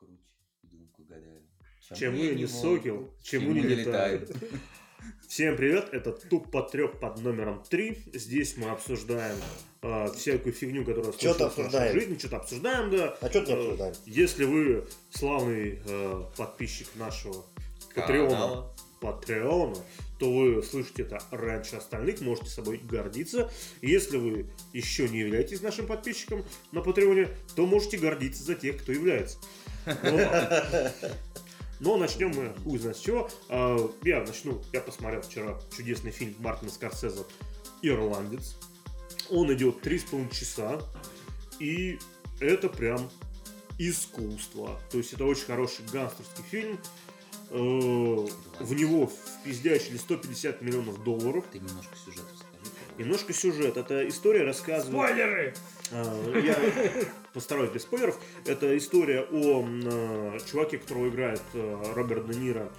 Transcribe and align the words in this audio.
круче. 0.00 0.22
Думку 0.62 1.04
гадаю. 1.04 1.42
Чему 1.94 2.22
я 2.24 2.34
не 2.34 2.46
волк? 2.46 2.60
сокел, 2.62 3.10
чему 3.22 3.52
не 3.52 3.60
летает. 3.60 4.30
Всем 5.28 5.56
привет, 5.56 5.88
это 5.92 6.12
Туп 6.12 6.50
Потреп 6.50 6.98
под 7.00 7.20
номером 7.20 7.62
3. 7.68 8.10
Здесь 8.14 8.56
мы 8.56 8.68
обсуждаем 8.70 9.36
э, 9.82 10.08
всякую 10.14 10.52
фигню, 10.52 10.84
которая 10.84 11.12
случилась 11.12 11.36
в 11.36 11.40
нашей 11.40 11.46
обсуждаем. 11.64 11.92
жизни. 12.00 12.18
Что-то 12.18 12.36
обсуждаем, 12.38 12.90
да. 12.90 13.16
А 13.20 13.30
что 13.30 13.44
ты 13.44 13.52
Э, 13.52 13.54
обсуждаем? 13.56 13.94
Если 14.06 14.44
вы 14.44 14.86
славный 15.10 15.78
э, 15.86 16.22
подписчик 16.36 16.88
нашего 16.96 17.44
Патреона. 17.94 18.66
Патреона, 19.00 19.76
то 20.18 20.30
вы 20.30 20.62
слышите 20.62 21.02
это 21.02 21.18
раньше 21.30 21.76
остальных, 21.76 22.20
можете 22.20 22.50
собой 22.50 22.78
гордиться. 22.78 23.50
Если 23.80 24.18
вы 24.18 24.46
еще 24.72 25.08
не 25.08 25.20
являетесь 25.20 25.62
нашим 25.62 25.86
подписчиком 25.86 26.44
на 26.72 26.82
Патреоне, 26.82 27.28
то 27.56 27.66
можете 27.66 27.96
гордиться 27.96 28.42
за 28.44 28.54
тех, 28.54 28.82
кто 28.82 28.92
является. 28.92 29.38
Но, 29.86 30.90
но 31.80 31.96
начнем 31.96 32.32
мы 32.34 32.54
хуй 32.62 32.78
знает 32.78 32.96
с 32.98 33.00
чего. 33.00 33.30
А, 33.48 33.90
Я 34.04 34.22
начну, 34.22 34.62
я 34.72 34.80
посмотрел 34.80 35.22
вчера 35.22 35.58
чудесный 35.74 36.10
фильм 36.10 36.34
Мартина 36.38 36.70
Скорсезе 36.70 37.24
«Ирландец». 37.82 38.56
Он 39.30 39.52
идет 39.54 39.84
3,5 39.84 40.34
часа, 40.34 40.82
и 41.58 41.98
это 42.40 42.68
прям 42.68 43.10
искусство. 43.78 44.78
То 44.90 44.98
есть 44.98 45.14
это 45.14 45.24
очень 45.24 45.46
хороший 45.46 45.84
гангстерский 45.90 46.44
фильм. 46.50 46.78
Э, 47.50 47.56
В 47.56 48.74
него 48.74 49.10
впиздячили 49.42 49.96
150 49.96 50.62
миллионов 50.62 51.02
долларов. 51.02 51.44
Ты 51.52 51.58
немножко 51.58 51.96
сюжет 51.96 52.24
расскажи. 52.32 52.50
Немножко 52.98 53.32
сюжет. 53.32 53.76
Это 53.76 54.06
история 54.08 54.44
рассказывает... 54.44 55.08
Спойлеры! 55.08 55.54
А, 55.92 56.38
Я 56.38 56.56
постараюсь 57.32 57.70
без 57.70 57.82
спойлеров. 57.82 58.18
Это 58.44 58.76
история 58.76 59.22
о 59.30 59.64
э, 59.66 60.38
чуваке, 60.50 60.78
которого 60.78 61.08
играет 61.08 61.42
э, 61.54 61.92
Роберт 61.94 62.28
Де 62.30 62.38
Ниро, 62.38 62.70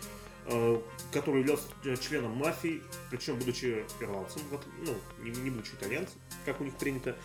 э, 0.45 0.82
который 1.12 1.40
являлся 1.41 1.63
э, 1.84 1.95
членом 1.98 2.32
мафии, 2.34 2.82
причем 3.10 3.38
будучи 3.38 3.84
ирландцем, 3.99 4.41
ну, 4.85 4.93
не, 5.23 5.32
не 5.32 5.49
будучи 5.49 5.71
итальянцем, 5.73 6.20
как 6.45 6.62
у 6.62 6.63
них 6.63 6.76
принято. 6.76 7.17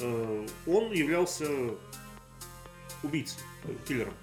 Э, 0.00 0.46
Он 0.66 0.92
являлся 0.92 1.48
убийцей, 3.02 3.40
э, 3.64 3.74
киллером. 3.88 4.14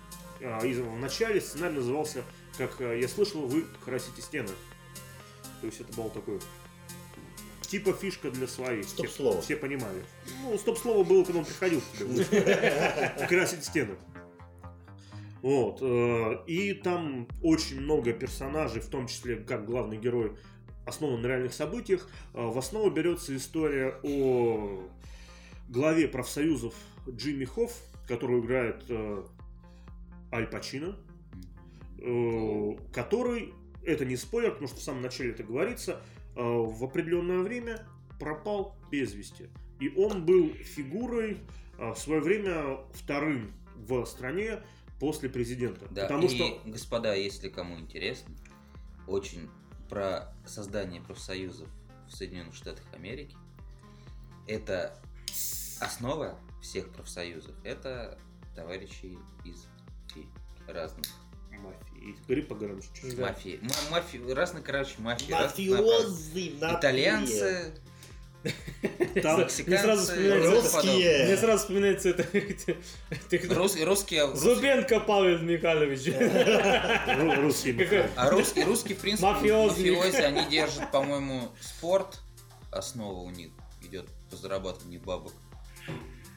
А, 0.42 0.64
И 0.66 0.74
в 0.74 1.00
начале 1.00 1.42
сценарий 1.42 1.76
назывался, 1.76 2.24
как 2.58 2.80
э, 2.82 3.00
я 3.02 3.08
слышал, 3.08 3.42
вы 3.48 3.66
красите 3.84 4.22
стены. 4.22 4.50
То 5.62 5.68
есть 5.68 5.80
это 5.82 5.94
был 5.94 6.10
такой 6.10 6.40
типа 7.62 7.94
фишка 7.94 8.32
для 8.32 8.48
своих. 8.48 8.86
Все- 8.86 8.96
Стоп-слово. 8.96 9.42
Все 9.42 9.56
понимали. 9.56 10.04
Ну, 10.44 10.58
стоп-слово 10.58 11.04
было, 11.04 11.24
когда 11.24 11.40
он 11.40 11.46
приходил. 11.46 11.82
Красить 13.30 13.64
стены. 13.64 13.96
Вот. 15.42 15.80
э, 15.82 16.44
И 16.48 16.74
там 16.74 17.28
очень 17.42 17.80
много 17.82 18.14
персонажей, 18.14 18.82
в 18.82 18.88
том 18.88 19.08
числе 19.08 19.38
как 19.38 19.66
главный 19.66 19.98
герой, 19.98 20.34
основан 20.86 21.22
на 21.22 21.28
реальных 21.28 21.54
событиях. 21.54 22.08
Э, 22.34 22.46
В 22.48 22.58
основу 22.58 22.90
берется 22.92 23.36
история 23.36 23.96
о 24.04 24.88
главе 25.70 26.08
профсоюзов 26.08 26.74
Джимми 27.10 27.46
Хофф, 27.46 27.72
которую 28.08 28.44
играет 28.44 28.84
Аль 30.34 30.48
Пачино, 30.48 30.96
который, 32.94 33.54
это 33.84 34.06
не 34.06 34.16
спойлер, 34.16 34.52
потому 34.52 34.68
что 34.68 34.78
в 34.78 34.84
самом 34.84 35.02
начале 35.02 35.32
это 35.32 35.44
говорится, 35.44 36.02
э, 36.36 36.42
в 36.42 36.84
определенное 36.84 37.40
время 37.40 37.86
пропал 38.20 38.76
без 38.92 39.14
вести. 39.14 39.50
И 39.80 39.90
он 39.96 40.26
был 40.26 40.50
фигурой 40.50 41.40
э, 41.78 41.92
в 41.92 41.98
свое 41.98 42.22
время 42.22 42.78
вторым 42.94 43.54
в 43.76 44.06
стране 44.06 44.62
после 45.00 45.30
президента. 45.30 45.88
Да, 45.90 46.04
Потому 46.04 46.28
и, 46.28 46.30
что 46.30 46.62
господа, 46.66 47.14
если 47.16 47.50
кому 47.50 47.80
интересно, 47.80 48.36
очень 49.08 49.50
про 49.90 50.34
создание 50.46 51.02
профсоюзов 51.02 51.68
в 52.08 52.12
Соединенных 52.12 52.56
Штатах 52.56 52.86
Америки, 52.94 53.36
это 54.48 54.98
основа 55.80 56.38
всех 56.62 56.90
профсоюзов. 56.90 57.56
Это 57.64 58.20
товарищи 58.56 59.18
из 59.44 59.68
разных 60.68 61.08
мафии. 61.60 62.16
Говори 62.28 62.42
погромче 62.42 62.88
чуть-чуть. 62.94 63.16
Да. 63.18 63.28
мафии. 63.28 63.60
Ма- 63.62 63.92
мафии, 63.92 64.32
разных, 64.32 64.64
короче, 64.64 64.94
мафии. 65.00 65.32
Мафиозы 65.32 66.52
натуре. 66.60 66.80
Итальянцы, 66.80 67.74
Там 69.22 69.38
Мне 69.68 69.78
сразу 69.78 70.02
вспоминается 70.02 70.50
Русские. 70.52 71.26
Мне 71.26 71.38
сразу 71.38 71.58
вспоминается 71.60 72.10
это... 72.10 72.24
ты 72.24 72.38
кто? 73.38 73.48
подобное. 73.50 73.56
Рус- 73.56 73.84
русские, 73.84 74.36
Зубенко 74.36 75.00
Павел 75.02 75.40
Михайлович. 75.40 76.08
ру- 76.08 77.36
русские 77.42 77.74
Какой- 77.76 78.06
А 78.16 78.30
русские, 78.32 78.66
русские, 78.66 78.98
в 78.98 79.02
принципе, 79.02 79.28
мафиози, 79.28 80.16
они 80.22 80.50
держат, 80.50 80.92
по-моему, 80.92 81.50
спорт. 81.60 82.20
Основа 82.72 83.20
у 83.20 83.30
них 83.30 83.50
идет 83.84 84.08
по 84.32 84.38
зарабатыванию 84.38 85.02
бабок. 85.02 85.34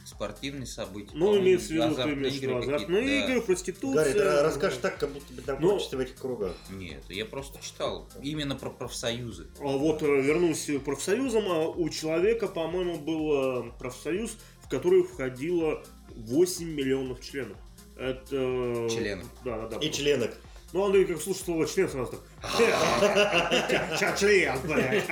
Спортивные 0.05 0.67
события. 0.67 1.13
Ну, 1.15 1.39
имеется 1.39 1.69
в 1.69 1.71
виду, 1.71 1.85
азартные 1.85 2.15
имеешь 2.15 2.35
игры 2.35 2.55
азартные 2.57 3.03
какие-то, 3.03 3.31
игры, 3.31 3.43
проституция. 3.43 4.05
Гарри, 4.05 4.13
ты 4.13 4.43
расскажешь 4.43 4.79
так, 4.79 4.99
как 4.99 5.11
будто 5.11 5.33
бы 5.33 5.43
там 5.43 5.57
Ну, 5.61 5.79
в 5.79 5.99
этих 5.99 6.17
кругах. 6.17 6.55
да. 6.69 6.75
Нет, 6.77 7.03
я 7.09 7.25
просто 7.25 7.59
читал 7.63 8.09
именно 8.23 8.55
про 8.55 8.71
профсоюзы. 8.71 9.49
А 9.61 9.65
вот 9.65 10.03
э, 10.03 10.07
вернусь 10.07 10.67
к 10.67 10.81
профсоюзам, 10.81 11.45
а 11.49 11.69
у 11.69 11.89
человека, 11.89 12.49
по-моему, 12.49 12.99
был 12.99 13.69
э, 13.69 13.71
профсоюз, 13.79 14.37
в 14.63 14.69
который 14.69 15.03
входило 15.05 15.83
8 16.11 16.67
миллионов 16.67 17.21
членов. 17.23 17.57
Это... 17.97 18.89
Членов. 18.91 19.27
Да, 19.45 19.69
да, 19.69 19.79
да. 19.79 19.87
И 19.87 19.91
членок. 19.91 20.37
Ну, 20.75 20.85
Андрей, 20.87 21.05
как 21.05 21.21
слушает 21.23 21.45
слово 21.47 21.67
член, 21.69 21.89
сразу 21.89 22.11
так... 22.11 22.21
«Ча- 22.59 23.97
ча- 24.01 24.17
член, 24.17 24.59
блядь. 24.65 25.05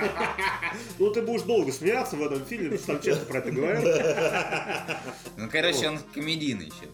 Ну, 0.99 1.09
ты 1.09 1.21
будешь 1.21 1.43
долго 1.43 1.71
смеяться 1.71 2.17
в 2.17 2.21
этом 2.21 2.43
фильме, 2.45 2.77
потому 2.77 2.83
что 2.83 2.93
там 2.93 3.01
часто 3.01 3.25
про 3.25 3.37
это 3.39 3.49
говорят. 3.51 4.97
Ну, 5.37 5.47
короче, 5.49 5.87
он 5.87 5.99
комедийный 6.13 6.65
еще. 6.65 6.89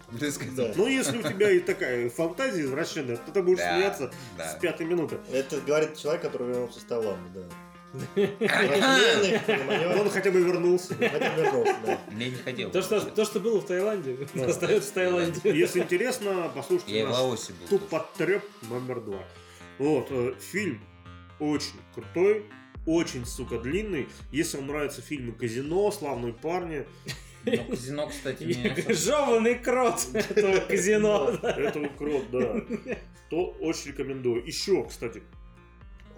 Ну, 0.76 0.86
если 0.88 1.18
у 1.18 1.24
тебя 1.24 1.50
и 1.50 1.60
такая 1.60 2.12
фантазия 2.12 2.62
извращенная, 2.62 3.18
то 3.18 3.32
ты 3.32 3.42
будешь 3.42 3.58
смеяться 3.76 4.12
с 4.38 4.60
пятой 4.62 4.86
минуты. 4.86 5.18
Это 5.34 5.60
говорит 5.62 5.98
человек, 5.98 6.22
который 6.22 6.50
вернулся 6.50 6.80
с 6.80 6.84
Таиланда, 6.84 7.30
да. 7.34 7.42
Но 7.94 8.02
понимаешь? 8.16 10.00
он 10.00 10.10
хотя 10.10 10.32
бы 10.32 10.42
вернулся. 10.42 10.96
Мне 12.12 12.30
не 12.30 12.36
хотел. 12.36 12.70
То, 12.72 12.82
что, 12.82 13.02
то, 13.02 13.26
что 13.26 13.40
было 13.40 13.60
в 13.62 13.66
Таиланде, 13.66 14.28
остается 14.48 14.92
в 14.92 14.94
Таиланде. 14.94 15.40
Если 15.44 15.80
интересно, 15.80 16.52
послушайте 16.54 16.94
Я 16.94 17.02
и 17.02 17.04
в 17.06 17.10
наш 17.10 17.18
Лаосе 17.18 17.54
был. 17.54 17.68
Тут 17.68 17.90
подтреп 17.90 18.44
номер 18.70 19.02
два. 19.02 19.24
Вот, 19.80 20.08
э, 20.12 20.34
фильм 20.40 20.82
очень 21.40 21.80
крутой, 21.96 22.46
очень, 22.86 23.26
сука, 23.26 23.58
длинный. 23.60 24.08
Если 24.32 24.58
вам 24.58 24.68
нравятся 24.68 25.02
фильмы 25.02 25.32
«Казино», 25.32 25.90
«Славные 25.92 26.34
парни», 26.34 26.86
Ну, 27.46 27.64
казино, 27.70 28.08
кстати, 28.08 28.44
мне... 28.44 28.76
Жеванный 28.94 29.56
крот 29.56 30.06
этого 30.14 30.60
казино. 30.60 31.30
это 31.42 31.90
крот, 31.98 32.30
да, 32.32 32.62
то 33.30 33.56
очень 33.62 33.92
рекомендую. 33.92 34.46
Еще, 34.46 34.84
кстати, 34.84 35.24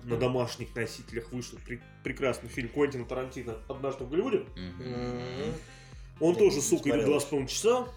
на 0.03 0.17
домашних 0.17 0.75
носителях 0.75 1.31
вышел 1.31 1.57
пре- 1.67 1.81
прекрасный 2.03 2.49
фильм 2.49 2.69
Квентина 2.69 3.05
Тарантино 3.05 3.57
«Однажды 3.67 4.03
в 4.03 4.09
Голливуде». 4.09 4.39
Мгм. 4.55 4.83
М. 4.83 5.53
Он 6.19 6.35
тоже, 6.35 6.61
сука, 6.61 6.89
идет 6.89 7.05
два 7.05 7.19
с 7.19 7.23
половиной 7.25 7.49
часа, 7.49 7.87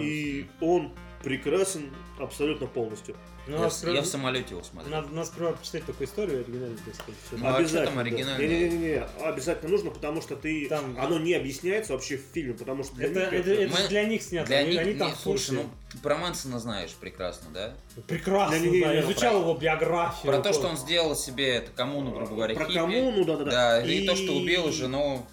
и 0.00 0.46
он 0.60 0.92
прекрасен 1.24 1.90
абсолютно 2.20 2.66
полностью. 2.66 3.16
Ну, 3.46 3.60
Я 3.60 3.68
в- 3.68 3.84
Я 3.88 4.00
в 4.02 4.06
самолете 4.06 4.50
его 4.54 4.62
смотрел. 4.62 4.90
Надо, 4.94 5.08
надо 5.08 5.26
сперва 5.26 5.52
почитать 5.52 5.84
такую 5.84 6.06
историю 6.06 6.40
оригинальную, 6.40 6.78
так 6.84 6.94
сказать. 6.94 7.14
всё. 7.26 7.36
Ну, 7.36 7.46
а 7.46 7.66
что 7.66 7.84
там 7.84 7.98
оригинальное? 7.98 8.46
Не-не-не, 8.48 9.02
обязательно 9.22 9.70
нужно, 9.70 9.90
потому 9.90 10.22
что 10.22 10.36
ты... 10.36 10.66
Там- 10.68 10.96
Оно 10.98 11.18
не 11.18 11.34
объясняется 11.34 11.92
вообще 11.92 12.16
в 12.16 12.22
фильме, 12.32 12.54
потому 12.54 12.84
что... 12.84 12.94
для 12.96 13.06
Это, 13.08 13.20
них 13.20 13.32
это, 13.32 13.50
это 13.50 13.72
Мы- 13.72 13.76
же 13.82 13.88
для 13.88 14.04
них 14.04 14.22
снято. 14.22 14.46
Для 14.46 14.58
они, 14.58 14.70
них, 14.70 14.80
они 14.80 14.94
там 14.94 15.08
не, 15.10 15.14
слушай, 15.16 15.50
ну, 15.56 15.64
про 16.02 16.16
Мэнсона 16.16 16.58
знаешь 16.58 16.92
прекрасно, 16.92 17.50
да? 17.52 17.74
Прекрасно, 18.06 18.56
Не-не-не, 18.56 18.80
да, 18.80 18.92
ну, 18.92 19.00
изучал 19.12 19.32
про- 19.32 19.40
его 19.40 19.54
биографию. 19.54 20.32
Про 20.32 20.40
то, 20.42 20.52
что 20.54 20.68
он 20.68 20.76
сделал 20.78 21.14
себе 21.16 21.48
это 21.56 21.70
коммуну, 21.72 22.12
грубо 22.12 22.34
говоря, 22.34 22.54
Про 22.54 22.64
хиппи. 22.64 22.78
коммуну, 22.78 23.24
да-да-да. 23.24 23.50
Да, 23.50 23.82
и... 23.86 24.06
то, 24.06 24.16
что 24.16 24.32
убил 24.34 24.70
жену 24.72 25.26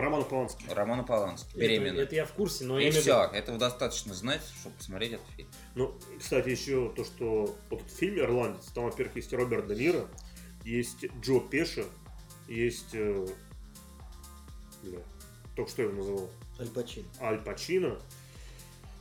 Романа 0.00 0.24
Полански. 0.24 0.64
Романа 0.70 1.02
Полански, 1.04 1.48
Это- 1.50 1.58
беременную. 1.58 2.04
Это, 2.04 2.14
я 2.14 2.24
в 2.26 2.32
курсе, 2.32 2.64
но 2.64 2.78
И 2.78 2.90
все, 2.90 3.24
этого 3.32 3.58
достаточно 3.58 4.14
знать, 4.14 4.40
чтобы 4.60 4.76
посмотреть 4.76 5.12
этот 5.12 5.26
фильм. 5.36 5.48
Ну, 5.74 5.94
кстати, 6.18 6.48
еще 6.48 6.92
то, 6.96 7.04
что 7.04 7.56
вот 7.70 7.80
этот 7.82 7.92
фильм 7.92 8.18
«Ирландец», 8.18 8.64
там, 8.74 8.84
во-первых, 8.84 9.16
есть 9.16 9.32
Роберт 9.32 9.66
Де 9.68 9.74
Ниро, 9.74 10.08
есть 10.64 11.04
Джо 11.20 11.40
Пеша, 11.40 11.84
есть... 12.48 12.94
э, 12.94 13.26
Бля, 14.82 14.98
только 15.54 15.70
что 15.70 15.82
я 15.82 15.88
его 15.88 15.98
называл. 15.98 16.30
Аль 16.58 16.68
Пачино. 16.68 17.06
Аль 17.20 17.38
Пачино. 17.38 17.98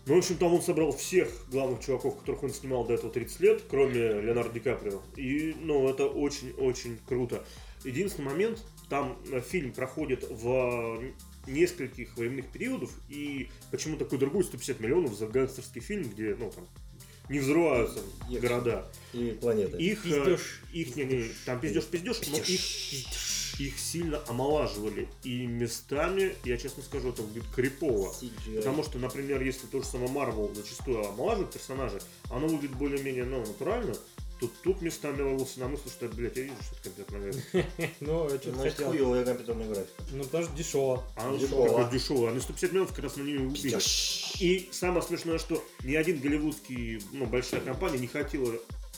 Ну, 0.07 0.15
в 0.15 0.17
общем, 0.17 0.37
там 0.37 0.53
он 0.53 0.61
собрал 0.61 0.91
всех 0.91 1.29
главных 1.51 1.79
чуваков, 1.85 2.17
которых 2.19 2.43
он 2.43 2.49
снимал 2.51 2.85
до 2.85 2.93
этого 2.95 3.11
30 3.11 3.39
лет, 3.39 3.63
кроме 3.69 4.21
Леонардо 4.21 4.51
Ди 4.53 4.59
Каприо. 4.59 5.01
И, 5.15 5.55
ну, 5.59 5.87
это 5.87 6.07
очень-очень 6.07 6.99
круто. 7.07 7.43
Единственный 7.83 8.25
момент, 8.25 8.63
там 8.91 9.17
э, 9.31 9.39
фильм 9.39 9.71
проходит 9.71 10.25
в 10.29 11.01
нескольких 11.47 12.17
временных 12.17 12.47
периодов, 12.51 12.91
и 13.07 13.47
почему 13.71 13.95
такой 13.95 14.19
другой 14.19 14.43
150 14.43 14.81
миллионов 14.81 15.15
за 15.15 15.27
гангстерский 15.27 15.79
фильм, 15.79 16.09
где, 16.09 16.35
ну, 16.35 16.51
там, 16.51 16.67
не 17.29 17.39
взрываются 17.39 18.01
Есть. 18.27 18.41
города. 18.41 18.91
И 19.13 19.37
планеты. 19.39 19.77
Их, 19.77 20.05
э, 20.05 20.09
Пиздёж. 20.09 20.61
их 20.73 20.95
не, 20.97 21.05
не, 21.05 21.31
там 21.45 21.61
пиздеж, 21.61 21.85
пиздеж, 21.85 22.19
но 22.31 22.37
их, 22.37 23.61
их 23.61 23.79
сильно 23.79 24.21
омолаживали. 24.27 25.07
И 25.23 25.47
местами, 25.47 26.35
я 26.43 26.57
честно 26.57 26.83
скажу, 26.83 27.11
это 27.11 27.21
будет 27.21 27.45
крипово. 27.55 28.13
CGI. 28.21 28.57
Потому 28.57 28.83
что, 28.83 28.99
например, 28.99 29.41
если 29.41 29.67
то 29.67 29.81
же 29.81 29.87
самое 29.87 30.11
Марвел 30.11 30.51
зачастую 30.53 31.07
омолаживает 31.07 31.53
персонажей, 31.53 32.01
оно 32.29 32.47
выглядит 32.47 32.75
более-менее 32.75 33.23
ну, 33.23 33.39
натурально, 33.39 33.95
то 34.41 34.49
тут 34.63 34.81
местами 34.81 35.21
ловился 35.21 35.59
на 35.59 35.67
мысль, 35.67 35.89
что, 35.89 36.07
блядь, 36.09 36.35
я 36.35 36.43
вижу, 36.43 36.55
что 36.63 36.75
это 36.75 36.83
компьютерная 36.89 37.31
графика. 37.31 37.65
Ну, 37.99 38.25
а 38.25 38.29
что 38.39 38.51
Значит, 38.53 38.81
хуевая 38.81 39.23
компьютерная 39.23 39.67
графика. 39.67 40.03
Ну, 40.11 40.23
потому 40.23 40.43
что 40.45 40.55
дешево. 40.55 41.03
Она 41.15 41.37
Дешево. 41.37 41.89
дешевая. 41.91 42.31
Они 42.31 42.39
150 42.39 42.71
миллионов 42.71 42.89
как 42.93 43.03
раз 43.03 43.15
на 43.17 43.21
нее 43.21 43.39
убили. 43.39 43.77
И 44.39 44.69
самое 44.71 45.03
смешное, 45.03 45.37
что 45.37 45.63
ни 45.83 45.93
один 45.93 46.19
голливудский, 46.19 47.03
ну, 47.11 47.27
большая 47.27 47.61
компания 47.61 47.99
не 47.99 48.07
хотела 48.07 48.51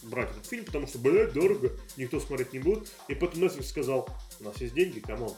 брать 0.04 0.32
этот 0.32 0.46
фильм, 0.46 0.64
потому 0.64 0.88
что, 0.88 0.98
блядь, 1.00 1.34
дорого, 1.34 1.72
никто 1.98 2.22
смотреть 2.22 2.54
не 2.54 2.60
будет. 2.60 2.90
И 3.10 3.16
потом 3.16 3.44
Netflix 3.44 3.64
сказал, 3.64 4.08
у 4.40 4.44
нас 4.46 4.56
есть 4.62 4.74
деньги, 4.74 5.00
come 5.02 5.20
on. 5.20 5.34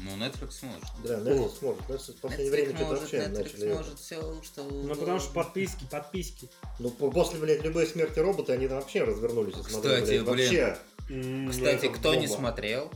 Ну, 0.00 0.10
Netflix 0.16 0.62
может. 0.62 0.84
Да, 1.04 1.18
Netflix 1.18 1.52
может. 1.60 1.80
Netflix 1.88 2.12
в 2.12 2.20
последнее 2.20 2.50
время 2.50 2.76
что-то 2.76 2.96
вообще 3.00 3.28
начали... 3.28 3.94
все, 3.96 4.42
что... 4.42 4.62
Ну, 4.62 4.94
потому 4.94 5.18
что 5.20 5.32
подписки, 5.32 5.84
подписки. 5.90 6.48
Ну, 6.78 6.90
по- 6.90 7.10
после, 7.10 7.38
блядь, 7.40 7.62
любой 7.64 7.86
смерти 7.86 8.18
робота, 8.20 8.52
они 8.52 8.68
там 8.68 8.78
вообще 8.80 9.02
развернулись. 9.04 9.54
и 9.56 9.70
смотрели, 9.70 9.94
Кстати, 10.02 10.18
блядь, 10.20 10.24
блин. 10.24 10.46
Вообще, 10.46 10.78
М, 11.10 11.50
Кстати, 11.50 11.86
это 11.86 11.88
кто 11.98 12.14
не 12.14 12.28
смотрел, 12.28 12.92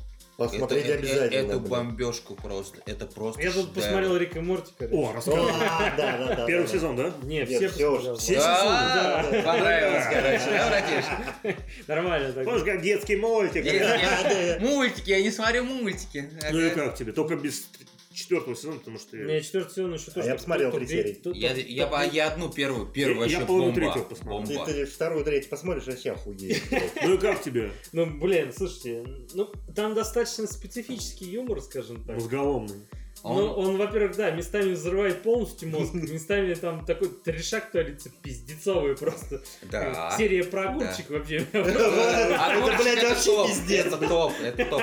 посмотрите 0.51 0.89
это- 0.89 0.93
э- 0.93 0.99
обязательно. 0.99 1.51
эту 1.51 1.61
блин. 1.61 1.71
бомбежку 1.71 2.35
просто, 2.35 2.79
это 2.87 3.07
просто 3.07 3.41
Я 3.43 3.49
тут 3.51 3.57
шедевр. 3.69 3.75
посмотрел 3.75 4.17
Рик 4.17 4.37
и 4.37 4.41
Морти, 4.41 4.73
короче. 4.79 4.97
О, 4.97 5.13
расскажи. 5.15 5.41
А, 5.41 5.95
да, 5.97 6.19
да, 6.19 6.35
да. 6.37 6.47
Первый 6.47 6.69
сезон, 6.69 6.97
да? 6.97 7.13
Не, 7.23 7.39
Нет, 7.39 7.49
все. 7.49 7.69
Все 7.71 8.35
сезоны. 8.35 9.43
Понравилось, 9.43 10.05
короче, 10.11 10.45
да, 10.51 10.69
братишка? 10.71 11.63
Нормально 11.89 12.33
так. 12.33 12.45
Помнишь, 12.45 12.65
как 12.65 12.83
детский 12.83 13.17
мультик? 13.17 13.65
Мультики, 14.61 15.11
я 15.11 15.23
не 15.23 15.31
смотрю 15.31 15.65
мультики. 15.65 16.31
Ну 16.51 16.61
и 16.61 16.71
как 16.71 16.95
тебе? 16.95 17.13
Только 17.13 17.37
без 17.37 17.67
четвертого 18.13 18.55
сезона, 18.57 18.79
потому 18.79 18.99
что... 18.99 19.17
Не, 19.17 19.41
четвертый 19.43 19.71
сезон 19.75 19.95
еще 19.95 20.11
тоже. 20.11 20.29
я 20.29 20.35
посмотрел 20.35 20.73
три 20.73 20.87
серии. 20.87 21.21
Я, 21.37 21.53
я, 21.55 22.05
я 22.05 22.29
одну 22.29 22.51
первую, 22.51 22.87
первую 22.87 23.27
Я- 23.29 23.33
я 23.33 23.39
вообще 23.41 23.47
бомба. 23.47 23.75
третью 23.75 24.05
посмотрел. 24.05 24.65
Ты, 24.65 24.73
ты 24.73 24.87
вторую, 24.87 25.25
третью 25.25 25.51
посмотришь, 25.51 25.87
вообще 25.87 26.11
охуеешь. 26.13 26.63
Ну 27.03 27.15
и 27.15 27.19
как 27.19 27.43
тебе? 27.43 27.73
Ну, 27.93 28.07
блин, 28.07 28.53
слушайте, 28.57 29.05
ну, 29.35 29.51
там 29.75 29.95
достаточно 29.95 30.47
специфический 30.47 31.27
юмор, 31.27 31.61
скажем 31.61 32.05
так. 32.05 32.17
Мозголомный. 32.17 32.87
Он- 33.23 33.37
Ну, 33.37 33.53
он, 33.53 33.77
во-первых, 33.77 34.17
да, 34.17 34.31
местами 34.33 34.73
взрывает 34.73 35.23
полностью 35.23 35.69
мозг, 35.69 35.93
местами 35.95 36.55
там 36.55 36.85
такой 36.85 37.09
трешак 37.09 37.71
творится 37.71 38.11
пиздецовый 38.23 38.97
просто. 38.97 39.43
Да. 39.63 40.15
Серия 40.19 40.43
про 40.45 40.71
огурчик 40.71 41.09
вообще. 41.11 41.47
А 41.53 41.59
Это, 41.59 42.77
блядь, 42.83 43.03
вообще 43.05 43.25
топ, 43.37 43.49
пиздец. 43.49 43.87
Это 43.87 43.97
топ, 44.09 44.33
это 44.43 44.65
топ. 44.65 44.83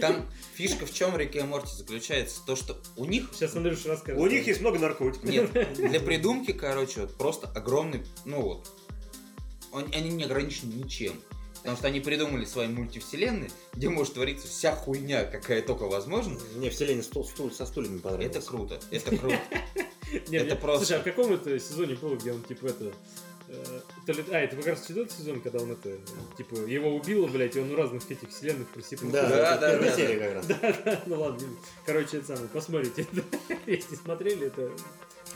Там 0.00 0.26
фишка 0.54 0.86
в 0.86 0.92
чем 0.94 1.16
Рик 1.16 1.34
и 1.34 1.40
Морти 1.40 1.74
заключается, 1.74 2.40
то 2.46 2.54
что 2.54 2.76
у 2.96 3.04
них 3.06 3.30
Сейчас 3.34 3.56
Андрюша 3.56 3.88
расскажет. 3.88 4.20
У 4.20 4.26
них 4.26 4.46
есть 4.46 4.60
много 4.60 4.78
наркотиков. 4.78 5.28
нет 5.28 5.50
для 5.74 5.98
придумки, 6.00 6.52
короче, 6.52 7.00
вот 7.00 7.14
просто 7.16 7.48
огромный, 7.48 8.02
ну 8.24 8.40
вот, 8.42 8.68
он- 9.72 9.90
они 9.92 10.10
не 10.10 10.24
ограничены 10.24 10.72
ничем. 10.74 11.14
Потому 11.62 11.76
что 11.76 11.86
они 11.88 12.00
придумали 12.00 12.44
свои 12.44 12.68
мультивселенные, 12.68 13.50
где 13.74 13.88
может 13.90 14.14
твориться 14.14 14.48
вся 14.48 14.74
хуйня, 14.74 15.24
какая 15.24 15.60
только 15.62 15.84
возможна. 15.84 16.38
Мне 16.56 16.70
вселенная 16.70 17.02
стул, 17.02 17.24
стул 17.24 17.50
со 17.50 17.66
стульями 17.66 17.98
понравилось. 17.98 18.36
Это 18.36 18.46
круто, 18.46 18.80
это 18.90 19.16
круто. 19.16 19.38
Это 20.32 20.56
просто- 20.56 20.86
Слушай, 20.86 20.98
а 20.98 21.02
в 21.02 21.04
каком 21.04 21.32
это 21.32 21.60
сезоне 21.60 21.94
было, 21.94 22.16
где 22.16 22.32
он, 22.32 22.42
типа, 22.42 22.66
это... 22.66 22.92
э, 23.46 23.80
А, 24.08 24.38
это 24.40 24.56
как 24.56 24.66
раз 24.66 24.84
четвертый 24.84 25.12
сезон, 25.16 25.40
когда 25.40 25.60
он 25.60 25.70
это, 25.70 25.98
типа, 26.36 26.56
его 26.66 26.96
убило, 26.96 27.28
блядь, 27.28 27.54
и 27.54 27.60
он 27.60 27.68
в 27.68 27.76
разных 27.76 28.10
этих 28.10 28.28
вселенных 28.30 28.68
просипал. 28.70 29.08
Да, 29.10 29.28
Да, 29.28 29.58
да, 29.58 29.78
да, 29.78 29.94
серия 29.96 30.42
да. 30.42 30.54
как 30.54 30.84
раз. 30.84 30.98
Ну 31.06 31.20
ладно, 31.20 31.46
короче, 31.86 32.16
это 32.16 32.26
самое, 32.26 32.48
посмотрите. 32.48 33.06
Если 33.66 33.94
смотрели, 33.94 34.48
это... 34.48 34.72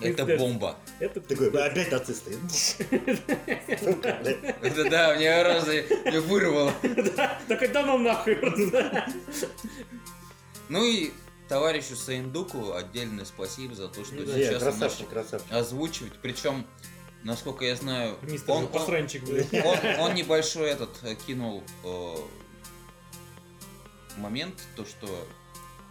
Это 0.00 0.26
бомба. 0.36 0.76
Это 0.98 1.20
Такой, 1.20 1.50
«Вы 1.50 1.60
опять 1.62 1.90
нацисты. 1.90 2.36
Это 4.62 4.90
да, 4.90 5.14
мне 5.14 5.42
разы 5.42 5.86
мне 6.04 6.20
вырвало. 6.20 6.74
Так 7.48 7.62
это 7.62 7.86
нам 7.86 8.02
нахуй. 8.02 8.38
Ну 10.68 10.84
и 10.84 11.12
товарищу 11.48 11.94
Саиндуку 11.94 12.72
отдельное 12.72 13.24
спасибо 13.24 13.74
за 13.74 13.88
то, 13.88 14.04
что 14.04 14.14
Ну 14.14 14.24
да. 14.24 14.32
Сейчас 14.32 14.62
он 14.62 15.06
красавчик, 15.08 15.42
озвучивать. 15.50 16.14
Причем, 16.22 16.66
насколько 17.22 17.64
я 17.64 17.76
знаю, 17.76 18.16
Мистер 18.22 18.50
он, 18.50 18.68
он, 20.00 20.14
небольшой 20.14 20.70
этот 20.70 20.90
э, 21.02 21.14
кинул 21.14 21.62
э, 21.84 22.14
момент, 24.16 24.54
то 24.74 24.84
что 24.84 25.06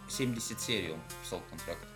70 0.08 0.60
серий 0.60 0.92
он 0.92 1.00
писал 1.22 1.40
контракт. 1.48 1.86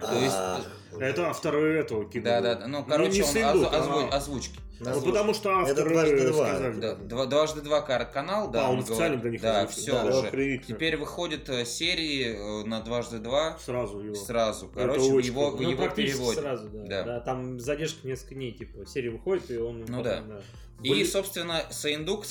То 0.00 0.14
есть, 0.14 0.34
А, 0.36 0.60
Это 1.00 1.28
авторы 1.28 1.78
этого 1.78 2.08
кино. 2.10 2.24
да, 2.24 2.40
да, 2.40 2.54
да. 2.56 2.66
Ну, 2.66 2.84
короче, 2.84 3.22
он 3.22 3.28
озв- 3.30 3.70
озву- 3.72 4.08
а- 4.10 4.16
озвучки. 4.16 4.58
на 4.80 4.94
Ну, 4.94 5.02
потому 5.02 5.34
что 5.34 5.50
Это 5.62 5.70
авторы 5.70 5.90
дважды 5.90 6.28
два. 6.28 6.46
сказали. 6.48 6.80
Да, 6.80 6.94
два- 6.94 7.26
дважды 7.26 7.60
два 7.62 7.80
канал, 7.82 8.50
да. 8.50 8.66
А, 8.66 8.70
он 8.70 8.76
мы 8.76 8.82
официально 8.82 9.16
для 9.20 9.30
них 9.30 9.40
Да, 9.42 9.66
все 9.66 9.92
Да, 9.92 10.04
уже. 10.06 10.58
Теперь 10.66 10.96
выходят 10.96 11.48
э, 11.48 11.64
серии 11.64 12.62
э, 12.62 12.64
на 12.64 12.80
дважды 12.80 13.18
два 13.18 13.58
Сразу 13.58 14.00
его. 14.00 14.14
сразу. 14.14 14.66
Это 14.66 14.74
Короче, 14.76 15.12
очень 15.12 15.26
его. 15.32 15.50
Ну, 15.50 15.70
его 15.70 15.88
переводят. 15.88 16.42
сразу, 16.42 16.68
да. 16.68 16.84
Да. 16.84 17.02
Да, 17.02 17.20
там 17.20 17.58
задержка 17.60 18.06
несколько 18.06 18.34
дней, 18.36 18.52
типа, 18.52 18.86
серия 18.86 19.10
выходит, 19.10 19.50
и 19.50 19.56
он... 19.58 19.80
Ну 19.88 20.02
потом, 20.02 20.28
да. 20.28 20.40
И, 20.82 21.04
собственно, 21.04 21.62
Саиндук 21.70 22.24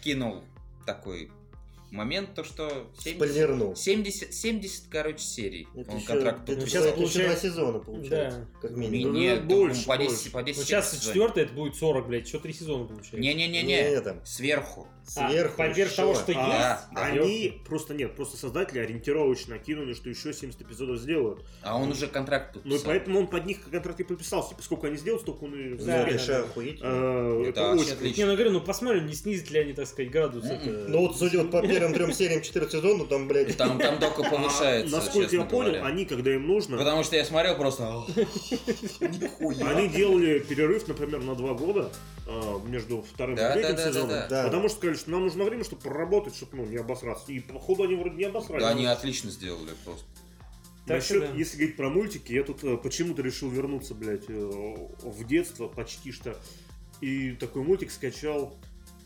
кинул 0.00 0.42
такой 0.86 1.30
момент, 1.90 2.34
то 2.34 2.44
что 2.44 2.86
70, 2.98 3.16
Спойлернул. 3.16 3.76
70, 3.76 4.32
70, 4.34 4.84
короче, 4.88 5.18
серий. 5.24 5.66
Это 5.74 5.90
он 5.90 5.96
еще, 5.98 6.06
контракт 6.06 6.48
это, 6.48 6.60
Ну, 6.60 6.66
сейчас 6.66 6.84
это 6.84 6.88
еще 6.88 6.94
два 6.94 7.06
получается- 7.06 7.42
сезона 7.48 7.78
получается. 7.80 8.48
Как 8.62 8.70
Не, 8.72 8.88
минимум. 8.88 9.14
Ну, 9.14 9.20
не, 9.20 9.36
да, 9.36 9.42
больше, 9.42 9.86
по 9.86 9.96
10, 9.96 10.08
больше. 10.10 10.30
по 10.30 10.42
10 10.42 10.58
Ну, 10.58 10.64
сейчас 10.64 11.00
четвертый, 11.00 11.42
это 11.44 11.52
будет 11.54 11.74
40, 11.76 12.06
блядь, 12.08 12.26
еще 12.26 12.38
три 12.38 12.52
сезона 12.52 12.84
получается. 12.84 13.16
Не-не-не-не, 13.18 13.90
Не, 13.90 14.00
там, 14.00 14.24
сверху. 14.24 14.86
А, 15.16 15.28
сверху. 15.28 15.56
поверх 15.56 15.92
того, 15.94 16.14
что 16.14 16.26
А, 16.26 16.28
есть, 16.28 16.94
да. 16.94 17.02
Они 17.02 17.60
просто 17.66 17.94
нет, 17.94 18.14
просто 18.14 18.36
создатели 18.36 18.78
ориентировочно 18.78 19.58
кинули, 19.58 19.94
что 19.94 20.08
еще 20.08 20.32
70 20.32 20.62
эпизодов 20.62 20.98
сделают. 20.98 21.44
А 21.62 21.76
он 21.76 21.90
уже 21.90 22.06
контракт 22.06 22.54
Ну 22.54 22.60
и 22.60 22.62
подписал. 22.64 22.86
поэтому 22.86 23.18
он 23.20 23.26
под 23.26 23.46
них 23.46 23.58
контракт 23.68 23.98
и 23.98 24.04
подписался. 24.04 24.50
Типа 24.50 24.62
сколько 24.62 24.86
они 24.86 24.96
сделают, 24.96 25.22
столько 25.22 25.44
он 25.44 25.54
и 25.54 25.74
Да, 25.78 25.84
Да, 25.84 26.04
решаю 26.04 26.44
охуеть. 26.44 26.78
Э, 26.80 27.42
Это 27.48 27.60
Это 27.60 27.72
очень 27.72 27.92
отлично. 27.92 28.20
Не, 28.20 28.26
ну 28.26 28.34
говорю, 28.34 28.50
ну 28.52 28.60
посмотрим, 28.60 29.06
не 29.06 29.14
снизит 29.14 29.50
ли 29.50 29.58
они, 29.58 29.72
так 29.72 29.86
сказать, 29.88 30.10
градус. 30.12 30.44
Это- 30.44 30.84
Ну 30.88 31.00
вот 31.00 31.16
судя 31.18 31.38
вот 31.42 31.50
по 31.50 31.60
первым 31.80 31.94
трем 31.94 32.12
сериям 32.12 32.42
четвертого 32.42 32.82
сезона, 32.82 33.04
там, 33.06 33.26
блядь, 33.28 33.56
Там, 33.56 33.78
там 33.78 33.98
только 33.98 34.22
А, 34.26 34.30
повышается, 34.30 34.96
Насколько 34.96 35.36
я 35.36 35.44
понял, 35.44 35.72
говоря. 35.72 35.86
они, 35.86 36.04
когда 36.04 36.34
им 36.34 36.46
нужно, 36.46 36.76
Потому 36.78 37.02
что 37.02 37.16
я 37.16 37.24
смотрел 37.24 37.56
просто... 37.56 37.84
«Ах, 37.88 38.06
Нихуя. 39.00 39.68
они 39.70 39.88
делали 39.88 40.38
перерыв, 40.40 40.86
например, 40.88 41.22
на 41.22 41.34
два 41.34 41.54
года 41.54 41.90
а, 42.26 42.60
между 42.66 43.02
вторым 43.02 43.36
Да, 43.36 43.50
и 43.50 43.54
третьим 43.54 43.76
да, 43.76 43.82
да, 43.84 43.88
сезоном. 43.88 44.08
да, 44.08 44.26
да. 44.28 44.44
Потому 44.44 44.68
что 44.68 44.78
сказали, 44.78 44.96
что 44.96 45.10
нам 45.10 45.22
нужно 45.22 45.44
время, 45.44 45.64
чтобы 45.64 45.82
проработать, 45.82 46.34
чтобы 46.34 46.58
ну, 46.58 46.66
не 46.66 46.76
обосраться. 46.76 47.32
И 47.32 47.40
походу 47.40 47.84
они 47.84 47.94
вроде 47.96 48.16
не 48.16 48.24
обосрались. 48.24 48.62
Да, 48.62 48.70
они 48.70 48.86
отлично 48.86 49.30
сделали 49.30 49.70
просто. 49.84 50.04
Так 50.86 51.02
что 51.02 51.14
Насчет, 51.14 51.32
да. 51.32 51.38
если 51.38 51.56
говорить 51.58 51.76
про 51.76 51.90
мультики, 51.90 52.32
я 52.32 52.42
тут 52.42 52.64
э, 52.64 52.76
почему-то 52.76 53.22
решил 53.22 53.48
вернуться, 53.50 53.94
блядь, 53.94 54.24
э, 54.28 54.32
в 55.02 55.26
детство 55.26 55.68
почти 55.68 56.10
что. 56.10 56.36
И 57.00 57.32
такой 57.32 57.62
мультик 57.62 57.90
скачал 57.90 58.54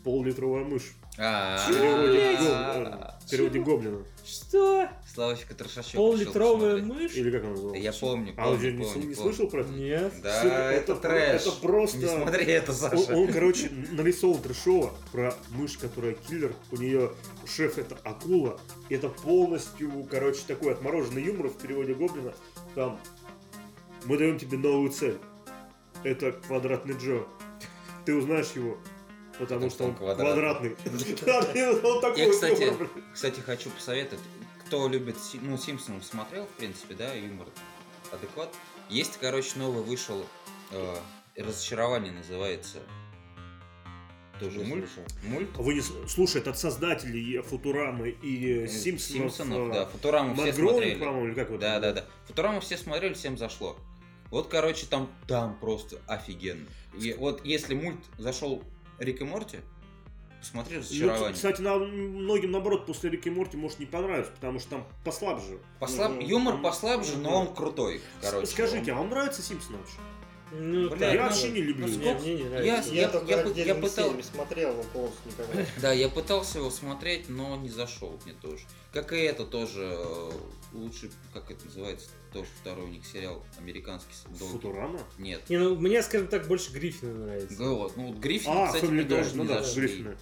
«Пол-литровая 0.03 0.63
мышь». 0.63 0.93
А, 1.17 1.57
В 1.57 1.67
переводе, 1.71 2.37
а, 2.49 3.15
э, 3.21 3.25
в 3.25 3.29
переводе 3.29 3.59
Гоблина. 3.59 3.99
Что? 4.25 4.89
Славочка 5.13 5.53
Трошачок. 5.55 5.93
Пол-литровая 5.95 6.81
мышь? 6.81 7.13
Или 7.15 7.31
как 7.31 7.43
она 7.43 7.51
называлась? 7.51 7.79
Я 7.79 7.93
помню, 7.93 8.33
А 8.35 8.43
помню, 8.43 8.71
не, 8.71 8.83
помню, 8.83 8.95
не 8.95 9.01
помню. 9.01 9.15
слышал 9.15 9.47
про 9.49 9.61
это? 9.61 9.71
Нет. 9.71 10.13
Да, 10.21 10.71
это, 10.71 10.95
трэш. 10.95 11.41
Это 11.43 11.51
просто... 11.61 11.97
Не 11.99 12.07
смотри 12.07 12.45
это, 12.45 12.71
Он, 12.71 12.77
Саша. 12.77 13.15
он, 13.15 13.27
короче, 13.31 13.69
нарисован 13.91 14.41
трэшово 14.41 14.93
про 15.13 15.33
мышь, 15.51 15.77
которая 15.77 16.15
киллер. 16.15 16.53
У 16.71 16.75
нее 16.77 17.11
шеф 17.45 17.77
это 17.77 17.95
акула. 18.03 18.59
И 18.89 18.95
это 18.95 19.07
полностью, 19.07 20.05
короче, 20.11 20.41
такой 20.45 20.73
отмороженный 20.73 21.23
юмор 21.23 21.47
в 21.47 21.57
переводе 21.57 21.93
Гоблина. 21.93 22.33
Там 22.73 22.99
мы 24.03 24.17
даем 24.17 24.37
тебе 24.37 24.57
новую 24.57 24.91
цель. 24.91 25.17
Это 26.03 26.33
квадратный 26.33 26.95
Джо. 26.97 27.23
Ты 28.05 28.13
узнаешь 28.15 28.51
его, 28.51 28.77
потому 29.39 29.69
Потому 29.69 29.69
что 29.69 29.77
что 29.77 29.83
он 29.85 29.95
квадратный. 29.95 30.75
квадратный. 30.75 32.17
Я, 32.17 32.29
кстати, 32.31 32.73
кстати, 33.13 33.39
хочу 33.41 33.69
посоветовать, 33.69 34.23
кто 34.65 34.87
любит, 34.87 35.15
ну, 35.41 35.57
Симпсонов 35.57 36.03
смотрел, 36.05 36.45
в 36.45 36.49
принципе, 36.57 36.95
да, 36.95 37.13
юмор 37.13 37.47
адекват. 38.11 38.53
Есть, 38.89 39.17
короче, 39.19 39.57
новый 39.57 39.83
вышел, 39.83 40.25
э, 40.71 40.95
разочарование 41.37 42.11
называется. 42.11 42.79
Тоже 44.39 44.59
мульт. 44.65 44.89
Мульт. 45.23 45.49
Вы 45.55 45.75
не 45.75 45.81
с- 45.81 45.93
слушай, 46.09 46.41
это 46.41 46.49
от 46.49 46.59
создателей 46.59 47.41
Футурамы 47.41 48.09
и 48.09 48.63
э, 48.63 48.67
Симпсонов. 48.67 49.31
Симпсонов, 49.33 49.69
э, 49.69 49.73
да. 49.73 49.85
Футураму 49.85 50.35
все 50.35 50.51
смотрели. 50.53 50.99
по-моему, 50.99 51.33
как 51.35 51.47
его 51.47 51.57
Да, 51.57 51.79
да, 51.79 51.93
да. 51.93 52.05
Футураму 52.27 52.59
все 52.59 52.77
смотрели, 52.77 53.13
всем 53.13 53.37
зашло. 53.37 53.77
Вот, 54.31 54.49
короче, 54.49 54.87
там, 54.87 55.09
там 55.27 55.57
просто 55.59 56.01
офигенно. 56.07 56.65
И 56.99 57.13
вот 57.13 57.45
если 57.45 57.75
мульт 57.75 57.99
зашел 58.17 58.61
Рик 58.99 59.21
и 59.21 59.23
Морти, 59.23 59.59
посмотри 60.39 60.75
Ну, 60.77 60.81
разочарование. 60.81 61.33
кстати, 61.33 61.61
на, 61.61 61.75
многим, 61.77 62.51
наоборот, 62.51 62.85
после 62.85 63.09
Рики 63.09 63.27
и 63.27 63.31
Морти 63.31 63.57
может 63.57 63.79
не 63.79 63.85
понравиться, 63.85 64.31
потому 64.33 64.59
что 64.59 64.69
там 64.71 64.87
послабже. 65.03 65.59
Послаб... 65.79 66.13
Ну, 66.13 66.21
Юмор 66.21 66.55
ну, 66.57 66.63
послабже, 66.63 67.17
ну, 67.17 67.23
но 67.23 67.41
он 67.41 67.53
крутой. 67.55 68.01
Короче, 68.21 68.47
Скажите, 68.47 68.91
а 68.91 68.95
вам 68.95 69.09
нравится 69.09 69.41
Симпсон 69.41 69.77
вообще? 69.77 69.97
Ну, 70.51 70.89
Бля, 70.89 70.97
так, 70.99 71.13
я 71.15 71.23
ну, 71.23 71.27
вообще 71.29 71.49
не 71.49 71.61
люблю. 71.61 71.87
ну, 71.87 71.91
его. 71.93 72.01
сколько- 72.03 72.21
мне 72.21 72.35
не 72.35 72.43
нравится. 72.43 72.93
Я- 72.93 73.01
Я 73.01 73.01
я 73.01 73.09
пы- 73.09 73.49
отдельными 73.51 73.81
пытал- 73.81 74.05
сериями 74.05 74.21
смотрел, 74.21 74.75
но 74.75 74.83
полностью 74.83 75.21
никогда. 75.31 75.59
он- 75.59 75.65
Да, 75.81 75.91
я 75.91 76.07
пытался 76.09 76.59
его 76.59 76.69
смотреть, 76.69 77.27
но 77.29 77.55
не 77.57 77.67
зашел 77.69 78.17
мне 78.23 78.33
тоже. 78.41 78.63
Как 78.93 79.11
и 79.11 79.17
это 79.17 79.43
тоже 79.45 79.97
лучший, 80.75 81.11
как 81.33 81.49
это 81.51 81.65
называется, 81.65 82.09
тоже 82.33 82.47
сторонник 82.61 83.05
сериал 83.05 83.43
американский. 83.59 84.13
долгий. 84.39 84.53
Футурама? 84.53 84.99
Нет. 85.17 85.49
Не, 85.49 85.57
ну 85.57 85.75
мне, 85.75 86.01
скажем 86.03 86.27
так, 86.27 86.47
больше 86.47 86.71
Гриффина 86.71 87.13
нравится. 87.25 87.55
Ну 87.61 87.75
вот, 87.75 87.97
ну 87.97 88.07
вот 88.07 88.17
Гриффин, 88.17 88.51
А, 88.51 88.67
кстати, 88.67 88.85
Family 88.85 88.91
мне 88.91 89.01
Guy, 89.03 89.07
тоже 89.09 89.35
ну 89.35 89.43
не 89.43 89.49
да, 89.49 89.63
зашли. 89.63 89.81
Гриффина. 89.87 90.15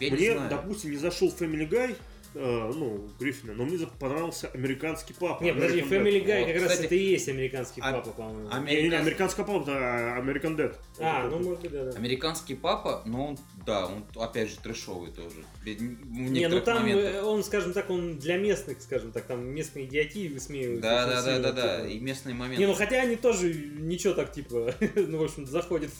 Я 0.00 0.10
не 0.10 0.16
Мне, 0.16 0.32
знаю. 0.34 0.50
допустим, 0.50 0.90
не 0.90 0.96
зашел 0.98 1.28
Family 1.28 1.68
Guy, 1.68 1.96
э, 2.34 2.72
ну, 2.74 3.08
Гриффина, 3.18 3.54
но 3.54 3.64
мне 3.64 3.78
понравился 3.98 4.48
американский 4.48 5.14
папа. 5.18 5.42
Не, 5.42 5.52
подожди. 5.52 5.80
Family 5.80 6.24
Guy 6.24 6.44
Вот, 6.44 6.52
как 6.52 6.62
раз 6.62 6.80
это 6.80 6.94
и 6.94 6.98
есть 7.10 7.28
американский 7.28 7.80
а- 7.80 7.92
папа, 7.92 8.10
по-моему. 8.10 8.48
Не, 8.64 8.88
не, 8.88 8.94
американский 8.96 9.42
папа, 9.42 9.62
это 9.62 9.72
American 9.72 10.56
Dad. 10.56 10.76
А, 10.98 11.26
Это- 11.26 11.36
ну 11.36 11.42
может 11.44 11.60
быть, 11.62 11.70
да, 11.72 11.84
да. 11.84 11.90
Американский 11.98 12.54
папа, 12.54 13.02
но 13.06 13.28
он, 13.28 13.38
да, 13.66 13.86
он 13.86 14.04
опять 14.16 14.50
же 14.50 14.56
трэшовый 14.58 15.10
тоже. 15.10 15.36
Не, 15.64 16.48
ну 16.48 16.60
там 16.60 16.80
моментах. 16.80 17.14
э, 17.14 17.22
он, 17.22 17.44
скажем 17.44 17.72
так, 17.72 17.90
он 17.90 18.18
для 18.18 18.38
местных, 18.38 18.80
скажем 18.82 19.12
так, 19.12 19.24
там 19.24 19.44
местные 19.46 19.86
идиотии 19.86 20.28
высмеивают. 20.28 20.80
Да, 20.80 21.06
да, 21.06 21.22
да, 21.22 21.38
да, 21.38 21.52
да. 21.52 21.76
типа. 21.78 21.88
И 21.88 21.98
местные 21.98 22.34
моменты. 22.34 22.60
Не, 22.60 22.66
ну 22.66 22.74
хотя 22.74 23.02
они 23.02 23.16
тоже 23.16 23.52
ничего 23.52 24.14
так, 24.14 24.32
типа, 24.32 24.74
ну, 24.94 25.18
в 25.18 25.24
общем 25.24 25.46
заходят. 25.46 25.90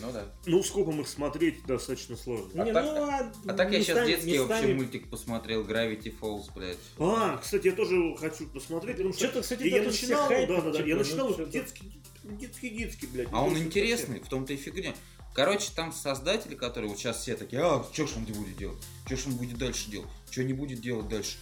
Ну 0.00 0.12
да. 0.12 0.24
Ну, 0.46 0.62
скопом 0.62 1.00
их 1.00 1.08
смотреть 1.08 1.66
достаточно 1.66 2.16
сложно. 2.16 2.62
А 2.62 2.72
так- 2.72 2.84
ну, 2.84 3.02
а, 3.02 3.32
А 3.46 3.52
так 3.54 3.72
я 3.72 3.82
сейчас 3.82 4.06
детский 4.06 4.38
вообще 4.38 4.74
мультик 4.74 5.08
посмотрел, 5.10 5.64
Gravity 5.70 6.12
Falls, 6.18 6.50
блядь. 6.54 6.78
А, 6.98 7.36
кстати, 7.38 7.68
я 7.68 7.72
тоже 7.72 8.16
хочу 8.16 8.46
посмотреть, 8.48 8.96
потому 8.96 9.14
что... 9.14 9.26
Что-то, 9.26 9.42
кстати, 9.42 9.62
я 9.68 9.82
начинал, 9.82 10.28
да, 10.28 10.46
да, 10.46 10.60
да, 10.60 10.72
типа, 10.72 10.86
я 10.86 10.94
ну, 10.96 11.02
начинал 11.02 11.32
что-то- 11.32 11.50
детский, 11.50 11.92
детский, 12.24 12.70
детский, 12.70 13.06
блядь. 13.06 13.28
А 13.30 13.44
он 13.44 13.56
интересный, 13.56 14.20
в 14.20 14.28
том-то 14.28 14.52
и 14.52 14.56
фигня. 14.56 14.94
Короче, 15.32 15.70
там 15.74 15.92
создатели, 15.92 16.56
которые 16.56 16.90
вот 16.90 16.98
сейчас 16.98 17.22
все 17.22 17.36
такие, 17.36 17.62
а, 17.62 17.84
что 17.92 18.06
ж 18.06 18.16
он 18.16 18.24
будет 18.24 18.56
делать? 18.56 18.78
Что 19.06 19.16
ж 19.16 19.26
он 19.26 19.34
будет 19.34 19.58
дальше 19.58 19.90
делать? 19.90 20.08
Что 20.30 20.42
не 20.42 20.52
будет 20.52 20.80
делать 20.80 21.08
дальше? 21.08 21.36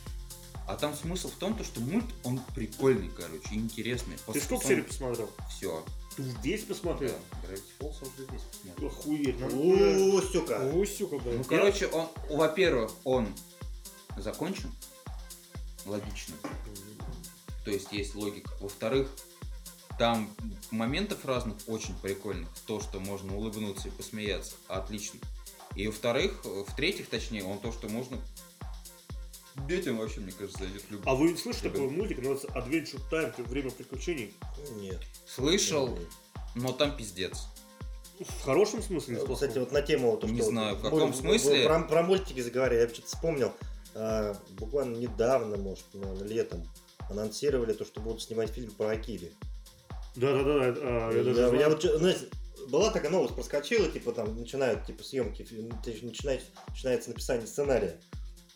А 0.68 0.76
там 0.76 0.94
смысл 0.94 1.30
в 1.30 1.36
том, 1.36 1.56
то, 1.56 1.64
что 1.64 1.80
мульт, 1.80 2.04
он 2.24 2.40
прикольный, 2.54 3.10
короче, 3.16 3.54
интересный. 3.54 4.16
Ты 4.30 4.40
сколько 4.40 4.66
серий 4.66 4.82
посмотрел? 4.82 5.30
Все. 5.48 5.82
Ты 6.14 6.24
весь 6.42 6.64
посмотрел? 6.64 7.14
Gravity 7.42 7.62
Falls 7.78 7.96
уже 8.02 8.28
весь 8.30 8.42
посмотрел. 8.42 8.88
Охуеть. 8.88 9.36
У, 9.54 10.20
сука. 10.20 10.70
Ой, 10.74 10.86
сука, 10.86 11.16
блин. 11.18 11.38
Ну, 11.38 11.44
короче, 11.44 11.86
он, 11.86 12.08
во-первых, 12.28 12.90
он 13.04 13.28
закончен, 14.22 14.72
логично. 15.86 16.34
То 17.64 17.70
есть 17.70 17.92
есть 17.92 18.14
логика. 18.14 18.50
Во-вторых, 18.60 19.08
там 19.98 20.30
моментов 20.70 21.24
разных 21.24 21.56
очень 21.66 21.94
прикольных. 21.98 22.48
То, 22.66 22.80
что 22.80 23.00
можно 23.00 23.36
улыбнуться 23.36 23.88
и 23.88 23.90
посмеяться. 23.90 24.54
Отлично. 24.68 25.20
И 25.74 25.86
во-вторых, 25.86 26.44
в-третьих, 26.44 27.08
точнее, 27.08 27.44
он 27.44 27.58
то, 27.58 27.72
что 27.72 27.88
можно... 27.88 28.18
Детям 29.66 29.98
вообще, 29.98 30.20
мне 30.20 30.30
кажется, 30.30 30.60
зайдет 30.60 30.84
любой. 30.88 31.12
А 31.12 31.16
вы 31.16 31.36
слышали 31.36 31.68
такой 31.68 31.90
мультик, 31.90 32.18
называется 32.18 32.46
Adventure 32.48 33.00
Time, 33.10 33.48
время 33.48 33.70
приключений? 33.70 34.32
Нет. 34.76 35.00
Слышал, 35.26 35.98
но 36.54 36.72
там 36.72 36.96
пиздец. 36.96 37.48
В 38.20 38.42
хорошем 38.44 38.82
смысле? 38.82 39.16
плохом? 39.16 39.34
Кстати, 39.34 39.58
вот 39.58 39.72
на 39.72 39.82
тему... 39.82 40.16
то, 40.16 40.26
Не 40.26 40.40
что 40.40 40.50
знаю, 40.50 40.76
в 40.76 40.82
каком 40.82 41.12
смысле? 41.12 41.64
Про, 41.64 41.82
про 41.82 42.02
мультики 42.02 42.40
заговорили, 42.40 42.80
я 42.80 42.88
что-то 42.88 43.08
вспомнил. 43.08 43.52
А, 43.94 44.36
буквально 44.58 44.96
недавно, 44.96 45.56
может, 45.56 45.84
наверное, 45.94 46.28
летом, 46.28 46.64
анонсировали 47.10 47.72
то, 47.72 47.84
что 47.84 48.00
будут 48.00 48.22
снимать 48.22 48.50
фильм 48.50 48.70
про 48.72 48.88
Акири. 48.90 49.32
Да-да-да, 50.16 50.74
а, 50.82 51.10
я 51.12 51.18
Я, 51.18 51.24
даже 51.24 51.40
я 51.40 51.48
знаю. 51.48 51.70
вот, 51.70 51.80
чё- 51.80 51.98
знаете, 51.98 52.20
была 52.68 52.90
такая 52.90 53.10
новость, 53.10 53.34
проскочила, 53.34 53.88
типа 53.88 54.12
там 54.12 54.38
начинают 54.38 54.84
типа 54.84 55.02
съемки, 55.02 55.42
фи- 55.42 55.70
то 55.84 55.90
начинается, 56.06 57.08
написание 57.10 57.46
сценария 57.46 57.98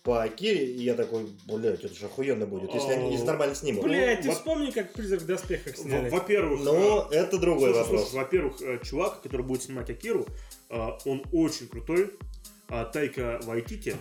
по 0.02 0.20
Акире, 0.22 0.66
и 0.66 0.82
я 0.82 0.94
такой, 0.94 1.28
блядь, 1.46 1.84
это 1.84 1.94
же 1.94 2.06
охуенно 2.06 2.44
будет, 2.44 2.74
если 2.74 2.90
они 2.92 3.12
если 3.12 3.24
нормально 3.26 3.54
снимут. 3.54 3.84
Блять, 3.84 4.22
ты 4.22 4.28
во- 4.28 4.34
вспомни, 4.34 4.70
как 4.72 4.92
призрак 4.92 5.22
в 5.22 5.26
доспехах 5.26 5.76
сняли. 5.76 6.08
Во-первых, 6.10 6.60
Но 6.64 7.08
э, 7.10 7.14
это 7.14 7.38
другой 7.38 7.72
вопрос. 7.72 8.12
во-первых, 8.12 8.60
э, 8.60 8.80
чувак, 8.84 9.22
который 9.22 9.46
будет 9.46 9.62
снимать 9.62 9.88
Акиру, 9.88 10.26
э, 10.70 10.88
он 11.06 11.22
очень 11.32 11.68
крутой. 11.68 12.12
А, 12.68 12.84
Тайка 12.86 13.38
Вайтити. 13.44 13.94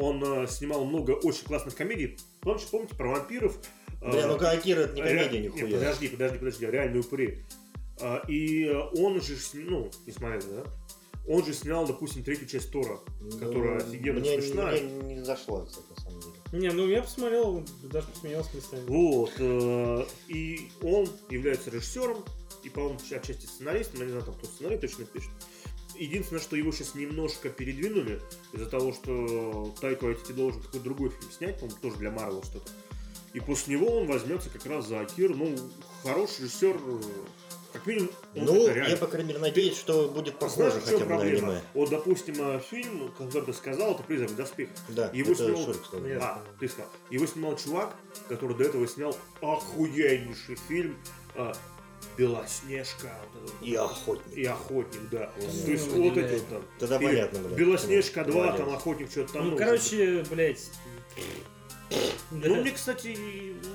Он 0.00 0.22
э, 0.24 0.46
снимал 0.48 0.84
много 0.84 1.10
очень 1.12 1.44
классных 1.44 1.74
комедий. 1.76 2.16
Помните, 2.40 2.66
помните 2.70 2.94
про 2.94 3.10
вампиров? 3.10 3.58
Э, 4.00 4.10
Бля, 4.10 4.26
ну-ка, 4.28 4.50
Акира 4.50 4.80
это 4.80 4.94
не 4.94 5.02
Ре- 5.02 5.08
комедия, 5.24 5.40
Нет, 5.40 5.54
нихуя. 5.56 5.72
подожди, 5.78 6.08
подожди, 6.08 6.38
подожди, 6.38 6.66
реальные 6.66 7.00
упыри. 7.00 7.44
А, 8.00 8.22
И 8.28 8.64
э, 8.64 8.78
он 8.96 9.20
же, 9.20 9.36
ну, 9.54 9.90
не 10.06 10.12
смотрел, 10.12 10.40
да? 10.50 10.64
Он 11.28 11.44
же 11.44 11.52
снял, 11.52 11.86
допустим, 11.86 12.24
третью 12.24 12.48
часть 12.48 12.72
Тора. 12.72 12.98
которая 13.38 13.76
офигенно 13.76 14.20
Ну, 14.20 14.26
мне, 14.26 14.40
смешная. 14.40 14.80
Мне 14.80 15.14
не 15.16 15.22
зашла, 15.24 15.66
кстати, 15.66 15.84
на 15.90 15.96
самом 16.02 16.20
деле. 16.20 16.32
Не, 16.52 16.70
ну 16.72 16.88
я 16.88 17.02
посмотрел, 17.02 17.62
даже 17.84 18.06
посмеялся 18.08 18.56
местами. 18.56 18.84
Вот. 18.88 19.32
э, 19.38 20.04
И 20.28 20.70
он 20.82 21.06
является 21.28 21.70
режиссером, 21.70 22.24
и, 22.64 22.70
по-моему, 22.70 22.98
отчасти 23.10 23.44
сценаристом, 23.44 24.00
я 24.00 24.06
не 24.06 24.10
знаю, 24.12 24.24
там 24.24 24.34
кто 24.34 24.46
сценарий 24.46 24.78
точно 24.78 25.04
пишет. 25.04 25.30
Единственное, 26.00 26.40
что 26.40 26.56
его 26.56 26.72
сейчас 26.72 26.94
немножко 26.94 27.50
передвинули 27.50 28.22
из-за 28.54 28.64
того, 28.64 28.94
что 28.94 29.74
Тайко 29.82 30.04
Вайтити 30.04 30.32
должен 30.32 30.62
какой-то 30.62 30.82
другой 30.82 31.10
фильм 31.10 31.30
снять, 31.30 31.60
по-моему, 31.60 31.78
тоже 31.82 31.96
для 31.96 32.10
Марвел 32.10 32.42
что-то. 32.42 32.70
И 33.34 33.40
после 33.40 33.74
него 33.76 33.98
он 33.98 34.06
возьмется 34.06 34.48
как 34.48 34.64
раз 34.64 34.86
за 34.86 35.00
Акир. 35.00 35.36
Ну, 35.36 35.54
хороший 36.02 36.44
режиссер, 36.44 36.74
э, 36.74 37.00
как 37.74 37.86
минимум, 37.86 38.08
он 38.34 38.44
Ну, 38.46 38.74
я, 38.74 38.96
по 38.96 39.08
крайней 39.08 39.28
мере, 39.28 39.40
надеюсь, 39.40 39.76
что 39.76 40.08
будет 40.08 40.38
похоже 40.38 40.70
Знаешь, 40.70 40.84
хотя 40.84 41.04
бы 41.04 41.14
на 41.16 41.20
аниме. 41.20 41.60
Вот, 41.74 41.90
допустим, 41.90 42.34
э, 42.38 42.60
фильм, 42.60 43.12
который 43.18 43.44
ты 43.44 43.52
сказал, 43.52 43.92
это 43.92 44.02
«Призрак 44.02 44.30
в 44.30 44.36
доспехах». 44.36 44.76
Да, 44.88 45.10
Его 45.12 45.32
это 45.32 45.44
снимал- 45.44 45.64
Шурик 45.66 45.84
сказал. 45.84 46.22
А, 46.22 46.42
ты 46.58 46.68
сказал. 46.70 46.90
Его 47.10 47.26
снимал 47.26 47.56
чувак, 47.58 47.94
который 48.26 48.56
до 48.56 48.64
этого 48.64 48.88
снял 48.88 49.14
охуеннейший 49.42 50.56
фильм 50.66 50.96
а, 51.36 51.52
Белоснежка 52.16 53.12
вот 53.32 53.42
это 53.44 53.52
вот. 53.52 53.66
И 53.66 53.74
охотник. 53.74 54.36
и 54.36 54.44
Охотник, 54.44 55.08
да. 55.10 55.30
Понятно. 55.36 55.64
То 55.64 55.70
есть 55.70 55.86
Ну, 55.92 56.02
вот 56.04 56.12
блядь. 56.14 56.26
эти 56.30 56.40
вот 56.40 56.48
там. 56.48 56.62
Тогда 56.78 56.98
понятно, 56.98 57.38
блядь. 57.40 57.58
Белоснежка 57.58 58.24
2, 58.24 58.34
Молодец. 58.34 58.56
там 58.58 58.74
Охотник 58.74 59.10
что-то 59.10 59.32
там. 59.32 59.50
Ну, 59.50 59.56
короче, 59.56 60.24
блять. 60.30 60.70
Ну, 62.30 62.54
мне, 62.56 62.70
кстати, 62.70 63.16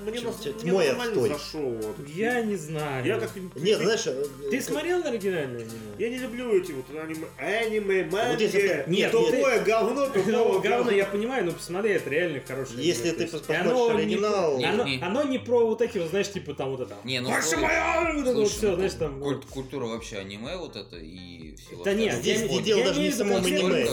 мне, 0.05 0.19
Чё, 0.19 0.31
ть- 0.31 0.45
мне 0.63 0.72
тьмой 0.72 0.88
нормально 0.88 1.12
отстой. 1.24 1.29
зашел. 1.29 1.69
вот. 1.72 1.95
Я 2.07 2.41
не 2.41 2.55
знаю. 2.55 3.05
Я 3.05 3.19
как... 3.19 3.31
Нет, 3.55 3.79
знаешь... 3.79 4.07
э, 4.07 4.25
Ты 4.50 4.57
э, 4.57 4.62
смотрел 4.62 5.00
на 5.00 5.10
оригинальное 5.10 5.62
аниме? 5.62 5.95
Я 6.00 6.10
не 6.10 6.17
люблю 6.19 6.55
эти 6.57 6.72
вот 6.72 6.86
аниме, 6.98 7.27
аниме 7.38 8.03
Вот 8.10 8.39
если 8.39 8.57
манги. 8.60 8.84
ты- 8.86 8.86
Нет, 8.88 9.12
тупое 9.12 9.60
говно, 9.62 10.07
Ну, 10.07 10.13
тупого 10.24 10.60
говно, 10.62 10.91
я 10.91 11.05
понимаю, 11.05 11.45
но 11.45 11.51
посмотри, 11.51 11.91
это 11.91 12.10
реально 12.10 12.41
хорошее. 12.48 12.81
Если 12.81 13.10
аниме, 13.10 13.25
ты 13.25 13.27
посмотришь 13.27 13.95
оригинал- 13.95 14.57
Не, 14.57 14.65
Оно, 14.65 14.84
не. 14.86 15.01
оно 15.01 15.24
не 15.24 15.38
про 15.39 15.65
вот 15.67 15.81
эти, 15.81 15.98
вот, 15.98 16.10
знаешь, 16.10 16.31
типа 16.31 16.53
там 16.53 16.72
вот 16.72 16.79
это. 16.79 16.95
Не, 17.03 17.19
ну 17.19 17.29
Ваша 17.29 17.57
моя! 17.57 18.13
Вот 18.15 18.25
это 18.27 18.38
вот 18.39 18.50
все, 18.50 18.69
ну, 18.69 18.75
знаешь, 18.77 18.93
там. 18.93 19.19
ну, 19.19 19.25
культ- 19.25 19.45
культура 19.48 19.86
вообще 19.88 20.17
аниме 20.19 20.55
вот 20.55 20.77
это 20.77 20.95
и 20.95 21.55
всего 21.57 21.84
Да 21.84 21.93
нет, 21.93 22.15
Здесь 22.15 22.41
дело 22.63 22.86
даже 22.86 23.01
не 23.01 23.10
в 23.10 23.15
самом 23.15 23.43
аниме. 23.43 23.86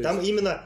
Там 0.00 0.20
именно 0.20 0.62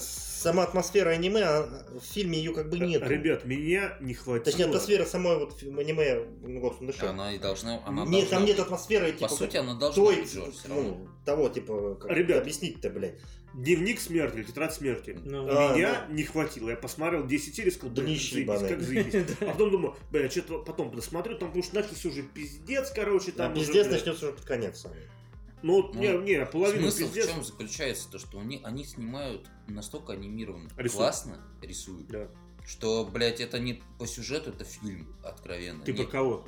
сама 0.00 0.62
атмосфера 0.64 1.10
аниме, 1.10 1.42
а 1.42 1.84
в 1.92 2.04
фильме 2.04 2.38
ее 2.38 2.52
как 2.52 2.70
бы 2.70 2.78
нет. 2.78 3.02
Ребят, 3.02 3.44
меня 3.44 3.96
не 4.00 4.14
хватило. 4.14 4.44
Точнее, 4.44 4.66
атмосфера 4.66 5.04
самой 5.04 5.38
вот 5.38 5.62
аниме 5.62 6.24
ну, 6.42 6.60
in 6.60 6.80
the 6.80 6.98
Shell. 6.98 7.08
Она 7.08 7.32
и 7.32 7.38
должна... 7.38 7.82
Она 7.84 8.04
Нет, 8.04 8.10
должна 8.20 8.38
там 8.38 8.46
нет 8.46 8.58
атмосферы, 8.60 9.12
По 9.12 9.18
типа, 9.18 9.28
сути, 9.28 9.52
как 9.52 9.62
она 9.62 9.74
должна 9.74 10.04
той, 10.04 10.16
быть 10.16 10.28
всё 10.28 10.44
равно. 10.68 10.82
ну, 10.82 11.08
того, 11.24 11.48
типа, 11.48 11.96
как 11.96 12.10
Ребят. 12.10 12.42
объяснить-то, 12.42 12.90
блядь. 12.90 13.18
Дневник 13.54 13.98
смерти 13.98 14.36
или 14.36 14.44
тетрадь 14.44 14.74
смерти. 14.74 15.18
Ну, 15.24 15.46
А, 15.50 15.74
Меня 15.74 16.06
не 16.10 16.22
хватило. 16.22 16.70
Я 16.70 16.76
посмотрел 16.76 17.26
10 17.26 17.56
серий, 17.56 17.70
сказал, 17.70 17.94
Да 17.94 18.02
заебись, 18.02 18.68
как 18.68 18.80
заебись. 18.82 19.36
А 19.40 19.46
потом 19.46 19.70
думаю, 19.70 19.96
бля, 20.12 20.30
что-то 20.30 20.58
потом 20.58 20.94
досмотрю, 20.94 21.36
там, 21.38 21.48
потому 21.48 21.64
что 21.64 21.76
начался 21.76 22.08
уже 22.08 22.22
пиздец, 22.22 22.90
короче, 22.90 23.32
Там 23.32 23.54
пиздец 23.54 23.86
начнется 23.88 24.26
уже 24.26 24.34
под 24.34 24.44
конец. 24.44 24.86
Ну, 25.62 25.90
Ну, 25.92 26.00
не, 26.00 26.16
не, 26.18 26.46
половину 26.46 26.90
Смысл 26.90 27.06
пиздец. 27.12 27.26
в 27.26 27.32
чем 27.32 27.44
заключается? 27.44 28.08
То, 28.10 28.18
что 28.18 28.38
они, 28.38 28.60
они 28.64 28.84
снимают 28.84 29.48
настолько 29.66 30.12
анимированно, 30.12 30.68
Рисуют. 30.76 30.92
классно 30.92 31.38
рисуют, 31.60 32.06
Да. 32.06 32.28
что, 32.66 33.04
блядь, 33.04 33.40
это 33.40 33.58
не 33.58 33.82
по 33.98 34.06
сюжету, 34.06 34.50
это 34.50 34.64
фильм 34.64 35.14
откровенно. 35.24 35.84
Ты 35.84 35.92
про 35.92 36.02
Нет, 36.02 36.10
кого? 36.10 36.46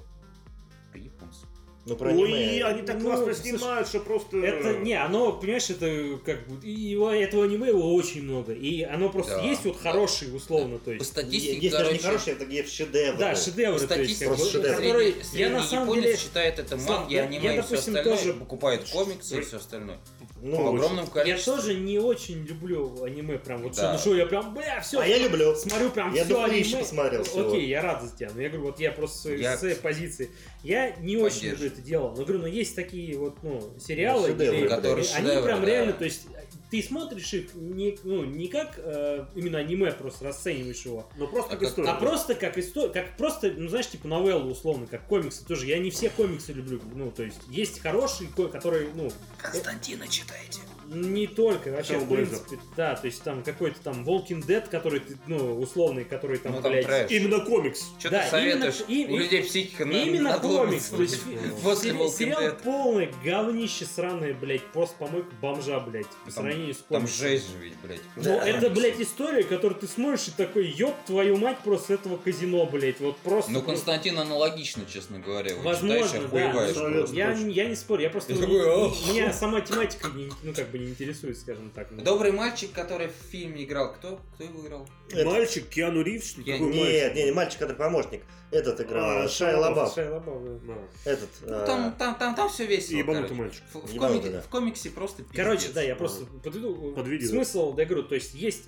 про 0.93 0.99
японцев. 1.01 1.49
Ну, 1.87 1.97
про 1.97 2.11
Ой, 2.13 2.13
аниме. 2.35 2.65
они 2.65 2.83
так 2.83 2.97
Ну, 2.99 3.07
классно 3.07 3.25
слушай, 3.35 3.41
снимают, 3.41 3.89
что 3.89 4.01
просто... 4.01 4.37
Это, 4.37 4.79
не, 4.81 4.93
оно, 4.93 5.33
понимаешь, 5.33 5.71
это 5.71 6.19
как 6.27 6.47
бы, 6.47 6.65
и 6.65 6.71
его, 6.71 7.11
этого 7.11 7.45
аниме 7.45 7.69
его 7.69 7.95
очень 7.95 8.23
много, 8.23 8.53
и 8.53 8.83
оно 8.83 9.09
просто 9.09 9.37
Да. 9.39 9.43
есть 9.45 9.65
вот 9.65 9.81
хороший, 9.81 10.35
условно, 10.37 10.79
то 10.79 10.85
По 10.85 10.91
есть. 10.91 11.07
статистике, 11.07 11.57
Есть 11.59 11.73
даже 11.77 11.93
не 11.93 11.99
короче, 11.99 12.07
хорошие, 12.07 12.37
это 12.37 12.45
есть 12.45 12.75
шедевры. 12.75 13.19
Да, 13.19 13.35
шедевры, 13.35 13.79
по 13.81 13.87
то 13.87 13.95
есть, 14.01 14.15
статистике, 14.17 14.27
просто 14.27 14.51
шедевр. 14.53 14.75
которые, 14.77 15.13
средний- 15.23 15.39
я 15.41 15.49
на 15.49 15.63
самом 15.63 15.85
японец 15.87 16.05
деле, 16.05 16.17
считает 16.19 16.59
это 16.59 16.77
манги, 16.77 17.15
я- 17.15 17.23
аниме 17.23 17.45
я, 17.45 17.51
и 17.57 17.61
все 17.63 17.71
допустим, 17.71 17.97
остальное, 17.97 18.17
тоже- 18.19 18.35
покупает 18.35 18.85
комиксы 18.91 19.39
и 19.39 19.41
все 19.41 19.57
остальное. 19.57 19.99
Ну, 20.43 20.57
в 20.63 20.69
огромном 20.75 21.05
я 21.05 21.11
количестве. 21.11 21.53
тоже 21.55 21.75
не 21.75 21.99
очень 21.99 22.45
люблю 22.47 23.03
аниме, 23.05 23.39
прям 23.39 23.63
вот 23.63 23.73
Да. 23.77 23.83
что, 23.83 23.93
ну 23.93 23.99
что, 23.99 24.15
я 24.17 24.27
прям, 24.27 24.55
бля, 24.55 24.81
все, 24.81 25.01
А 25.01 25.07
я 25.07 25.19
люблю. 25.19 25.55
смотрю 25.55 25.91
прям 25.91 26.15
Я 26.15 26.25
все 26.25 26.43
аниме. 26.43 26.77
посмотрел 26.79 27.25
всего. 27.25 27.49
Окей, 27.49 27.67
я 27.69 27.83
рад 27.83 28.03
за 28.03 28.15
тебя, 28.17 28.31
но 28.35 28.41
я 28.43 28.49
говорю, 28.49 28.67
вот 28.67 28.81
я 28.81 28.91
просто 28.93 29.17
с 29.19 29.23
своей, 29.23 29.43
Я- 29.43 29.57
с 29.57 29.61
своей 29.61 29.75
позиции, 29.77 30.31
я 30.63 30.97
не 30.97 31.17
очень 31.19 31.49
люблю 31.49 31.70
это 31.73 31.81
дело, 31.83 32.11
но 32.11 32.23
говорю, 32.25 32.41
но 32.41 32.47
есть 32.47 32.77
такие 32.77 33.17
вот, 33.19 33.43
ну, 33.43 33.73
сериалы, 33.79 34.29
Шедевры, 34.29 34.59
где- 34.59 34.69
которые 34.69 35.07
они 35.15 35.27
шедевры, 35.29 35.43
прям 35.45 35.61
да. 35.61 35.67
реально, 35.67 35.93
то 35.95 36.05
есть 36.05 36.27
ты 36.71 36.83
смотришь 36.83 37.33
их 37.35 37.55
не, 37.55 37.99
ну, 38.05 38.25
не 38.25 38.47
как 38.49 38.75
э, 38.79 39.25
именно 39.35 39.59
аниме 39.59 39.91
просто 39.93 40.25
расцениваешь 40.27 40.83
его, 40.85 41.09
Ну, 41.17 41.27
просто 41.27 41.51
А 41.51 41.57
как 41.57 41.61
как- 41.61 41.69
история. 41.71 41.89
а 41.89 41.95
просто 41.95 42.35
как 42.35 42.59
история, 42.59 42.93
как 42.93 43.17
просто, 43.17 43.53
ну 43.57 43.69
знаешь, 43.69 43.89
типа 43.89 44.07
новеллу 44.07 44.51
условно, 44.53 44.87
как 44.87 45.07
комиксы 45.07 45.45
тоже. 45.45 45.67
Я 45.67 45.79
не 45.79 45.91
все 45.91 46.11
комиксы 46.11 46.53
люблю, 46.53 46.81
ну 46.95 47.11
то 47.11 47.23
есть 47.25 47.41
есть 47.49 47.81
хорошие, 47.81 48.29
ко- 48.37 48.49
которые, 48.49 48.89
ну 48.95 49.11
Константина 49.39 50.07
читайте. 50.09 50.61
Не 50.91 51.27
только 51.27 51.71
вообще 51.71 51.99
в 51.99 52.03
Hellblazer. 52.03 52.27
принципе, 52.27 52.59
да, 52.77 52.95
то 52.97 53.07
есть 53.07 53.23
там 53.23 53.43
какой-то 53.43 53.81
там 53.81 54.05
Walking 54.05 54.45
Dead, 54.45 54.69
который 54.69 55.01
ты, 55.01 55.17
ну 55.27 55.59
условный, 55.61 56.05
который 56.05 56.39
там, 56.39 56.53
Ну 56.57 56.61
там 56.63 56.73
блядь, 56.73 56.87
трэш. 56.87 57.11
Именно 57.11 57.41
комикс. 57.45 57.85
Что 57.99 58.11
Да, 58.11 58.25
ты 58.25 58.31
советуешь? 58.31 58.83
именно- 58.89 59.09
и- 59.11 59.13
У 59.13 59.17
людей 59.19 59.43
психика 59.45 59.85
на 59.87 59.93
именно 59.93 60.31
надломится 60.33 60.91
комикс, 60.97 61.15
то 61.21 61.25
есть 61.35 61.43
После 61.63 61.93
Walking 61.93 62.11
сериал 62.11 62.43
Dead. 62.43 62.63
полное 62.63 63.13
говнище 63.25 63.85
сраное, 63.85 64.35
блядь, 64.35 64.65
пост 64.73 64.97
помойка 64.97 65.29
бомжа, 65.41 65.79
блядь, 65.81 66.07
по 66.09 66.33
Там- 66.33 66.45
сравнению 66.45 66.75
с 66.75 66.79
Там 66.79 66.87
комиксом. 67.03 67.19
жесть 67.29 67.51
же 67.51 67.57
ведь, 67.59 67.75
блядь. 67.85 68.01
Ну, 68.17 68.23
Да. 68.25 68.49
это, 68.49 68.71
блядь, 68.71 69.01
история, 69.01 69.45
которую 69.45 69.79
ты 69.81 69.87
смотришь 69.87 70.29
и 70.29 70.33
такой, 70.33 70.67
ёб 70.69 70.95
твою 71.07 71.37
мать, 71.37 71.59
просто 71.65 71.95
этого 71.95 72.17
казино, 72.17 72.67
блядь, 72.67 72.99
вот 73.01 73.17
просто... 73.19 73.53
Ну, 73.53 73.63
Константин 73.63 74.19
аналогично, 74.19 74.83
честно 74.93 75.21
говоря. 75.21 75.55
Вот 75.55 75.65
Возможно, 75.65 76.07
читаешь, 76.09 76.31
да. 76.33 76.51
просто. 76.93 77.15
Я, 77.15 77.33
я 77.33 77.65
не 77.67 77.77
спорю, 77.77 78.03
я 78.03 78.11
просто... 78.11 78.33
Меня 78.35 79.33
сама 79.33 79.61
тематика, 79.61 80.09
не- 80.15 80.31
ну, 80.43 80.53
как 80.53 80.69
бы 80.71 80.80
не 80.81 80.91
интересует, 80.91 81.39
скажем 81.39 81.71
так. 81.71 81.89
ну. 81.91 82.03
Добрый 82.03 82.33
мальчик, 82.33 82.73
который 82.73 83.09
в 83.09 83.31
фильме 83.31 83.65
играл, 83.65 83.93
кто? 83.93 84.21
Кто 84.35 84.45
его 84.45 84.67
играл? 84.67 84.89
Это- 85.11 85.25
Мальчик, 85.29 85.69
Киану 85.69 86.03
Ривз? 86.03 86.37
Я- 86.39 86.55
Какой 86.55 86.69
мальчик? 86.69 86.85
Нет, 86.85 87.15
не, 87.15 87.25
не, 87.25 87.33
мальчик, 87.33 87.59
который 87.59 87.77
помощник. 87.77 88.23
Этот 88.53 88.81
играл, 88.81 89.05
А, 89.25 89.29
Шай 89.29 89.53
Шайа 89.53 89.59
Лабаф. 89.59 89.95
Шайа 89.95 90.11
Лабаф, 90.13 90.43
да. 90.43 90.75
Да. 91.05 91.11
Этот. 91.13 91.29
Ну, 91.43 91.55
а, 91.55 91.67
там, 91.67 91.93
там, 91.97 92.15
там, 92.17 92.35
там 92.35 92.49
все 92.49 92.67
весело. 92.67 92.99
Ебанутый 92.99 93.37
мальчик. 93.37 93.63
В, 93.73 93.87
в 93.87 93.93
Ебанутый, 93.93 94.21
комике- 94.31 94.33
да. 94.33 94.41
в 94.43 94.49
комиксе 94.49 94.91
просто 94.91 95.23
пиздец. 95.23 95.37
Короче, 95.37 95.69
да, 95.73 95.83
я 95.83 95.95
просто 95.95 96.27
подведу 96.27 96.93
Подведи, 96.97 97.25
да. 97.27 97.31
смысл, 97.31 97.73
да, 97.75 97.83
я 97.83 97.89
говорю, 97.89 98.05
то 98.09 98.17
есть 98.17 98.35
есть, 98.35 98.65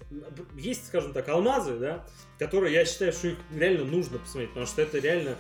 есть, 0.57 0.87
скажем 0.87 1.13
так, 1.13 1.29
алмазы, 1.29 1.79
да, 1.79 2.07
которые 2.39 2.73
я 2.75 2.85
считаю, 2.85 3.13
что 3.13 3.29
их 3.29 3.39
реально 3.57 3.85
нужно 3.85 4.19
посмотреть, 4.19 4.51
потому 4.51 4.67
что 4.67 4.83
это 4.83 4.99
реально 4.99 5.37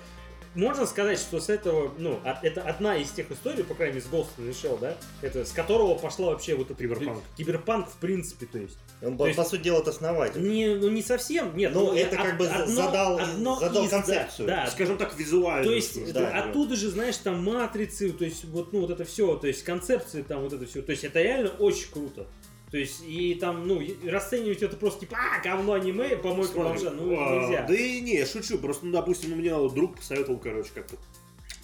можно 0.54 0.86
сказать, 0.86 1.18
что 1.18 1.40
с 1.40 1.48
этого, 1.48 1.92
ну, 1.98 2.20
от- 2.24 2.44
это 2.44 2.62
одна 2.62 2.96
из 2.96 3.10
тех 3.10 3.30
историй, 3.30 3.64
по 3.64 3.74
крайней 3.74 3.94
мере, 3.96 4.06
с 4.06 4.08
Ghost 4.10 4.28
in 4.38 4.48
the 4.48 4.52
Shell, 4.52 4.78
да, 4.80 4.94
это 5.22 5.44
с 5.44 5.52
которого 5.52 5.94
пошла 5.96 6.26
вообще 6.30 6.54
вот 6.54 6.66
этот 6.66 6.78
Киберпанк. 6.78 7.22
киберпанк 7.36 7.88
в 7.88 7.96
принципе, 7.96 8.46
то 8.46 8.58
есть. 8.58 8.78
Он, 9.00 9.12
то 9.12 9.24
по, 9.24 9.26
есть- 9.26 9.36
по 9.36 9.44
сути 9.44 9.62
дела, 9.62 9.80
это 9.80 9.90
основатель. 9.90 10.42
Не, 10.42 10.74
ну 10.74 10.88
не 10.90 11.02
совсем, 11.02 11.56
нет. 11.56 11.72
Ну, 11.74 11.86
ну, 11.86 11.96
это 11.96 12.16
как 12.16 12.36
бы 12.36 12.46
одно- 12.46 12.66
задал- 12.66 13.18
одно 13.18 13.58
задал 13.58 13.84
из, 13.84 13.90
да, 13.90 13.96
концепцию. 13.98 14.46
Да, 14.48 14.66
Скажем 14.66 14.98
так, 14.98 15.16
визуально. 15.18 15.64
то 15.64 15.72
есть 15.72 15.94
да, 15.94 16.10
это 16.10 16.20
да. 16.20 16.44
оттуда 16.44 16.76
же, 16.76 16.88
знаешь, 16.90 17.16
там 17.16 17.42
матрицы, 17.42 18.12
то 18.12 18.24
есть 18.24 18.44
вот, 18.44 18.72
ну, 18.72 18.80
вот 18.82 18.90
это 18.90 19.04
все, 19.04 19.36
то 19.36 19.46
есть 19.46 19.62
концепции 19.64 20.22
там 20.22 20.42
вот 20.42 20.52
это 20.52 20.66
все, 20.66 20.82
то 20.82 20.92
есть 20.92 21.04
это 21.04 21.20
реально 21.22 21.50
очень 21.58 21.90
круто. 21.90 22.26
То 22.72 22.78
есть, 22.78 23.02
и 23.06 23.34
там, 23.34 23.68
ну, 23.68 23.82
расценивать 24.06 24.62
это 24.62 24.78
просто 24.78 25.00
типа, 25.00 25.18
а, 25.18 25.42
говно 25.42 25.74
аниме, 25.74 26.16
по-моему, 26.16 26.44
Смотри, 26.44 26.62
бомжа, 26.72 26.90
ну, 26.90 27.14
а, 27.18 27.40
нельзя. 27.42 27.66
Да 27.68 27.74
и 27.74 28.00
не, 28.00 28.24
шучу. 28.24 28.56
Просто, 28.56 28.86
ну, 28.86 28.92
допустим, 28.92 29.34
у 29.34 29.36
меня 29.36 29.58
вот 29.58 29.74
друг 29.74 29.96
посоветовал, 29.98 30.38
короче, 30.38 30.70
как-то 30.74 30.96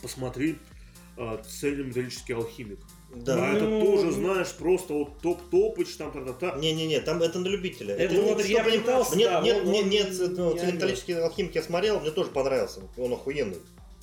посмотри 0.03 0.57
а, 1.17 1.43
цельнометаллический 1.43 2.35
алхимик. 2.35 2.79
Да. 3.15 3.37
А 3.43 3.55
это 3.55 3.65
Ну, 3.65 3.81
тоже, 3.87 4.13
знаешь, 4.13 4.53
просто 4.53 4.93
вот 4.93 5.19
топ-топыч, 5.23 5.97
там, 5.97 6.13
та-та-та. 6.13 6.59
Не-не-не, 6.59 7.01
там 7.01 7.23
это 7.23 7.39
на 7.39 7.49
любителя. 7.49 7.95
Это 7.97 8.15
не- 8.15 8.21
вот 8.21 8.45
я 8.45 8.63
пытался, 8.63 9.17
Нет, 9.17 9.31
да, 9.31 9.41
нет, 9.41 9.57
он- 9.65 9.73
нет, 9.73 9.85
он 9.85 9.89
нет, 9.91 10.21
не 10.21 10.27
ну, 10.37 10.49
орёт. 10.51 10.61
цилиндрический 10.61 11.19
алхимик 11.19 11.55
я 11.55 11.63
смотрел, 11.63 12.01
мне 12.01 12.11
тоже 12.11 12.31
понравился. 12.31 12.83
Он 12.99 13.15
охуенный. 13.15 13.57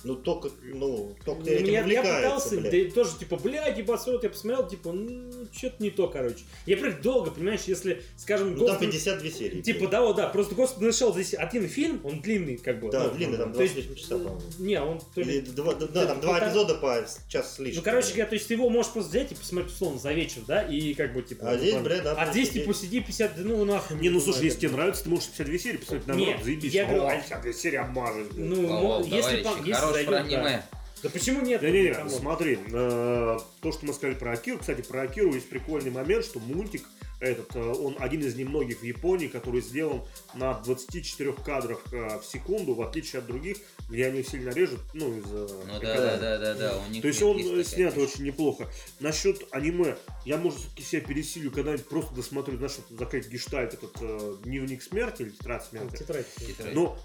Ну 0.04 0.14
только, 0.14 0.50
ну, 0.62 1.16
только 1.24 1.44
ты 1.44 1.54
этим 1.56 1.72
я, 1.72 1.84
я 1.84 2.02
пытался, 2.02 2.56
блядь. 2.56 2.70
да 2.70 2.76
и 2.76 2.90
тоже, 2.90 3.18
типа, 3.18 3.36
блядь, 3.36 3.78
ебасрот, 3.78 4.22
я 4.22 4.30
посмотрел, 4.30 4.68
типа, 4.68 4.92
ну, 4.92 5.32
что-то 5.52 5.82
не 5.82 5.90
то, 5.90 6.08
короче. 6.08 6.44
Я 6.66 6.76
прям 6.76 7.00
долго, 7.02 7.30
понимаешь, 7.30 7.62
если, 7.66 8.02
скажем, 8.16 8.54
Ну 8.54 8.66
там 8.66 8.76
Ghost 8.76 8.82
in- 8.82 8.90
52 8.92 9.30
серии. 9.30 9.62
Типа, 9.62 9.88
да, 9.88 10.02
вот, 10.02 10.16
да, 10.16 10.28
просто 10.28 10.54
Ghost 10.54 10.78
in 10.78 10.88
Shell 10.90 11.12
здесь 11.14 11.34
один 11.34 11.68
фильм, 11.68 12.00
он 12.04 12.20
длинный, 12.20 12.56
как 12.56 12.80
бы. 12.80 12.90
Да, 12.90 13.04
ну, 13.04 13.14
длинный, 13.14 13.38
там 13.38 13.52
то 13.52 13.62
есть, 13.62 13.74
28 13.74 14.02
часов, 14.02 14.22
по-моему. 14.22 14.42
Не, 14.58 14.80
он 14.80 15.00
то 15.14 15.20
ли... 15.22 15.38
Или 15.38 15.40
два, 15.40 15.74
да, 15.74 15.86
да, 15.86 16.06
там 16.06 16.20
два 16.20 16.38
эпизода 16.40 16.74
по 16.74 17.04
час 17.28 17.54
с 17.54 17.58
лишним. 17.58 17.78
Ну, 17.78 17.82
короче 17.82 18.08
говоря, 18.08 18.26
то 18.26 18.34
есть 18.34 18.48
ты 18.48 18.54
его 18.54 18.68
можешь 18.68 18.92
просто 18.92 19.10
взять 19.10 19.32
и 19.32 19.34
посмотреть, 19.34 19.72
условно, 19.72 19.98
за 19.98 20.12
вечер, 20.12 20.42
да, 20.46 20.62
и 20.62 20.94
как 20.94 21.14
бы, 21.14 21.22
типа... 21.22 21.48
А 21.48 21.52
ну, 21.52 21.58
здесь, 21.58 21.72
ладно. 21.74 21.88
бля, 21.88 22.00
да, 22.02 22.14
А 22.14 22.30
здесь, 22.30 22.50
типа, 22.50 22.74
сиди 22.74 23.00
50, 23.00 23.38
ну, 23.38 23.64
нахуй. 23.64 23.98
Не, 23.98 24.10
ну 24.10 24.20
слушай, 24.20 24.38
знаю, 24.38 24.44
если 24.46 24.60
тебе 24.60 24.70
нравится, 24.72 25.04
ты 25.04 25.10
можешь 25.10 25.26
52 25.28 25.58
серии 25.58 25.76
посмотреть, 25.78 26.06
наоборот, 26.06 26.44
заебись. 26.44 26.72
я 26.72 26.84
говорю, 26.84 27.02
О, 27.02 27.08
а- 27.08 27.16
52 27.16 27.52
серии 27.52 27.76
обмажешь, 27.76 28.26
блядь. 28.28 28.46
Ну, 28.48 28.68
по- 28.68 29.06
если 29.06 29.42
хорош 29.92 30.06
про 30.06 30.16
аниме. 30.18 30.62
Да 31.02 31.10
почему 31.10 31.42
нет? 31.42 31.62
Не-не-не, 31.62 31.94
Come 31.94 32.03
on. 32.03 32.10
смотри, 32.10 32.58
э, 32.72 33.38
то, 33.60 33.72
что 33.72 33.86
мы 33.86 33.92
сказали 33.92 34.14
про 34.16 34.32
Акиру, 34.32 34.58
кстати, 34.58 34.80
про 34.80 35.02
Акиру 35.02 35.34
есть 35.34 35.48
прикольный 35.48 35.90
момент, 35.90 36.24
что 36.24 36.40
мультик 36.40 36.84
этот, 37.20 37.54
э, 37.54 37.60
он 37.60 37.96
один 37.98 38.22
из 38.22 38.34
немногих 38.34 38.80
в 38.80 38.82
Японии, 38.82 39.26
который 39.26 39.60
сделан 39.60 40.02
на 40.34 40.54
24 40.54 41.32
кадрах 41.32 41.82
э, 41.92 42.18
в 42.18 42.24
секунду, 42.24 42.74
в 42.74 42.82
отличие 42.82 43.20
от 43.20 43.26
других, 43.26 43.58
где 43.88 44.06
они 44.06 44.22
сильно 44.22 44.50
режут, 44.50 44.80
ну, 44.94 45.16
из-за 45.18 45.48
Ну 45.48 45.80
да, 45.80 45.96
да, 45.96 46.16
да, 46.16 46.38
да, 46.38 46.54
да. 46.54 46.78
У 46.78 46.90
них 46.90 47.02
То 47.02 47.08
есть 47.08 47.20
есть 47.20 47.22
он 47.22 47.38
такая 47.38 47.60
э, 47.60 47.64
снят 47.64 47.94
фишка. 47.94 48.10
очень 48.10 48.24
неплохо. 48.24 48.68
Насчет 49.00 49.46
аниме, 49.50 49.96
я, 50.24 50.38
может, 50.38 50.58
все-таки 50.60 50.82
себя 50.82 51.00
пересилю, 51.02 51.50
когда-нибудь 51.50 51.86
просто 51.86 52.14
досмотрю, 52.14 52.56
знаешь, 52.56 52.76
закрыть 52.90 53.28
гештальт, 53.28 53.74
этот 53.74 53.96
э, 54.00 54.36
дневник 54.44 54.82
смерти 54.82 55.22
или 55.22 55.30
тетрадь 55.30 55.64
смерти. 55.64 55.98
Тетрадь. 55.98 56.26
Но 56.74 56.98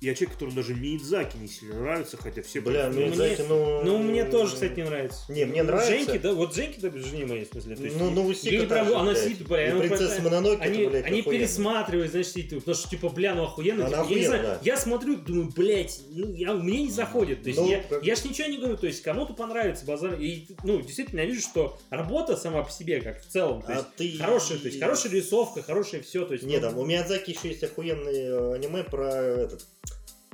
я 0.00 0.14
человек, 0.14 0.34
который 0.34 0.54
даже 0.54 0.74
Миядзаки 0.74 1.36
не 1.36 1.46
сильно 1.46 1.74
нравится, 1.74 2.16
хотя 2.16 2.40
все... 2.42 2.60
Бля, 2.62 2.88
ну, 2.88 3.06
мне- 3.06 3.36
ну... 3.48 3.82
Ну, 3.84 3.98
мне 3.98 4.24
тоже, 4.24 4.54
кстати, 4.54 4.76
не 4.78 4.84
нравится. 4.84 5.20
Не, 5.30 5.44
мне 5.44 5.62
нравится. 5.62 5.90
Женьки, 5.92 6.18
да, 6.18 6.32
вот 6.32 6.54
Женьки, 6.54 6.80
да, 6.80 6.90
жене 6.90 7.26
моей, 7.26 7.44
в 7.44 7.48
смысле. 7.48 7.76
То 7.76 7.82
есть, 7.84 7.96
Ну, 7.98 8.10
ну, 8.10 8.26
Усика 8.26 8.48
ей 8.54 8.66
прям, 8.66 8.68
та 8.68 8.84
же, 8.86 8.94
она 8.96 9.14
сидит, 9.14 9.46
бля, 9.46 9.66
И 9.66 9.70
она 9.70 9.80
принцесса 9.80 10.22
Мононоке, 10.22 10.62
они, 10.62 10.78
это, 10.82 10.90
блядь, 10.90 11.04
они 11.04 11.20
охуенно. 11.20 11.38
пересматривают, 11.38 12.10
значит, 12.12 12.32
сидят, 12.32 12.58
потому 12.60 12.74
что, 12.76 12.88
типа, 12.88 13.08
бля, 13.10 13.34
ну 13.34 13.44
охуенно. 13.44 13.86
Она 13.86 14.02
типа, 14.04 14.12
я 14.12 14.18
не 14.18 14.26
знаю, 14.26 14.40
охуенно, 14.40 14.58
да. 14.64 14.70
я 14.70 14.76
смотрю, 14.78 15.16
думаю, 15.16 15.52
блядь, 15.54 16.00
ну, 16.10 16.32
я, 16.34 16.54
мне 16.54 16.82
не 16.84 16.90
заходит. 16.90 17.42
То 17.42 17.48
есть, 17.50 17.60
Ну, 17.60 17.68
я, 17.68 17.82
как- 17.82 18.02
я 18.02 18.16
ж 18.16 18.24
ничего 18.24 18.48
не 18.48 18.56
говорю, 18.56 18.78
то 18.78 18.86
есть, 18.86 19.02
кому-то 19.02 19.34
понравится 19.34 19.84
базар. 19.84 20.14
И, 20.18 20.46
ну, 20.64 20.80
действительно, 20.80 21.20
я 21.20 21.26
вижу, 21.26 21.42
что 21.42 21.78
работа 21.90 22.36
сама 22.36 22.62
по 22.62 22.70
себе, 22.72 23.00
как 23.02 23.20
в 23.22 23.26
целом, 23.28 23.60
то 23.60 23.68
А 23.68 23.74
есть, 23.74 23.86
ты... 23.96 24.18
хорошая, 24.18 24.58
то 24.58 24.66
есть, 24.68 24.80
хорошая 24.80 25.12
рисовка, 25.12 25.62
хорошее 25.62 26.02
все, 26.02 26.24
то 26.24 26.32
есть... 26.32 26.44
Не, 26.46 26.56
ну, 26.56 26.62
там 26.62 26.78
у 26.78 26.86
Миядзаки 26.86 27.32
еще 27.32 27.48
есть 27.48 27.62
охуенный 27.62 28.18
э, 28.18 28.54
аниме 28.54 28.82
про 28.84 29.06
этот... 29.12 29.66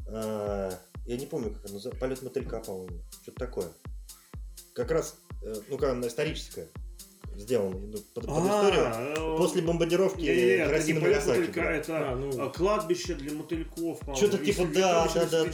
а, 0.08 0.70
я 1.06 1.16
не 1.16 1.26
помню, 1.26 1.52
как 1.52 1.70
оно. 1.70 1.78
Полет 1.98 2.22
мотылька, 2.22 2.60
по-моему. 2.60 3.02
Что-то 3.22 3.38
такое. 3.38 3.68
Как 4.74 4.90
раз, 4.90 5.16
э, 5.42 5.54
ну, 5.68 5.78
как 5.78 5.90
она 5.90 6.06
историческая. 6.06 6.68
Сделано. 7.38 7.76
ну, 7.78 7.98
Под, 8.14 8.26
под 8.26 8.44
историю. 8.46 8.82
А, 8.86 9.14
э, 9.16 9.36
После 9.36 9.62
бомбардировки 9.62 10.20
Не-не-не, 10.20 10.40
это 10.56 10.68
не 10.70 10.74
Хиросимы 10.74 10.98
и 10.98 11.02
полет 11.02 11.26
Нагасаки, 11.26 11.58
это 11.58 12.08
А, 12.12 12.16
ну. 12.16 12.46
э, 12.46 12.50
кладбище 12.52 13.14
для 13.14 13.32
мотыльков. 13.34 13.98
Что-то 14.16 14.38
типа, 14.38 14.64
да, 14.74 15.06
да, 15.14 15.24
да, 15.26 15.44
да. 15.44 15.50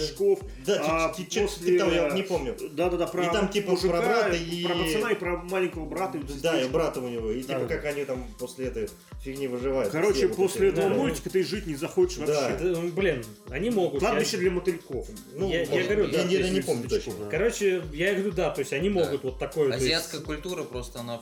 Да, 0.66 0.81
А 0.85 1.09
после- 1.09 1.27
чуть 1.27 1.79
того, 1.79 1.90
я 1.90 2.11
не 2.11 2.23
помню. 2.23 2.57
Да-да-да, 2.73 3.07
про 3.07 3.25
И 3.25 3.33
там, 3.33 3.49
типа, 3.49 3.73
мужика, 3.73 3.88
про 3.88 4.03
брата 4.03 4.37
и- 4.37 4.64
Про 4.64 4.75
пацана 4.77 5.11
и 5.11 5.14
про 5.16 5.37
маленького 5.38 5.87
брата. 5.87 6.18
и 6.18 6.23
Да, 6.40 6.61
и 6.61 6.68
брата 6.68 7.01
у 7.01 7.09
него. 7.09 7.31
И 7.33 7.42
Да, 7.42 7.55
типа, 7.55 7.66
да. 7.68 7.75
как 7.77 7.85
они 7.87 8.05
там 8.05 8.25
после 8.38 8.66
этой 8.66 8.88
фигни 9.23 9.49
выживают. 9.49 9.90
Короче, 9.90 10.29
после 10.29 10.68
этого 10.68 10.88
да. 10.88 10.95
мультика 10.95 11.31
ты 11.31 11.42
жить 11.42 11.66
не 11.66 11.75
захочешь 11.75 12.18
Да. 12.18 12.51
вообще. 12.51 12.77
блин, 12.92 13.25
они 13.51 13.71
могут. 13.71 14.01
Кладбище 14.01 14.37
я- 14.37 14.38
для 14.42 14.51
мотыльков. 14.53 15.07
Ну, 15.35 15.51
Я- 15.51 15.66
говорю, 15.66 16.09
да, 16.09 16.23
я 16.23 16.51
не 16.51 16.61
помню 16.61 16.88
точно. 16.88 17.12
да. 17.21 17.29
Короче, 17.29 17.83
я 17.92 18.14
говорю, 18.14 18.33
да, 18.33 18.51
то 18.51 18.61
есть 18.61 18.73
они 18.73 18.88
могут 18.88 19.25
вот 19.25 19.38
такое. 19.38 19.73
Азиатская 19.75 20.21
культура 20.21 20.62
просто 20.62 21.01
она 21.01 21.21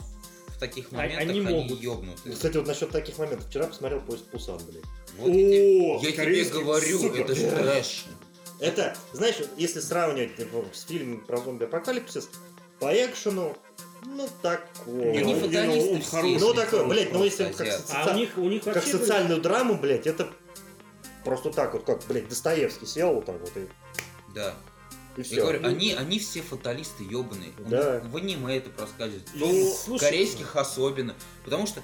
таких 0.61 0.87
А- 0.93 0.97
моментах 0.97 1.21
они 1.21 1.31
они, 1.31 1.41
могут. 1.41 1.81
ёбнутые. 1.81 2.35
Кстати, 2.35 2.57
вот 2.57 2.67
насчет 2.67 2.91
таких 2.91 3.19
моментов. 3.19 3.49
Вчера 3.49 3.67
посмотрел 3.67 4.01
поезд 4.01 4.25
Пусан, 4.27 4.59
блядь. 4.71 4.85
Вот 5.19 5.29
я 5.29 5.35
тебе, 5.35 5.83
О, 5.91 5.95
я 5.95 5.99
тебе 6.01 6.13
корейский, 6.13 6.61
говорю, 6.63 6.99
супер. 6.99 7.21
это 7.23 7.35
же 7.35 7.51
трэш. 7.51 8.05
Это, 8.61 8.97
знаешь, 9.13 9.37
если 9.57 9.81
сравнивать 9.81 10.37
типа, 10.37 10.65
с 10.73 10.83
фильмом 10.85 11.25
про 11.25 11.39
зомби-апокалипсис, 11.39 12.29
по 12.79 12.93
экшену, 12.93 13.57
ну, 14.05 14.29
такое. 14.43 15.19
Они 15.19 15.35
он- 15.35 15.41
фаталисты 15.41 15.91
он 15.91 16.01
все. 16.03 16.11
хороший. 16.11 16.39
Ну, 16.41 16.55
такое, 16.55 16.85
блядь, 16.85 17.13
ну, 17.13 17.25
если 17.25 17.45
как, 17.45 17.61
азиаты. 17.63 17.83
соци- 17.83 17.93
А 17.97 18.11
у 18.15 18.17
них, 18.17 18.31
у 18.39 18.49
них 18.49 18.63
как 18.65 18.83
социальную 18.85 19.41
драму, 19.41 19.75
блядь, 19.79 20.07
это 20.07 20.31
просто 21.25 21.51
так 21.51 21.73
вот, 21.75 21.85
как, 21.85 22.01
блядь, 22.07 22.29
Достоевский 22.29 22.87
сел 22.87 23.15
вот 23.15 23.25
так 23.27 23.41
вот 23.41 23.51
и... 23.57 23.67
Да. 24.35 24.55
И 25.17 25.21
Я 25.21 25.25
все. 25.25 25.41
говорю, 25.41 25.67
они, 25.67 25.93
они 25.93 26.19
все 26.19 26.41
фаталисты 26.43 27.03
ебаные. 27.05 27.53
Да. 27.59 28.01
В 28.01 28.17
аниме 28.17 28.57
это 28.57 28.71
проскальзывает. 28.71 29.29
Ну, 29.35 29.75
в 29.87 29.99
корейских 29.99 30.55
особенно. 30.57 31.15
Потому 31.45 31.67
что 31.67 31.83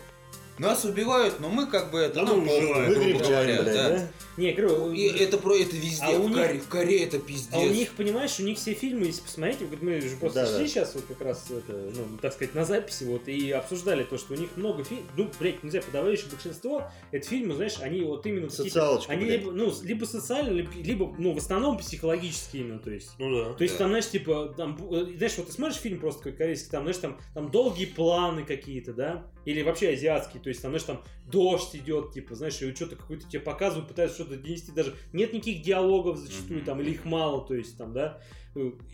нас 0.59 0.85
убивают, 0.85 1.41
но 1.41 1.49
мы 1.49 1.67
как 1.67 1.91
бы 1.91 1.99
это, 1.99 2.23
мы 2.23 2.27
похуй, 2.29 2.41
выживаем. 2.61 2.85
грубо 2.93 3.01
Выгребаем, 3.05 3.27
говоря, 3.31 3.63
блядь, 3.63 3.75
да. 3.75 3.89
да? 3.91 4.09
Не, 4.37 4.53
говорю, 4.53 4.93
И 4.93 5.03
это 5.07 5.39
про 5.39 5.55
это 5.55 5.77
везде. 5.77 6.05
А 6.05 6.11
у 6.11 6.23
в, 6.25 6.29
них- 6.29 6.37
Коре- 6.39 6.59
в 6.61 6.69
Корее 6.69 7.05
это 7.05 7.19
пиздец. 7.19 7.55
А 7.55 7.59
у 7.59 7.69
них, 7.69 7.93
понимаешь, 7.93 8.39
у 8.39 8.43
них 8.43 8.59
все 8.59 8.75
фильмы, 8.75 9.07
если 9.07 9.23
посмотреть, 9.23 9.59
вот 9.63 9.81
мы 9.83 10.01
же 10.01 10.17
просто 10.17 10.41
Да, 10.43 10.47
шли 10.47 10.59
да. 10.65 10.69
сейчас 10.69 10.95
вот 10.95 11.05
как 11.07 11.21
раз, 11.23 11.47
это, 11.51 11.73
ну, 11.95 12.19
так 12.21 12.33
сказать, 12.35 12.55
на 12.55 12.65
записи 12.65 13.05
вот 13.05 13.29
и 13.29 13.51
обсуждали 13.51 14.05
то, 14.05 14.19
что 14.19 14.35
у 14.35 14.37
них 14.37 14.51
много 14.57 14.85
фильмов, 14.85 15.07
ну, 15.17 15.31
блядь, 15.41 15.63
нельзя, 15.65 15.81
подавляющее 15.81 16.29
большинство, 16.31 16.85
это 17.13 17.27
фильмы, 17.27 17.55
знаешь, 17.55 17.77
они 17.81 18.03
вот 18.03 18.27
именно 18.27 18.51
Социалочку, 18.51 19.11
они 19.11 19.25
блядь. 19.25 19.41
либо, 19.41 19.53
ну, 19.53 19.73
либо 19.83 20.05
социальные, 20.05 20.69
либо, 20.77 21.15
ну, 21.19 21.33
в 21.33 21.39
основном 21.39 21.79
психологические 21.79 22.63
именно, 22.65 22.79
то 22.79 22.91
есть. 22.91 23.11
Ну 23.19 23.35
да. 23.45 23.53
То 23.55 23.63
есть 23.63 23.75
Да. 23.75 23.79
там, 23.81 23.89
знаешь, 23.89 24.09
типа, 24.11 24.55
там, 24.57 24.77
э, 24.93 25.07
знаешь, 25.17 25.35
вот 25.39 25.47
ты 25.47 25.53
смотришь 25.53 25.79
фильм 25.79 25.99
просто 25.99 26.23
какой 26.25 26.37
корейский, 26.37 26.71
там, 26.71 26.83
знаешь, 26.83 26.99
там, 26.99 27.19
там 27.35 27.51
долгие 27.51 27.87
планы 27.87 28.45
какие-то, 28.45 28.93
да, 28.93 29.27
или 29.47 29.63
вообще 29.63 29.91
азиатские, 29.91 30.43
то 30.47 30.51
есть 30.51 30.63
там, 30.63 30.71
знаешь, 30.71 30.85
там 30.85 31.03
дождь 31.27 31.75
идет, 31.75 32.13
типа, 32.13 32.37
знаешь, 32.37 32.63
и 32.63 32.73
что-то 32.73 32.95
какое-то 32.95 33.29
тебе 33.29 33.41
показывают, 33.41 33.89
пытаются 33.89 34.23
что-то 34.23 34.41
донести, 34.41 34.71
даже 34.71 34.95
нет 35.13 35.33
никаких 35.33 35.61
диалогов 35.61 36.19
зачастую, 36.19 36.59
Мгм. 36.59 36.65
там, 36.67 36.81
или 36.81 36.91
их 36.93 37.05
мало, 37.05 37.45
то 37.45 37.53
есть 37.53 37.77
там, 37.77 37.93
да, 37.93 38.21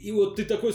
и 0.00 0.12
вот 0.12 0.36
ты 0.36 0.44
такой, 0.44 0.74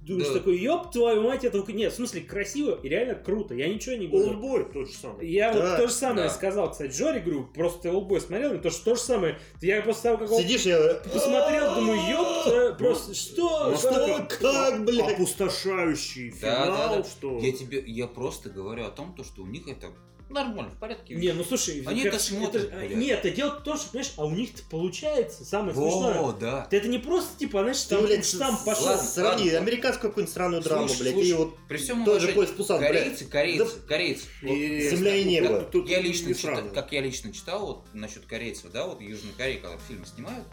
думаешь, 0.00 0.28
Да. 0.28 0.34
такой, 0.34 0.58
ёб 0.58 0.90
твою 0.90 1.22
мать, 1.22 1.44
это... 1.44 1.62
Нет, 1.72 1.92
в 1.92 1.96
смысле, 1.96 2.22
красиво 2.22 2.78
и 2.82 2.88
реально 2.88 3.14
круто, 3.14 3.54
я 3.54 3.68
ничего 3.68 3.94
не 3.96 4.06
говорю. 4.08 4.30
Олдбой 4.30 4.64
тот 4.72 4.88
же 4.88 4.94
самый. 4.94 5.28
Я 5.30 5.52
Да, 5.52 5.60
вот 5.70 5.76
то 5.82 5.86
же 5.88 5.92
самое 5.92 6.28
да. 6.28 6.30
сказал, 6.34 6.70
кстати, 6.70 6.92
Жоре, 6.92 7.20
говорю, 7.20 7.44
просто 7.54 7.82
ты 7.82 7.90
Олдбой 7.92 8.20
смотрел, 8.20 8.54
и 8.54 8.58
то, 8.58 8.70
что 8.70 8.84
то 8.86 8.94
же 8.96 9.00
самое, 9.02 9.38
я 9.60 9.82
после 9.82 10.02
того, 10.02 10.18
как 10.18 10.30
Сидишь, 10.30 10.62
я... 10.62 10.94
посмотрел, 11.12 11.74
думаю, 11.74 12.00
ёпта, 12.10 12.74
просто 12.78 13.14
что? 13.14 13.70
Настолько- 13.70 14.34
Что? 14.34 14.52
как, 14.52 14.84
блядь? 14.84 15.12
Опустошающий 15.14 16.30
финал, 16.30 17.04
что... 17.04 17.38
Я 17.38 17.52
тебе, 17.52 17.82
я 17.86 18.06
просто 18.06 18.50
говорю 18.50 18.84
о 18.84 18.90
том, 18.90 19.14
то, 19.14 19.24
что 19.24 19.42
у 19.42 19.46
них 19.46 19.68
это 19.68 19.88
нормально, 20.30 20.70
в 20.72 20.78
порядке. 20.78 21.14
Не, 21.14 21.32
ну 21.32 21.44
слушай, 21.44 21.82
Они 21.86 22.02
как- 22.02 22.14
это 22.14 22.22
смотрят, 22.22 22.70
а, 22.72 22.76
блядь. 22.78 22.96
Нет, 22.96 23.18
это 23.24 23.30
дело 23.30 23.50
в 23.58 23.62
том, 23.62 23.76
что, 23.76 23.90
понимаешь, 23.90 24.12
а 24.16 24.24
у 24.26 24.30
них-то 24.30 24.62
получается, 24.70 25.44
самое 25.44 25.72
Во, 25.74 25.90
смешное. 25.90 26.32
да. 26.34 26.68
Это 26.70 26.88
не 26.88 26.98
просто, 26.98 27.38
типа, 27.38 27.60
знаешь, 27.62 27.82
Ты, 27.82 27.96
там 27.96 28.04
блядь, 28.06 28.26
штамп 28.26 28.60
с- 28.60 28.62
пошел. 28.64 28.84
ладно. 28.86 29.02
Сравни 29.02 29.50
американскую 29.50 30.10
какую-нибудь 30.10 30.30
странную 30.30 30.62
драму, 30.62 30.88
Слушай, 30.88 31.00
блядь, 31.02 31.14
слушай, 31.14 31.28
и 31.28 31.32
вот 31.34 31.56
При 31.68 31.76
всем 31.78 32.04
тот 32.04 32.20
же 32.20 32.28
поезд 32.28 32.56
Пусан, 32.56 32.78
блядь. 32.78 32.92
корейцы, 32.92 33.24
корейцы, 33.26 33.80
корейцы. 33.86 34.24
Вот 34.42 34.52
И- 34.56 34.90
Земля 34.90 35.14
и 35.16 35.24
небо. 35.24 35.60
Тут- 35.60 35.70
тут 35.70 35.88
я 35.88 36.00
лично 36.00 36.34
читал, 36.34 36.62
как 36.74 36.92
я 36.92 37.00
лично 37.00 37.32
читал 37.32 37.66
вот 37.66 37.84
насчет 37.92 38.26
корейцев, 38.26 38.70
да, 38.72 38.86
вот 38.86 39.00
Южной 39.00 39.32
Кореи, 39.36 39.56
когда 39.58 39.78
фильмы 39.88 40.06
снимают, 40.06 40.46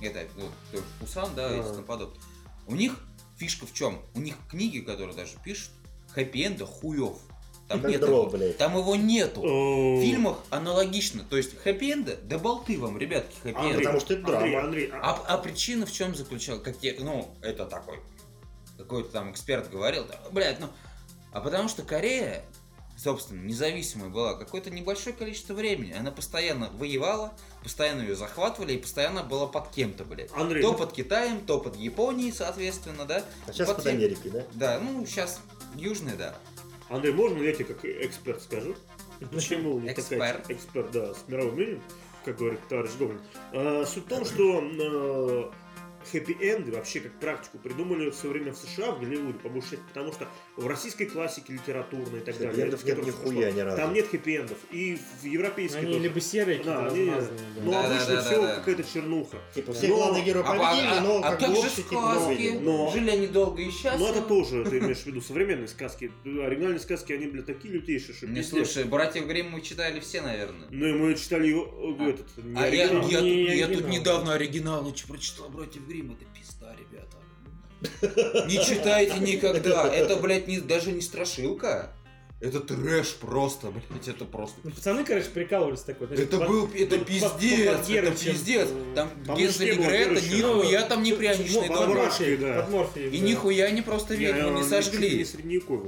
это 0.00 0.26
вот 0.36 0.50
тоже 0.70 0.84
Пусан, 1.00 1.28
да, 1.34 1.54
и 1.54 1.58
Ага. 1.60 1.70
тому 1.72 1.82
подобное. 1.84 2.20
У 2.66 2.74
них 2.74 2.96
фишка 3.38 3.66
в 3.66 3.72
чем? 3.74 4.02
У 4.14 4.20
них 4.20 4.36
книги, 4.50 4.78
которые 4.80 5.16
даже 5.16 5.32
пишут, 5.44 5.70
хэппи-энда 6.14 6.64
хуев. 6.66 7.16
Там 7.68 7.86
нет 7.86 8.00
дрова, 8.00 8.22
его. 8.22 8.30
блядь. 8.30 8.56
Там 8.58 8.76
его 8.76 8.96
нету. 8.96 9.40
В 9.40 10.00
фильмах 10.02 10.38
аналогично. 10.50 11.24
То 11.24 11.36
есть 11.36 11.54
хэппи-энда, 11.64 12.16
да 12.22 12.38
болты 12.38 12.78
вам, 12.78 12.98
ребятки, 12.98 13.34
Андрей, 13.44 13.54
хэппи-энд. 13.54 13.78
Потому 13.78 14.00
что 14.00 14.14
это 14.14 14.36
Андрей, 14.36 14.50
драма. 14.52 14.66
Андрей, 14.66 14.90
а- 14.92 15.10
А, 15.26 15.34
а 15.34 15.38
причина 15.38 15.86
в 15.86 15.92
чем 15.92 16.14
заключалась? 16.14 16.62
Как 16.62 16.76
я, 16.82 16.94
ну, 16.98 17.34
это 17.40 17.64
такой, 17.66 18.00
какой-то 18.76 19.10
там 19.10 19.30
эксперт 19.30 19.70
говорил, 19.70 20.04
да, 20.04 20.18
блядь, 20.30 20.60
ну, 20.60 20.68
а 21.32 21.40
потому 21.40 21.68
что 21.68 21.82
Корея, 21.82 22.44
собственно, 22.98 23.40
независимая 23.42 24.10
была 24.10 24.34
какое-то 24.34 24.70
небольшое 24.70 25.16
количество 25.16 25.54
времени. 25.54 25.92
Она 25.92 26.10
постоянно 26.10 26.68
воевала, 26.74 27.32
постоянно 27.62 28.02
ее 28.02 28.16
захватывали 28.16 28.74
и 28.74 28.78
постоянно 28.78 29.22
была 29.22 29.46
под 29.46 29.70
кем-то, 29.70 30.04
блядь. 30.04 30.30
Андрей, 30.34 30.62
То 30.62 30.72
ну, 30.72 30.78
под 30.78 30.92
Китаем, 30.92 31.40
то 31.46 31.58
под 31.58 31.76
Японией, 31.76 32.32
соответственно, 32.32 33.06
да. 33.06 33.24
А 33.46 33.52
сейчас 33.52 33.68
Под 33.68 33.76
под 33.78 33.86
Америкой, 33.86 34.30
да? 34.30 34.44
Да, 34.52 34.80
ну, 34.80 35.06
сейчас 35.06 35.40
южная, 35.74 36.16
да. 36.16 36.34
Андрей, 36.92 37.14
можно 37.14 37.42
я 37.42 37.52
тебе 37.52 37.64
как 37.64 37.84
эксперт 37.84 38.42
скажу? 38.42 38.74
Почему 39.32 39.80
не 39.80 39.94
такая 39.94 40.42
Эксперт. 40.48 40.90
да, 40.90 41.14
с 41.14 41.24
мировым 41.26 41.58
именем, 41.58 41.82
как 42.24 42.36
говорит 42.36 42.60
товарищ 42.68 42.90
Гоблин. 42.98 43.20
А, 43.52 43.84
суть 43.86 44.04
в 44.04 44.08
том, 44.08 44.24
что 44.24 45.52
хэппи-энды 46.10 46.72
вообще 46.72 47.00
как 47.00 47.12
практику 47.20 47.58
придумали 47.58 48.10
все 48.10 48.28
время 48.28 48.52
в 48.52 48.56
США, 48.56 48.92
в 48.92 49.00
Голливуде, 49.00 49.38
по 49.38 49.48
большей 49.48 49.70
части, 49.72 49.84
потому 49.88 50.12
что 50.12 50.28
в 50.56 50.66
российской 50.66 51.06
классике 51.06 51.52
литературной 51.54 52.20
и 52.20 52.22
так 52.22 52.38
далее. 52.38 52.52
Хэппи-эндов 52.52 52.84
нет 52.84 52.96
которых 52.96 53.06
нихуя 53.06 53.50
ни 53.52 53.60
разу. 53.60 53.76
Там 53.76 53.94
нет 53.94 54.06
хэппи-эндов. 54.12 54.56
И 54.70 54.98
в 55.22 55.24
европейской 55.26 55.78
Они 55.78 55.92
тоже. 55.92 55.98
либо 56.04 56.20
серые, 56.20 56.62
Да, 56.64 56.86
они- 56.86 57.06
да. 57.06 57.28
Но 57.62 57.70
Да, 57.72 57.82
да, 57.82 57.88
обычно 57.96 58.14
да, 58.16 58.22
все 58.22 58.40
да, 58.40 58.46
да. 58.48 58.54
какая-то 58.56 58.84
чернуха. 58.84 59.38
Типа 59.54 59.72
все 59.72 59.88
Но- 59.88 59.96
главные 59.96 60.24
герои 60.24 60.42
А, 60.44 60.52
а- 60.52 60.56
победили, 60.58 61.00
но 61.06 61.18
а 61.18 61.30
как 61.30 61.40
как 61.40 61.50
бы 61.50 61.58
общий 61.58 61.82
сказки? 61.82 62.58
Но- 62.60 62.90
Жили 62.92 63.10
они 63.10 63.26
долго 63.26 63.62
и 63.62 63.70
счастливо. 63.70 63.96
Ну 63.98 64.08
это 64.08 64.22
тоже, 64.22 64.64
ты 64.64 64.78
имеешь 64.78 64.98
в 64.98 65.06
виду 65.06 65.20
современные 65.20 65.68
сказки. 65.68 66.10
Оригинальные 66.24 66.80
сказки, 66.80 67.12
они, 67.12 67.26
блядь, 67.26 67.46
такие 67.46 67.74
лютейшие, 67.74 68.14
что 68.14 68.26
Не 68.26 68.42
слушай, 68.42 68.84
братьев 68.84 69.26
Гримм 69.26 69.50
мы 69.50 69.60
читали 69.60 70.00
все, 70.00 70.20
наверное. 70.22 70.68
Ну 70.70 70.86
и 70.86 70.92
мы 70.92 71.14
читали 71.14 71.48
его, 71.48 71.64
э, 71.64 72.02
А. 72.02 72.08
этот, 72.08 72.26
не 72.38 72.58
А 72.58 72.66
я, 72.66 72.88
тут, 73.68 73.88
недавно 73.88 74.34
оригинал 74.34 74.82
прочитал 75.08 75.48
«Братьев 75.48 75.82
Гримм». 75.92 76.12
Это 76.12 76.24
пизда, 76.38 76.74
ребята. 76.78 78.46
Не 78.48 78.64
читайте 78.64 79.18
никогда. 79.18 79.92
Это, 79.92 80.16
блядь, 80.16 80.46
не, 80.48 80.60
даже 80.60 80.92
не 80.92 81.00
страшилка. 81.00 81.92
Это 82.40 82.58
трэш 82.58 83.14
просто, 83.20 83.70
блядь, 83.70 84.08
это 84.08 84.24
просто. 84.24 84.56
Ну, 84.64 84.72
пацаны, 84.72 85.04
короче, 85.04 85.28
прикалывались 85.30 85.82
такой. 85.82 86.08
знаешь, 86.08 86.24
Это 86.24 86.38
под- 86.38 86.48
был, 86.48 86.68
это 86.74 86.98
под- 86.98 87.06
пиздец, 87.06 87.30
под 87.30 87.42
это 87.44 87.88
Герычем. 87.88 88.32
пиздец. 88.32 88.68
Там 88.96 89.10
По 89.24 89.34
Гензель 89.36 89.68
и 89.68 89.72
мужскому 89.76 89.90
Грета, 89.90 90.36
нихуя 90.36 90.82
там 90.82 91.02
не 91.04 91.12
пряничный 91.12 91.68
под 91.68 91.76
дом. 91.76 91.86
дом. 91.86 91.96
Морфией, 91.98 92.36
да. 92.38 92.62
под 92.62 92.70
Морфией, 92.72 93.10
И 93.10 93.20
да. 93.20 93.26
нихуя 93.28 93.70
не 93.70 93.82
просто 93.82 94.14
ведьму 94.16 94.50
не 94.58 94.64
сожгли. 94.64 95.24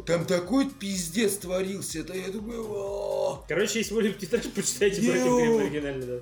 Там 0.07 0.25
такой 0.27 0.71
пиздец 0.71 1.39
творился, 1.39 1.99
это 2.01 2.15
я 2.17 2.29
думаю, 2.29 2.65
«О, 2.71 3.45
Короче, 3.49 3.81
если 3.81 3.95
вы 3.95 4.03
любите 4.03 4.29
трэш, 4.29 4.45
почитайте 4.55 5.01
Йоу. 5.03 5.13
«Братьев 5.13 5.37
Гримм» 5.37 5.59
оригинально, 5.59 6.07
да. 6.07 6.21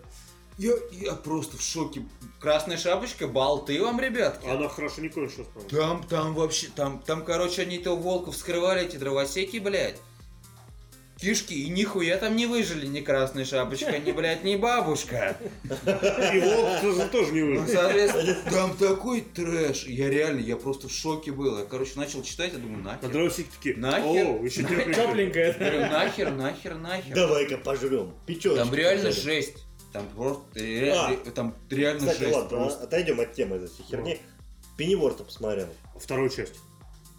Я, 0.59 0.73
я 0.93 1.12
просто 1.15 1.57
в 1.57 1.62
шоке. 1.62 2.03
Красная 2.41 2.77
шапочка, 2.77 3.27
болты 3.29 3.81
вам, 3.83 4.01
ребятки. 4.01 4.47
Она 4.49 4.69
хорошо 4.69 5.01
не 5.01 5.09
кончилась, 5.09 5.47
по-моему. 5.49 5.71
Там, 5.71 6.03
там 6.09 6.35
вообще, 6.35 6.69
там, 6.75 7.01
там, 7.07 7.25
короче, 7.25 7.62
они 7.62 7.79
то 7.79 7.97
волков 7.97 8.35
вскрывали, 8.35 8.83
эти 8.85 8.97
дровосеки, 8.97 9.59
блядь. 9.59 9.97
Кишки, 11.21 11.55
и 11.55 11.69
нихуя 11.69 12.17
там 12.17 12.35
не 12.35 12.47
выжили 12.47 12.85
ни 12.85 12.99
красная 13.01 13.45
шапочка, 13.45 13.97
ни, 14.01 14.11
блядь, 14.11 14.43
ни 14.43 14.57
бабушка. 14.57 15.37
И 15.62 16.41
волк 16.41 16.81
тоже- 16.81 17.09
тоже 17.12 17.33
не 17.33 17.43
выжил. 17.43 17.69
соответственно, 17.69 18.37
там 18.51 18.77
такой 18.77 19.21
трэш. 19.21 19.85
Я 19.85 20.11
реально, 20.11 20.41
я 20.41 20.57
просто 20.57 20.88
в 20.88 20.93
шоке 20.93 21.31
был. 21.31 21.59
Я, 21.61 21.65
короче, 21.65 21.93
начал 21.95 22.25
читать, 22.25 22.53
я 22.55 22.59
думаю, 22.59 22.81
А 22.88 22.95
нахер. 22.95 23.09
дровосеки 23.09 23.49
такие, 23.57 23.77
Нахер? 23.77 24.27
о, 24.27 24.45
еще 24.45 24.62
тепленько. 24.65 24.95
Тепленькая, 24.95 25.47
Я 25.47 25.53
да. 25.53 25.59
говорю, 25.59 25.81
нахер, 25.93 26.31
нахер, 26.33 26.75
нахер. 26.75 27.15
Давай-ка 27.15 27.57
пожрем. 27.59 28.15
Печеночку. 28.27 28.65
Там 28.65 28.75
реально 28.75 29.12
жесть. 29.12 29.59
Там 29.92 30.09
просто, 30.09 30.42
ре- 30.55 30.92
А. 30.92 31.11
ре- 31.11 31.16
там 31.33 31.55
реально 31.70 32.00
Кстати, 32.00 32.18
жесть 32.20 32.35
ладно, 32.35 32.48
просто. 32.48 32.81
а- 32.81 32.85
отойдем 32.85 33.20
от 33.20 33.33
темы 33.35 33.57
этой 33.57 33.68
всей 33.68 33.85
херни. 33.85 34.20
Пенниворта 34.76 35.22
посмотрел. 35.24 35.68
Вторую 35.96 36.31
часть. 36.31 36.55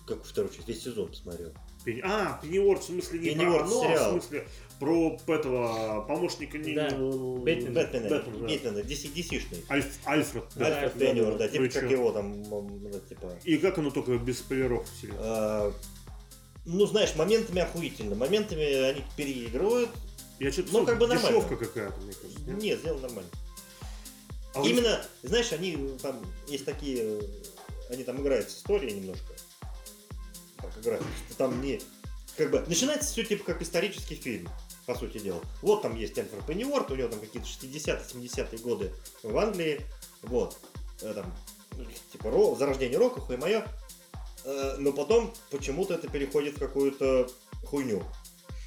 Как 0.07 0.23
вторую 0.25 0.51
часть, 0.53 0.67
весь 0.67 0.81
сезон 0.83 1.07
посмотрел. 1.09 1.51
Пенни- 1.86 2.01
А, 2.03 2.39
Пенниворд, 2.41 2.81
в 2.81 2.86
смысле 2.86 3.19
не 3.19 3.29
Пенниворд 3.29 3.59
про 3.59 3.65
оно, 3.67 3.81
а 3.81 3.83
сериал. 3.88 4.09
в 4.09 4.12
смысле 4.23 4.47
про 4.79 5.17
этого 5.27 6.01
помощника 6.07 6.57
не... 6.57 6.73
Да. 6.73 6.89
Бэтмена. 6.89 7.39
Бэтмена, 7.43 7.73
Бэтмен, 8.09 8.09
да. 8.09 8.47
Бэтмена, 8.47 8.77
DC, 8.79 9.13
DC-шный. 9.13 9.65
Альф- 9.69 9.99
Альфред. 10.05 10.43
да. 10.55 10.65
Альфред 10.65 10.93
да, 10.97 11.05
Пенниворт, 11.05 11.38
да. 11.38 11.43
да, 11.45 11.49
типа 11.49 11.63
Ну 11.63 11.69
как 11.81 11.91
его 11.91 12.12
там, 12.12 12.41
ну, 12.43 12.91
типа... 13.07 13.33
И 13.43 13.57
как 13.57 13.77
оно 13.77 13.91
только 13.91 14.17
без 14.17 14.39
спойлеров 14.39 14.89
вселилось? 14.89 15.19
а, 15.23 15.71
Ну, 16.65 16.86
знаешь, 16.86 17.15
моментами 17.15 17.62
охуительно, 17.62 18.15
моментами 18.15 18.63
они 18.63 19.03
переигрывают. 19.15 19.89
Я 20.39 20.52
что-то 20.52 20.74
Ну, 20.74 20.86
как 20.86 20.98
бы 21.00 21.08
нормально. 21.08 21.38
дешевка 21.39 21.56
какая-то, 21.58 22.00
мне 22.02 22.13
кажется. 22.13 22.39
нет? 22.41 22.58
Нет, 22.62 22.80
сделано 22.80 23.02
нормально. 23.02 23.30
А 24.54 24.62
вы- 24.62 24.69
Именно, 24.69 25.06
знаешь, 25.24 25.52
они 25.52 25.98
там, 26.02 26.22
есть 26.48 26.65
такие, 26.65 27.19
э, 27.19 27.22
они 27.89 28.04
там 28.04 28.22
играют 28.22 28.50
с 28.50 28.58
историей 28.58 28.93
немножко. 29.00 29.34
Так 30.58 30.78
играют, 30.82 31.04
что 31.28 31.38
там 31.38 31.62
не, 31.62 31.82
как 32.38 32.52
бы, 32.52 32.60
начинается 32.67 33.12
все 33.12 33.24
типа 33.24 33.43
как 33.46 33.62
исторический 33.62 34.15
фильм, 34.15 34.50
по 34.86 34.96
сути 34.96 35.17
дела. 35.19 35.41
Вот 35.62 35.82
там 35.82 35.96
есть 35.96 36.17
Энфер 36.19 36.43
Пенниворт, 36.46 36.91
у 36.91 36.96
него 36.96 37.08
там 37.10 37.19
какие-то 37.19 37.48
60-70-е 37.48 38.60
годы 38.60 38.91
в 39.24 39.38
Англии, 39.38 39.82
вот, 40.22 40.58
э, 41.02 41.13
там, 41.13 41.34
типа, 42.12 42.30
ро, 42.30 42.56
зарождение 42.56 42.98
рока, 43.00 43.19
хуй 43.22 43.38
мое, 43.38 43.65
но 44.78 44.91
потом 44.91 45.34
почему-то 45.52 45.93
это 45.96 46.10
переходит 46.10 46.58
в 46.58 46.60
какую-то 46.60 47.30
хуйню. 47.65 48.04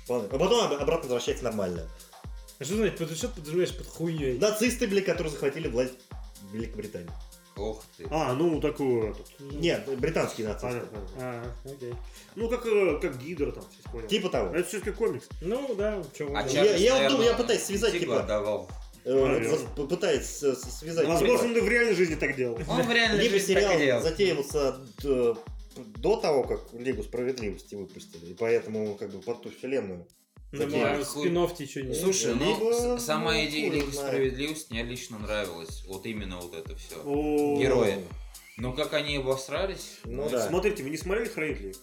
А 0.09 0.39
потом 0.39 0.65
об- 0.65 0.73
обратно 0.81 1.03
возвращается 1.05 1.45
нормально. 1.45 1.83
А 2.59 2.65
Что 2.65 2.75
значит, 2.77 2.99
под- 2.99 3.17
что 3.17 3.29
ты 3.29 3.35
подразумеваешь 3.37 3.77
под 3.77 3.87
хуйней? 3.87 4.39
Нацисты, 4.39 4.87
бля, 4.87 5.03
которые 5.03 5.31
захватили 5.33 5.69
власть 5.69 5.95
в 6.51 6.55
Великобритании. 6.55 7.11
Ох 7.57 7.83
ты. 7.97 8.07
А, 8.11 8.35
ну 8.35 8.61
такую 8.61 9.13
этот. 9.13 9.27
Нет, 9.41 9.89
британские 9.99 10.49
нацисты. 10.49 10.81
Понятно. 10.81 10.99
А, 11.19 11.45
окей. 11.65 11.95
Ну 12.35 12.49
как, 12.51 12.67
э, 12.67 12.99
как 13.01 13.19
Гидра 13.23 13.51
там, 13.51 13.65
все 13.71 13.91
понял. 13.91 14.07
Типа 14.09 14.29
того. 14.29 14.55
Это 14.55 14.69
все-таки 14.69 14.91
комикс. 14.93 15.27
Ну, 15.41 15.75
да, 15.75 16.03
чего 16.17 16.37
А 16.37 16.43
вы- 16.43 16.49
Я- 16.51 16.55
Чарльз, 16.65 16.81
я 16.81 16.91
вот 16.93 16.97
наверное, 16.99 17.11
думаю, 17.11 17.31
я 17.31 17.37
пытаюсь 17.37 17.63
связать, 17.63 17.93
типа 17.93 18.05
типа- 18.05 18.21
отдавал. 18.21 18.71
э, 19.05 19.15
Наверно. 19.15 19.49
вот 19.57 19.75
попытается 19.75 20.55
с- 20.55 20.79
связать. 20.81 21.07
Возможно, 21.07 21.47
он 21.47 21.57
и 21.57 21.61
в 21.61 21.69
реальной 21.69 21.95
жизни 21.95 22.15
так 22.17 22.37
делал. 22.37 22.59
Он 22.69 22.83
в 22.83 22.91
реальной 22.93 23.21
Либо 23.23 23.39
жизни 23.39 23.55
так 23.55 23.63
и 23.63 23.67
сериал 23.67 23.79
делал. 23.79 24.03
затеивался 24.03 24.73
д- 25.03 25.35
до 25.85 26.17
того, 26.17 26.45
как 26.45 26.73
Лигу 26.73 27.03
справедливости 27.03 27.75
выпустили, 27.75 28.31
и 28.31 28.35
поэтому 28.35 28.95
как 28.97 29.11
бы 29.11 29.21
под 29.21 29.43
ту 29.43 29.51
вселенную. 29.51 30.07
Ну, 30.53 30.63
а 30.63 30.97
не 30.97 31.05
Слушай, 31.95 32.33
Либо, 32.35 32.71
ну, 32.71 32.99
с- 32.99 33.05
сама 33.05 33.33
ну, 33.35 33.45
идея 33.47 33.71
Лиги. 33.71 33.91
Справедливости 33.91 34.73
мне 34.73 34.85
лично 34.85 35.19
нравилась. 35.19 35.85
Вот 35.87 36.07
именно 36.07 36.39
вот 36.39 36.55
это 36.55 36.75
все. 36.77 36.97
Герои. 37.59 37.97
Но 38.57 38.73
как 38.73 38.95
они 38.95 39.17
обосрались? 39.17 39.99
Ну 40.05 40.29
да, 40.31 40.49
Смотрите, 40.49 40.83
вы 40.83 40.91
не 40.91 40.97
смотрели 40.97 41.29
«Хранителей»? 41.29 41.75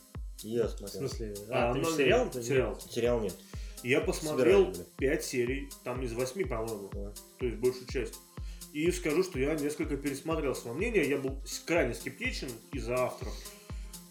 я 0.42 0.66
В 0.68 0.72
смотрел. 0.72 1.08
смысле? 1.08 1.34
А, 1.50 1.74
ты 1.74 1.80
ну, 1.80 1.92
сериал? 1.98 2.34
Сериал. 2.34 2.80
Сериал 2.90 3.20
нет. 3.22 3.36
Я 3.84 4.00
посмотрел 4.02 4.66
Собирали, 4.74 4.90
5 4.98 5.26
серий, 5.26 5.70
там 5.84 6.02
из 6.02 6.14
8, 6.14 6.48
по-моему, 6.48 6.90
Да. 6.94 7.14
то 7.38 7.46
есть 7.46 7.58
большую 7.60 7.86
часть. 7.88 8.16
И 8.72 8.90
скажу, 8.92 9.24
что 9.24 9.38
я 9.40 9.54
несколько 9.56 9.98
пересмотрел 9.98 10.56
свое 10.56 10.76
мнение, 10.76 11.08
я 11.08 11.18
был 11.18 11.38
крайне 11.66 11.94
скептичен 11.94 12.50
из-за 12.72 12.96
авторов. 12.96 13.34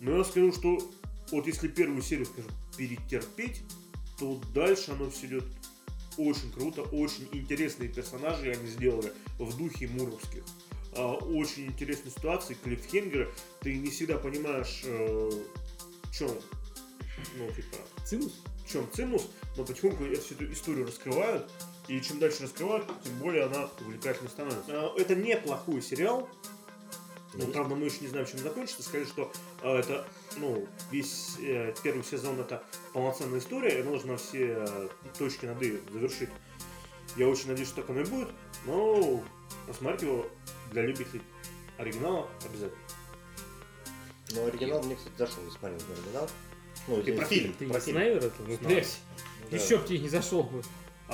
Но 0.03 0.19
я 0.19 0.25
скажу, 0.25 0.53
что 0.53 0.79
вот 1.31 1.47
если 1.47 1.69
первую 1.69 2.03
серию, 2.03 2.27
скажем, 2.27 2.51
перетерпеть, 2.77 3.63
то 4.19 4.41
дальше 4.53 4.91
оно 4.91 5.09
все 5.09 5.27
идет 5.27 5.45
очень 6.19 6.53
круто, 6.53 6.83
очень 6.83 7.29
интересные 7.33 7.89
персонажи 7.89 8.51
они 8.51 8.67
сделали 8.67 9.13
в 9.39 9.57
духе 9.57 9.87
муровских. 9.87 10.43
А, 10.97 11.15
очень 11.15 11.67
интересные 11.67 12.11
ситуации, 12.11 12.57
клиффхенгеры. 12.63 13.33
Ты 13.61 13.79
не 13.79 13.91
всегда 13.91 14.19
понимаешь, 14.19 14.83
э, 14.85 15.31
в 16.03 16.13
чем, 16.13 16.31
ну, 17.39 17.51
типа, 17.53 17.77
Цимус? 18.05 18.43
в 18.65 18.73
чем 18.73 18.91
цимус, 18.93 19.29
но 19.57 19.65
потихоньку 19.65 20.05
всю 20.05 20.35
эту 20.35 20.53
историю 20.53 20.87
раскрывают, 20.87 21.51
и 21.89 22.01
чем 22.01 22.19
дальше 22.19 22.43
раскрывают, 22.45 22.87
тем 23.05 23.19
более 23.19 23.45
она 23.45 23.69
увлекательной 23.81 24.31
становится. 24.31 24.65
А, 24.69 24.95
Это 24.99 25.15
неплохой 25.15 25.83
сериал, 25.83 26.29
Есть. 27.35 27.53
правда, 27.53 27.75
мы 27.75 27.87
еще 27.87 27.99
не 28.01 28.09
знаем, 28.09 28.27
чем 28.27 28.41
закончится. 28.41 28.83
Сказали, 28.83 29.05
что 29.05 29.33
а, 29.63 29.79
это, 29.79 30.07
ну, 30.37 30.67
весь 30.91 31.37
э, 31.41 31.75
первый 31.83 32.05
сезон 32.05 32.39
это 32.41 32.63
полноценная 32.93 33.39
история, 33.39 33.81
и 33.81 33.83
должна 33.83 34.17
все 34.17 34.57
э, 34.59 34.89
точки 35.19 35.47
над 35.47 35.63
«и» 35.63 35.81
завершить. 35.91 36.29
Я 37.17 37.29
очень 37.29 37.49
надеюсь, 37.49 37.69
что 37.69 37.83
так 37.83 37.91
оно 37.91 38.01
и 38.01 38.05
будет, 38.05 38.29
но 38.67 39.23
посмотрите 39.67 40.07
его 40.07 40.27
для 40.71 40.83
любителей 40.83 41.23
оригинала 41.79 42.29
обязательно. 42.45 42.83
Но 44.35 44.47
оригинал 44.47 44.83
мне, 44.83 44.97
кстати, 44.97 45.15
зашел, 45.19 45.45
я 45.45 45.51
смотрел 45.51 45.79
оригинал. 45.97 46.29
Ну, 46.89 47.03
Ты 47.03 47.13
э, 47.13 47.17
про 47.17 47.25
фильм, 47.25 47.53
Ты 47.55 47.69
про 47.69 47.81
фильм. 47.81 47.97
снайвер 47.97 48.25
это? 48.25 48.43
Ну. 48.47 48.59
Да. 48.61 49.57
Еще 49.57 49.79
б 49.79 49.87
тебе 49.87 49.99
не 49.99 50.09
зашел 50.09 50.43
бы. 50.43 50.63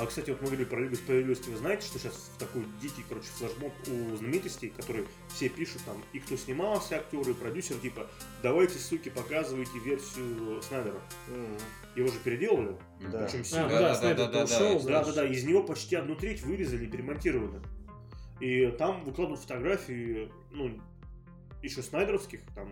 А, 0.00 0.06
кстати, 0.06 0.30
вот 0.30 0.40
мы 0.40 0.46
говорили 0.46 0.64
про 0.68 0.80
Лигу 0.80 0.94
Справедливости. 0.94 1.48
Вы 1.50 1.56
знаете, 1.56 1.84
что 1.86 1.98
сейчас 1.98 2.30
такой 2.38 2.62
дикий, 2.80 3.04
короче, 3.08 3.26
флешмоб 3.28 3.72
у 3.88 4.16
знаменитостей, 4.16 4.68
которые 4.68 5.06
все 5.28 5.48
пишут 5.48 5.82
там, 5.84 6.02
и 6.12 6.20
кто 6.20 6.36
снимался, 6.36 6.96
актеры, 6.98 7.32
и 7.32 7.34
продюсеры, 7.34 7.80
типа, 7.80 8.06
давайте, 8.42 8.78
суки, 8.78 9.08
показывайте 9.08 9.76
версию 9.80 10.62
Снайдера. 10.62 11.00
М, 11.28 11.56
Его 11.96 12.08
же 12.08 12.18
переделали, 12.20 12.76
Да. 13.10 13.24
причем 13.24 13.40
А, 13.40 13.44
сильно. 13.44 13.68
Да, 13.68 13.78
да, 13.80 13.94
Снайдер 13.96 14.26
да, 14.26 14.32
да, 14.32 14.44
ушел. 14.44 14.80
да. 14.82 14.88
Да, 15.00 15.04
да, 15.06 15.12
да, 15.14 15.26
из 15.26 15.42
него 15.44 15.64
почти 15.64 15.96
одну 15.96 16.14
треть 16.14 16.42
вырезали 16.42 16.84
и 16.84 16.86
перемонтировали. 16.88 17.60
И 18.38 18.66
там 18.78 19.02
выкладывают 19.04 19.40
фотографии, 19.40 20.30
ну, 20.52 20.78
еще 21.60 21.82
снайдеровских, 21.82 22.40
там, 22.54 22.70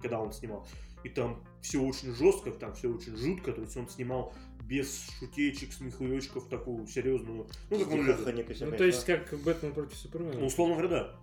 когда 0.00 0.20
он 0.20 0.32
снимал. 0.32 0.64
И 1.04 1.08
там 1.08 1.42
все 1.60 1.80
очень 1.80 2.14
жестко, 2.14 2.50
там 2.50 2.74
все 2.74 2.88
очень 2.88 3.16
жутко, 3.16 3.52
то 3.52 3.60
есть 3.60 3.76
он 3.76 3.88
снимал 3.88 4.32
без 4.62 5.08
шутечек, 5.18 5.72
смехуечков, 5.72 6.48
такую 6.48 6.86
серьезную, 6.86 7.46
ну, 7.70 7.78
как 7.78 7.90
он 7.90 8.06
любит. 8.06 8.60
Ну, 8.60 8.72
то 8.72 8.84
есть, 8.84 9.06
да. 9.06 9.16
как 9.16 9.38
Бэтмен 9.40 9.72
против 9.72 9.96
Супермена. 9.96 10.38
Ну, 10.38 10.46
условно 10.46 10.76
говоря, 10.76 10.88
да. 10.88 11.16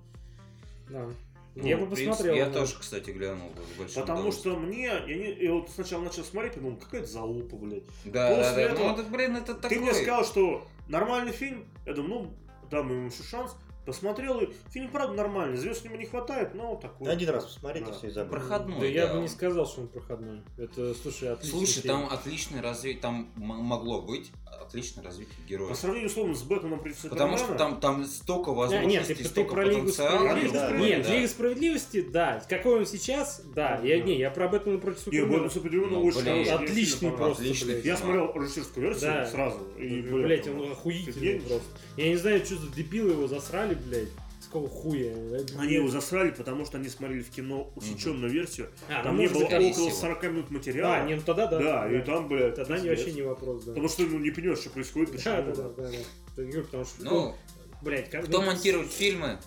Да. 0.90 1.10
Ну, 1.56 1.66
Я 1.66 1.78
бы 1.78 1.86
в 1.86 1.94
принципе, 1.94 2.10
посмотрел. 2.10 2.36
Я 2.36 2.46
да. 2.48 2.60
тоже, 2.60 2.76
кстати, 2.80 3.12
глянул 3.12 3.50
бы 3.50 3.86
Потому 3.96 4.32
что 4.34 4.58
мне, 4.58 4.84
я, 4.84 5.06
не, 5.06 5.32
я 5.42 5.54
вот 5.54 5.70
сначала 5.70 6.04
начал 6.04 6.24
смотреть, 6.24 6.56
подумал, 6.56 6.78
какая-то 6.78 7.08
залупа, 7.08 7.56
блядь. 7.56 7.84
Да, 8.04 8.30
да, 8.30 8.36
после 8.36 8.56
да. 8.56 8.62
этого 8.62 8.88
Ну, 8.88 8.94
это, 8.94 9.04
блин, 9.04 9.36
это 9.38 9.56
такой... 9.56 9.78
Ты 9.78 9.82
мне 9.82 9.94
сказал, 9.94 10.26
что 10.26 10.68
нормальный 10.90 11.32
фильм, 11.32 11.66
я 11.86 11.94
думаю, 11.94 12.24
ну, 12.24 12.34
дам 12.70 12.92
ему 12.92 13.08
еще 13.08 13.24
шанс. 13.24 13.56
Посмотрел, 13.86 14.42
фильм, 14.72 14.90
правда, 14.90 15.16
нормальный, 15.16 15.58
звезд 15.58 15.86
ему 15.86 15.96
не 15.96 16.06
хватает, 16.06 16.56
но 16.56 16.76
такой. 16.76 17.12
Один 17.12 17.30
раз 17.30 17.46
посмотрите, 17.46 17.88
Да. 17.88 17.94
все 17.94 18.08
и 18.08 18.10
забудете. 18.10 18.40
Проходной. 18.48 18.80
Да 18.80 18.86
я 18.86 19.08
да. 19.08 19.14
бы 19.16 19.20
не 19.22 19.28
сказал, 19.28 19.66
что 19.68 19.82
он 19.82 19.88
проходной. 19.88 20.42
Это, 20.58 20.94
слушай, 20.96 21.30
отлично. 21.32 21.58
Слушай, 21.60 21.82
там 21.84 22.08
отличное 22.12 22.62
развитие, 22.62 23.02
там 23.02 23.30
могло 23.36 24.02
быть 24.02 24.32
отличное 24.62 25.04
развитие 25.04 25.36
По 25.44 25.48
героя. 25.50 25.74
сравнению, 25.76 26.10
условно, 26.10 26.34
с 26.34 26.42
Бэтменом 26.44 26.80
против 26.80 27.02
Потому 27.10 27.38
что 27.38 27.48
Супермена, 27.48 27.72
там, 27.80 27.80
там 27.80 28.06
столько 28.06 28.54
возможностей, 28.54 28.98
нет, 28.98 29.08
ты, 29.08 29.16
ты 29.16 29.24
столько 29.26 29.54
про 29.54 29.64
Лигу 29.66 29.82
потенциала. 29.82 30.18
Справедливости. 30.30 30.56
Да, 30.58 30.72
нет, 30.78 31.04
да. 31.04 31.14
Лига 31.16 31.28
Справедливости, 31.28 32.02
да. 32.02 32.44
Какой 32.50 32.80
он 32.80 32.86
сейчас, 32.88 33.42
да. 33.54 33.80
Я, 33.84 34.00
не, 34.02 34.18
я 34.18 34.32
про 34.32 34.48
Бэтмена 34.48 34.80
против 34.80 34.98
Не, 35.00 35.04
Супермена. 35.04 35.32
Бэтмен 35.34 35.52
Супермена 35.52 35.88
Ну, 35.92 36.06
очень 36.06 36.22
блин. 36.24 36.54
Отличный 36.54 37.12
просто, 37.12 37.44
Отличный. 37.44 37.82
Я 37.82 37.98
смотрел 37.98 38.32
режиссерскую 38.34 38.88
версию 38.88 39.12
Да. 39.12 39.26
сразу. 39.28 39.60
И, 39.78 40.02
Блять, 40.02 40.48
он 40.48 40.72
охуительный 40.72 41.40
просто. 41.42 41.68
Я 41.98 42.08
не 42.10 42.16
знаю, 42.16 42.44
что 42.46 42.56
за 42.56 42.72
дебилы 42.72 43.12
его 43.12 43.28
засрали, 43.28 43.75
блядь. 43.76 44.10
С 44.40 44.48
какого 44.48 44.70
хуя? 44.70 45.14
Они 45.58 45.74
его 45.74 45.88
засрали, 45.88 46.32
потому 46.32 46.66
что 46.66 46.78
они 46.78 46.88
смотрели 46.88 47.24
в 47.24 47.30
кино 47.30 47.72
усеченную 47.76 48.32
версию. 48.32 48.70
А, 48.90 49.04
Там 49.04 49.16
ну, 49.16 49.24
не 49.24 49.28
может, 49.28 49.50
было 49.50 49.58
около 49.58 49.72
всего. 49.72 49.90
40 49.90 50.24
минут 50.24 50.52
материала. 50.52 50.96
А, 50.98 51.06
не, 51.06 51.16
ну 51.16 51.22
тогда 51.26 51.48
да. 51.48 51.60
да, 51.60 51.92
и 51.92 52.02
там, 52.04 52.28
блядь, 52.28 52.56
Тогда 52.56 52.78
не, 52.78 52.90
вообще 52.90 53.12
не 53.14 53.24
вопрос, 53.24 53.64
да. 53.64 53.72
Потому 53.72 53.90
что 53.90 54.04
ну, 54.04 54.20
не 54.20 54.32
понимаешь, 54.32 54.60
что 54.60 54.70
происходит, 54.70 55.12
почему. 55.12 55.34
Да, 55.34 55.42
да, 55.42 55.70
да, 55.70 55.92
да, 56.36 56.62
Потому 56.62 56.86
что, 56.86 57.04
Ну, 57.04 57.36
блядь, 57.82 58.10
как... 58.10 58.26
кто 58.26 58.42
монтирует 58.42 58.92
фильмы? 58.92 59.40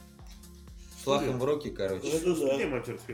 Шлахом 1.03 1.39
в 1.39 1.45
руки, 1.45 1.71
короче. 1.71 2.21
Ну, 2.25 2.35
да. 2.35 2.59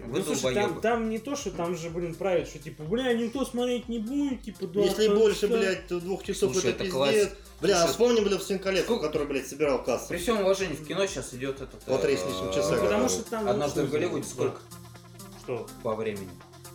Ну, 0.06 0.22
слушай, 0.22 0.54
там, 0.54 0.80
там 0.80 1.10
не 1.10 1.18
то, 1.18 1.36
что 1.36 1.50
там 1.50 1.76
же, 1.76 1.90
блин, 1.90 2.14
правят, 2.14 2.48
что 2.48 2.58
типа, 2.58 2.82
бля, 2.84 3.12
никто 3.12 3.44
смотреть 3.44 3.88
не 3.88 3.98
будет, 3.98 4.42
типа, 4.42 4.66
да. 4.66 4.80
Если 4.80 5.08
больше, 5.08 5.46
что? 5.46 5.48
блядь, 5.48 5.86
двух 5.88 6.22
часов 6.22 6.52
Слушай, 6.52 6.70
это 6.70 6.84
это 6.84 6.84
пиздец. 6.84 6.94
классика. 6.94 7.36
Бля, 7.60 7.74
а 7.74 7.78
Слушай, 7.80 7.90
вспомни, 7.92 8.20
бля, 8.20 8.58
колец, 8.58 8.84
сколько- 8.84 9.06
который, 9.06 9.26
блядь, 9.26 9.46
собирал 9.46 9.82
кассу. 9.82 10.08
При 10.08 10.18
всем 10.18 10.40
уважении, 10.40 10.74
в 10.74 10.86
кино 10.86 11.06
сейчас 11.06 11.34
идет 11.34 11.60
этот... 11.60 11.86
Вот 11.86 12.02
три 12.02 12.16
с 12.16 12.22
э, 12.22 12.28
лишним 12.28 12.52
часа, 12.52 12.76
Ну, 12.76 12.82
потому 12.82 13.08
что 13.08 13.30
там... 13.30 13.48
Однажды 13.48 13.84
в 13.84 13.90
Голливуде 13.90 14.24
сколько 14.24 14.60
Что? 15.44 15.66
по 15.82 15.94
времени? 15.94 16.30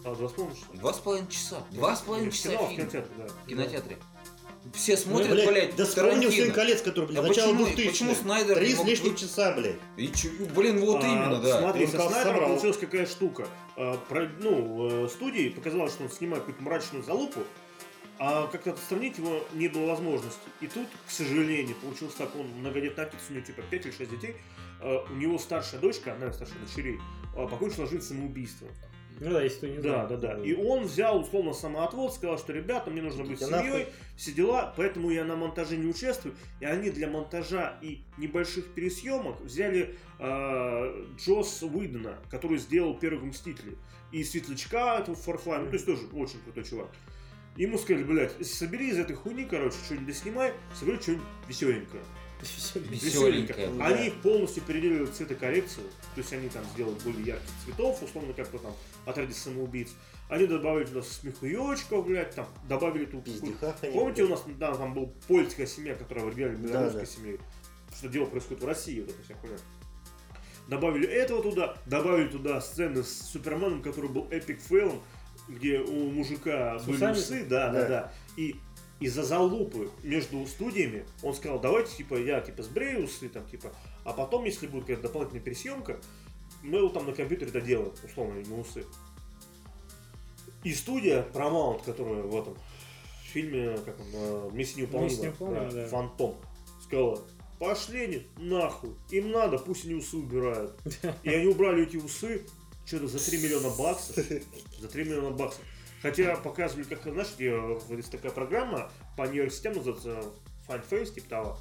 А, 0.06 0.16
два 0.16 0.30
с 0.30 0.32
половиной, 0.32 0.56
ли? 0.56 0.80
Два 0.80 0.94
с 0.94 0.98
половиной 1.00 1.32
часа. 1.32 1.58
Два 1.72 1.96
с 1.96 2.02
половиной 2.02 2.32
часа 2.32 2.50
в 2.52 2.70
кинотеатре, 2.70 3.12
да. 3.18 3.28
в 3.28 3.48
кинотеатре. 3.48 3.98
Все 4.74 4.98
смотрят, 4.98 5.30
Ну, 5.30 5.36
блядь, 5.36 5.48
блядь, 5.48 5.76
да 5.76 5.86
вспомни 5.86 6.06
Тарантино. 6.10 6.28
Властелин 6.28 6.54
колец, 6.54 6.82
который, 6.82 7.06
блядь, 7.06 7.20
А 7.20 7.22
начало 7.28 7.52
почему- 7.54 7.66
2000 7.66 7.88
почему 7.90 8.16
Снайдер 8.16 8.56
Три 8.56 8.76
с 8.76 8.84
лишним 8.84 9.12
вы- 9.14 9.18
часа, 9.18 9.54
блядь. 9.54 9.76
И 9.98 10.08
чё- 10.10 10.30
блин, 10.56 10.80
вот 10.82 11.04
А, 11.04 11.08
именно, 11.08 11.40
да. 11.40 11.60
Смотри, 11.60 11.86
Он 11.86 11.92
со 11.92 12.10
Снайдером 12.10 12.46
получилась 12.50 12.78
какая 12.78 13.06
штука. 13.06 13.48
А, 13.78 13.98
про- 14.10 14.30
ну, 14.40 15.06
э, 15.06 15.10
студии 15.10 15.50
показалось, 15.50 15.94
что 15.94 16.04
он 16.04 16.12
снимает 16.12 16.44
какую-то 16.44 16.62
мрачную 16.64 17.04
залупу, 17.04 17.42
а 18.20 18.48
как-то 18.48 18.72
отстранить 18.72 19.18
его 19.18 19.44
не 19.54 19.70
было 19.70 19.86
возможности. 19.88 20.40
И 20.60 20.68
тут, 20.68 20.88
к 21.08 21.10
сожалению, 21.12 21.76
получилось 21.78 22.16
так, 22.18 22.36
он 22.36 22.48
многодетный 22.48 23.06
отец, 23.06 23.20
у 23.30 23.34
него 23.34 23.46
типа 23.46 23.62
5 23.70 23.86
или 23.86 23.94
6 23.94 24.12
детей, 24.12 24.36
а, 24.82 25.06
у 25.10 25.16
него 25.16 25.40
старшая 25.40 25.80
дочка, 25.80 26.12
одна 26.12 26.28
из 26.28 26.36
старших 26.36 26.58
дочерей, 26.68 27.00
а, 27.36 27.48
покончила 27.48 27.88
жизнь 27.88 28.04
самоубийством. 28.06 28.70
Ну 29.20 29.32
да, 29.32 29.42
если 29.44 29.58
кто 29.58 29.68
не 29.68 29.78
Да, 29.78 30.06
знает. 30.08 30.22
да, 30.22 30.36
да. 30.36 30.44
И 30.44 30.54
он 30.54 30.86
взял 30.86 31.20
условно 31.20 31.54
самоотвод, 31.54 32.14
сказал, 32.14 32.38
что 32.38 32.54
ребята, 32.54 32.90
мне 32.90 33.02
нужно 33.02 33.24
быть 33.24 33.40
семьей, 33.40 33.52
нахуй. 33.64 33.88
все 34.16 34.32
дела, 34.32 34.74
поэтому 34.78 35.10
я 35.10 35.26
на 35.26 35.36
монтаже 35.36 35.78
не 35.78 35.88
участвую. 35.88 36.36
И 36.60 36.66
они 36.66 36.90
для 36.90 37.08
монтажа 37.08 37.78
и 37.82 38.00
небольших 38.18 38.68
пересъемок 38.74 39.42
взяли 39.42 39.96
э, 40.20 41.06
Джос 41.18 41.62
Уидона, 41.64 42.18
который 42.30 42.58
сделал 42.58 42.98
первых 42.98 43.24
Мстителей. 43.24 43.78
И 44.12 44.24
Светлячка, 44.24 45.00
этого 45.00 45.16
Фарфлай, 45.16 45.60
ну 45.60 45.68
то 45.68 45.74
есть 45.74 45.86
тоже 45.86 46.02
очень 46.14 46.40
крутой 46.44 46.64
чувак. 46.64 46.90
Ему 47.58 47.78
сказали, 47.78 48.04
блядь, 48.04 48.46
собери 48.46 48.90
из 48.90 48.98
этой 48.98 49.16
хуйни, 49.16 49.44
короче, 49.44 49.76
что-нибудь 49.86 50.08
доснимай, 50.08 50.54
собери 50.74 50.98
что-нибудь 51.00 51.26
веселенькое. 51.48 52.02
Веселенькое. 52.42 53.68
Да. 53.70 53.88
Они 53.88 54.10
полностью 54.10 54.64
переделали 54.64 55.06
цветокоррекцию, 55.08 55.86
то 56.16 56.22
есть 56.22 56.32
они 56.34 56.50
там 56.50 56.64
сделали 56.74 56.96
более 57.04 57.26
ярких 57.26 57.50
цветов, 57.66 58.02
условно 58.02 58.34
как 58.34 58.48
то 58.48 58.58
там 58.60 58.74
отряде 59.06 59.34
самоубийц. 59.34 59.90
Они 60.30 60.46
добавили 60.46 60.86
туда 60.86 61.02
смехуёчков, 61.02 62.06
блядь, 62.06 62.36
там 62.36 62.48
добавили 62.68 63.06
тут... 63.06 63.26
Помните, 63.26 64.24
у 64.24 64.30
нас 64.30 64.44
да, 64.58 64.76
там 64.76 64.94
был 64.94 65.08
польская 65.28 65.66
семья, 65.66 65.96
которая 65.96 66.26
в 66.26 66.28
оригинале 66.30 66.58
была 66.58 66.72
Да, 66.74 66.84
русской 66.86 67.00
да. 67.00 67.06
семьей. 67.06 67.40
Что 67.98 68.08
дело 68.08 68.26
происходит 68.26 68.64
в 68.64 68.68
России, 68.68 69.02
вот 69.02 69.10
эта 69.10 69.24
вся 69.24 69.36
хуйня. 69.36 69.58
Добавили 70.68 71.08
этого 71.08 71.42
туда, 71.42 71.76
добавили 71.88 72.28
туда 72.28 72.62
сцены 72.62 73.04
с 73.04 73.32
Суперменом, 73.32 73.82
который 73.82 74.10
был 74.10 74.28
эпик 74.30 74.62
фейлом, 74.62 75.02
где 75.48 75.80
у 75.80 76.12
мужика 76.12 76.78
С 76.78 76.84
были 76.84 77.04
усы, 77.12 77.44
да, 77.46 77.70
да, 77.70 77.82
Да. 77.82 77.88
да. 77.88 78.14
И 78.38 78.56
из-за 79.00 79.24
залупы 79.24 79.90
между 80.04 80.46
студиями 80.46 81.06
он 81.24 81.34
сказал, 81.34 81.60
давайте, 81.60 81.96
типа, 81.96 82.16
я, 82.16 82.42
типа, 82.42 82.64
сбрею 82.64 83.06
усы, 83.06 83.30
там, 83.30 83.46
типа, 83.48 83.74
а 84.04 84.14
потом, 84.14 84.46
если 84.46 84.68
будет 84.68 84.84
какая-то 84.84 85.04
дополнительная 85.04 85.44
пересъемка, 85.44 86.00
мы 86.64 86.82
вот 86.82 86.94
там 86.94 87.06
на 87.06 87.14
компьютере 87.14 87.50
это 87.50 87.62
делаем, 87.62 87.94
условно, 88.04 88.40
ему 88.40 88.62
усы. 88.62 88.86
И 90.64 90.74
студия 90.74 91.26
Paramount, 91.34 91.84
которая 91.86 92.24
в 92.24 92.36
этом 92.38 92.58
фильме, 93.24 93.78
как 93.86 94.00
он, 94.00 94.08
э, 94.14 94.50
«Миссия 94.52 94.82
«Миссия 94.82 94.82
неуполнима», 94.82 95.24
невыполнима», 95.24 95.72
да. 95.72 95.88
Фантом, 95.88 96.36
сказала, 96.84 97.22
пошли 97.60 98.04
они 98.04 98.28
нахуй. 98.38 98.96
Им 99.12 99.32
надо, 99.32 99.58
пусть 99.58 99.86
они 99.86 99.94
усы 99.94 100.18
убирают. 100.18 100.78
И 101.24 101.30
они 101.30 101.48
убрали 101.48 101.84
эти 101.84 101.98
усы, 101.98 102.42
что-то 102.86 103.08
за 103.08 103.20
3 103.20 103.38
миллиона 103.38 103.70
баксов. 103.70 104.16
За 104.80 104.88
3 104.88 105.04
миллиона 105.04 105.30
баксов. 105.30 105.62
Хотя 106.02 106.36
показывали, 106.38 106.86
как, 106.86 107.04
знаешь, 107.04 107.28
э, 107.40 107.80
есть 107.90 108.12
такая 108.12 108.32
программа 108.32 108.92
по 109.18 109.24
нейросетям 109.28 109.74
называется 109.74 110.24
Find 110.68 110.84
Face, 110.90 111.14
типа 111.14 111.30
того, 111.30 111.58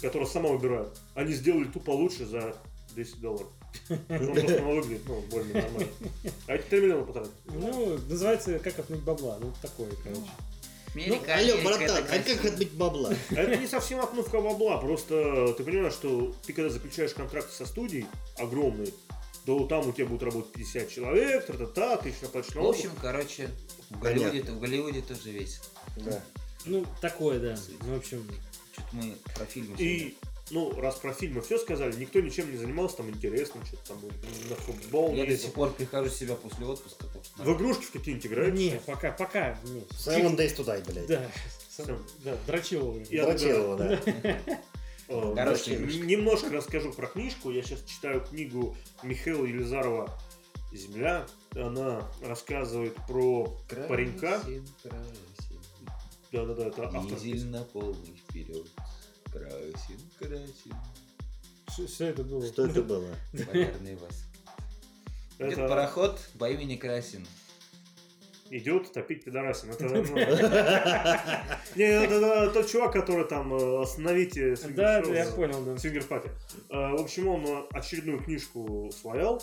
которая 0.00 0.28
сама 0.28 0.50
убирает. 0.50 0.98
Они 1.14 1.32
сделали 1.32 1.64
тупо 1.64 1.90
лучше 1.90 2.26
за 2.26 2.54
10 2.94 3.20
долларов. 3.20 3.48
Он 3.88 4.26
просто 4.32 4.58
она 4.58 4.70
выглядит, 4.70 5.02
ну, 5.06 5.20
более 5.30 5.54
нормально. 5.54 5.88
А 6.46 6.54
эти 6.54 6.64
3 6.64 6.80
миллиона 6.80 7.04
потратили. 7.04 7.32
Ну, 7.46 7.98
называется 8.08 8.58
как 8.58 8.78
отмыть 8.78 9.00
бабла. 9.00 9.38
Ну, 9.40 9.52
такое, 9.60 9.90
короче. 10.02 10.20
Ну, 10.94 11.00
Америка, 11.00 11.34
алло, 11.34 11.54
Америка, 11.54 11.64
братан, 11.64 12.04
а 12.10 12.18
как 12.18 12.44
отбить 12.44 12.72
бабла? 12.72 13.14
А 13.30 13.34
Это 13.34 13.56
не 13.56 13.66
совсем 13.66 14.00
отмывка 14.00 14.42
бабла, 14.42 14.76
просто 14.76 15.54
ты 15.56 15.64
понимаешь, 15.64 15.94
что 15.94 16.34
ты 16.46 16.52
когда 16.52 16.68
заключаешь 16.68 17.14
контракт 17.14 17.50
со 17.50 17.64
студией 17.64 18.06
огромный, 18.36 18.92
то 19.46 19.66
там 19.66 19.88
у 19.88 19.92
тебя 19.92 20.04
будет 20.04 20.22
работать 20.22 20.52
50 20.52 20.90
человек, 20.90 21.46
та-та-та, 21.46 21.96
ты 21.96 22.10
еще 22.10 22.26
платишь 22.26 22.54
В 22.54 22.60
общем, 22.60 22.90
короче, 23.00 23.48
в 23.94 24.00
Голливуде, 24.00 24.42
в 24.42 24.60
Голливуде 24.60 25.02
тоже 25.02 25.30
весело. 25.30 25.64
Да. 25.96 26.22
Ну, 26.64 26.84
такое, 27.00 27.38
да. 27.40 27.56
Ну, 27.86 27.94
в 27.94 27.98
общем, 27.98 28.26
Что-то 28.72 28.88
мы 28.92 29.16
про 29.34 29.44
фильмы 29.44 29.76
И, 29.78 30.16
ну, 30.50 30.72
раз 30.80 30.96
про 30.96 31.12
фильмы 31.12 31.40
все 31.42 31.58
сказали, 31.58 31.94
никто 31.96 32.20
ничем 32.20 32.50
не 32.50 32.56
занимался 32.56 32.98
там 32.98 33.10
интересным, 33.10 33.64
что-то 33.66 33.88
там 33.88 33.98
на 34.48 34.56
футбол, 34.56 35.14
Я 35.14 35.26
до 35.26 35.36
сих 35.36 35.52
пор 35.52 35.72
прихожу 35.72 36.08
в 36.10 36.14
себя 36.14 36.34
после 36.36 36.66
отпуска. 36.66 37.04
В 37.36 37.56
игрушки 37.56 37.84
в 37.84 37.90
какие-нибудь 37.90 38.26
играете? 38.26 38.56
не, 38.56 38.80
пока, 38.86 39.10
пока, 39.12 39.58
нет. 39.64 39.84
Seven 39.90 40.36
Days 40.36 40.56
to 40.56 40.64
Die, 40.64 40.92
блядь. 40.92 41.06
Да, 41.06 41.28
да, 42.24 42.36
дрочиловый. 42.46 43.06
Я- 43.10 43.24
Дрочилова, 43.26 43.76
да. 43.76 44.00
Немножко 45.08 46.50
расскажу 46.50 46.92
про 46.92 47.06
книжку. 47.06 47.50
Я 47.50 47.62
сейчас 47.62 47.82
читаю 47.84 48.20
книгу 48.22 48.76
Михаила 49.02 49.44
Елизарова 49.44 50.18
«Земля». 50.72 51.26
Она 51.54 52.08
рассказывает 52.22 52.94
про 53.06 53.46
паренька. 53.88 54.40
Красен, 54.40 54.66
красен. 54.82 55.58
Да-да-да, 56.32 56.66
это 56.68 56.84
автор. 56.86 57.18
Дизель 57.18 57.46
на 57.50 57.62
полный 57.64 58.16
вперед. 58.28 58.66
Красен, 59.30 60.00
красен. 60.18 60.74
Ш- 61.76 61.86
Что 61.88 62.04
это 62.04 62.22
было? 62.24 62.46
Что 62.46 62.66
это 62.66 62.82
было? 62.82 63.14
Полярный 63.32 63.96
вас. 63.96 64.24
Идет 65.38 65.52
Это 65.58 65.68
пароход 65.68 66.20
по 66.38 66.48
имени 66.50 66.76
Красин. 66.76 67.26
идет 68.50 68.92
топить 68.92 69.24
пидорасин. 69.24 69.70
Это, 69.70 69.84
ну, 69.84 70.02
Не, 71.76 71.84
это 71.84 72.20
да, 72.20 72.50
тот 72.50 72.68
чувак, 72.68 72.92
который 72.92 73.24
там 73.26 73.52
э, 73.54 73.82
остановите 73.82 74.54
Да, 74.70 75.00
да, 75.02 75.08
я 75.14 75.26
понял, 75.32 75.62
да. 75.64 75.76
свингер-пати. 75.78 76.30
Э, 76.68 76.92
В 76.96 77.00
общем, 77.00 77.28
он 77.28 77.46
э, 77.46 77.62
очередную 77.72 78.22
книжку 78.22 78.90
своял. 78.94 79.42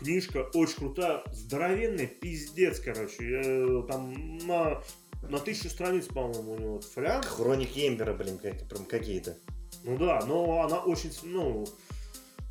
Книжка 0.00 0.48
очень 0.54 0.76
крутая, 0.76 1.22
здоровенная, 1.32 2.06
пиздец, 2.06 2.80
короче. 2.80 3.16
Я, 3.30 3.82
Там 3.86 4.38
на, 4.46 4.82
на 5.28 5.38
тысячу 5.38 5.68
страниц, 5.68 6.06
по-моему, 6.06 6.52
у 6.52 6.58
него 6.58 6.72
вот 6.74 6.84
фолиант. 6.84 7.26
Хроники 7.26 7.86
Эмбера, 7.86 8.14
блин, 8.14 8.38
как- 8.38 8.66
прям 8.68 8.84
какие-то. 8.86 9.36
Ну 9.84 9.96
да, 9.98 10.24
но 10.26 10.62
она 10.62 10.80
очень, 10.80 11.12
ну, 11.24 11.66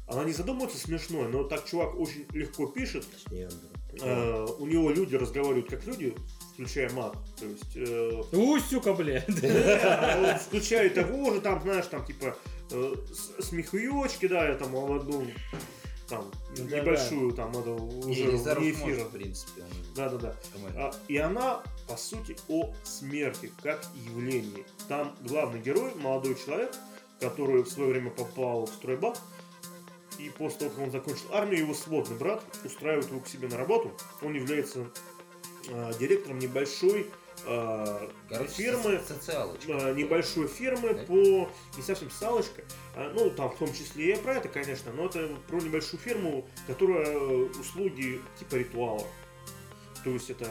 она 0.07 0.23
не 0.23 0.33
задумывается 0.33 0.77
смешной, 0.77 1.27
но 1.27 1.43
так 1.43 1.65
чувак 1.65 1.95
очень 1.99 2.25
легко 2.33 2.67
пишет. 2.67 3.05
Э, 4.01 4.45
у 4.59 4.65
него 4.67 4.91
люди 4.91 5.15
разговаривают 5.15 5.69
как 5.69 5.85
люди, 5.87 6.15
включая 6.53 6.89
мат. 6.91 7.17
То 7.39 7.45
есть 7.45 7.75
э, 7.75 8.21
У, 8.31 8.59
сука, 8.59 8.93
блядь. 8.93 9.25
Да, 9.41 10.39
включая 10.47 10.89
того 10.91 11.33
же, 11.33 11.41
там, 11.41 11.61
знаешь, 11.63 11.87
там, 11.87 12.05
типа, 12.05 12.35
э, 12.71 12.95
смехуёчки, 13.39 14.27
да, 14.27 14.47
я 14.49 14.55
там 14.55 14.75
одну, 14.75 15.25
там, 16.09 16.31
Да-да. 16.57 16.79
небольшую, 16.79 17.31
там, 17.33 17.51
это 17.51 17.71
уже 17.71 18.23
вне 18.23 18.31
может, 18.31 18.47
эфира. 18.61 19.03
в 19.05 19.11
принципе. 19.11 19.61
он 19.61 19.93
Да-да-да. 19.95 20.35
нормально. 20.53 20.87
А, 20.87 20.95
И 21.07 21.17
она, 21.17 21.63
по 21.87 21.95
сути, 21.95 22.35
о 22.47 22.73
смерти, 22.83 23.51
как 23.61 23.85
явлении. 23.95 24.65
Там 24.87 25.15
главный 25.21 25.59
герой, 25.61 25.93
молодой 25.95 26.35
человек, 26.35 26.73
который 27.19 27.63
в 27.63 27.69
свое 27.69 27.89
время 27.91 28.09
попал 28.11 28.65
в 28.65 28.69
стройбат, 28.69 29.19
и 30.17 30.29
после 30.31 30.59
того, 30.59 30.71
как 30.71 30.79
он 30.83 30.91
закончил 30.91 31.25
армию, 31.33 31.59
его 31.61 31.73
сводный 31.73 32.17
брат 32.17 32.43
устраивает 32.65 33.09
его 33.09 33.19
к 33.21 33.27
себе 33.27 33.47
на 33.47 33.57
работу. 33.57 33.91
Он 34.21 34.33
является 34.33 34.85
а, 35.69 35.93
директором 35.93 36.39
небольшой 36.39 37.09
Короче, 38.29 38.51
фирмы, 38.51 38.99
со- 39.07 39.13
социалочка. 39.13 39.71
э, 39.71 39.93
небольшой 39.95 40.47
фирмы 40.47 40.93
Да. 40.93 41.03
по 41.05 41.49
не 41.77 41.83
совсем 41.83 42.09
салочка, 42.11 42.63
а, 42.95 43.11
ну 43.15 43.29
там 43.31 43.49
в 43.49 43.57
том 43.57 43.73
числе 43.73 44.13
и 44.13 44.17
про 44.21 44.35
это, 44.35 44.49
конечно, 44.49 44.91
но 44.91 45.05
это 45.05 45.27
про 45.47 45.59
небольшую 45.59 45.99
фирму, 45.99 46.47
которая 46.67 47.05
э, 47.05 47.49
услуги 47.59 48.21
типа 48.39 48.55
ритуала. 48.55 49.05
То 50.03 50.11
есть 50.11 50.29
это 50.29 50.47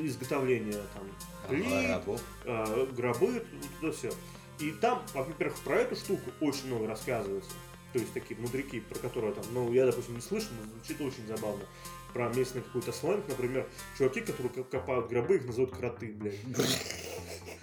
изготовление 0.00 0.80
там 0.94 1.08
плит, 1.48 1.66
Ага, 1.70 2.18
э, 2.44 2.86
гробы, 2.92 3.44
это 3.80 3.92
все. 3.92 4.10
И 4.58 4.70
там, 4.72 5.02
во-первых, 5.14 5.58
про 5.60 5.76
эту 5.80 5.96
штуку 5.96 6.30
очень 6.40 6.66
много 6.68 6.86
рассказывается. 6.86 7.50
То 7.92 7.98
есть 7.98 8.12
такие 8.14 8.36
внутрики, 8.38 8.80
про 8.80 8.98
которые 8.98 9.34
там, 9.34 9.44
ну, 9.52 9.70
я, 9.72 9.84
допустим, 9.86 10.14
не 10.14 10.20
слышал, 10.22 10.48
но 10.58 10.70
звучит 10.72 11.00
очень 11.00 11.26
забавно. 11.26 11.64
Про 12.12 12.28
местный 12.34 12.62
какой-то 12.62 12.92
сленг, 12.92 13.24
например, 13.28 13.66
чуваки, 13.96 14.20
которые 14.20 14.52
ко- 14.52 14.64
копают 14.64 15.08
гробы, 15.08 15.36
их 15.36 15.46
называют 15.46 15.74
кроты, 15.76 16.12
блядь. 16.14 16.34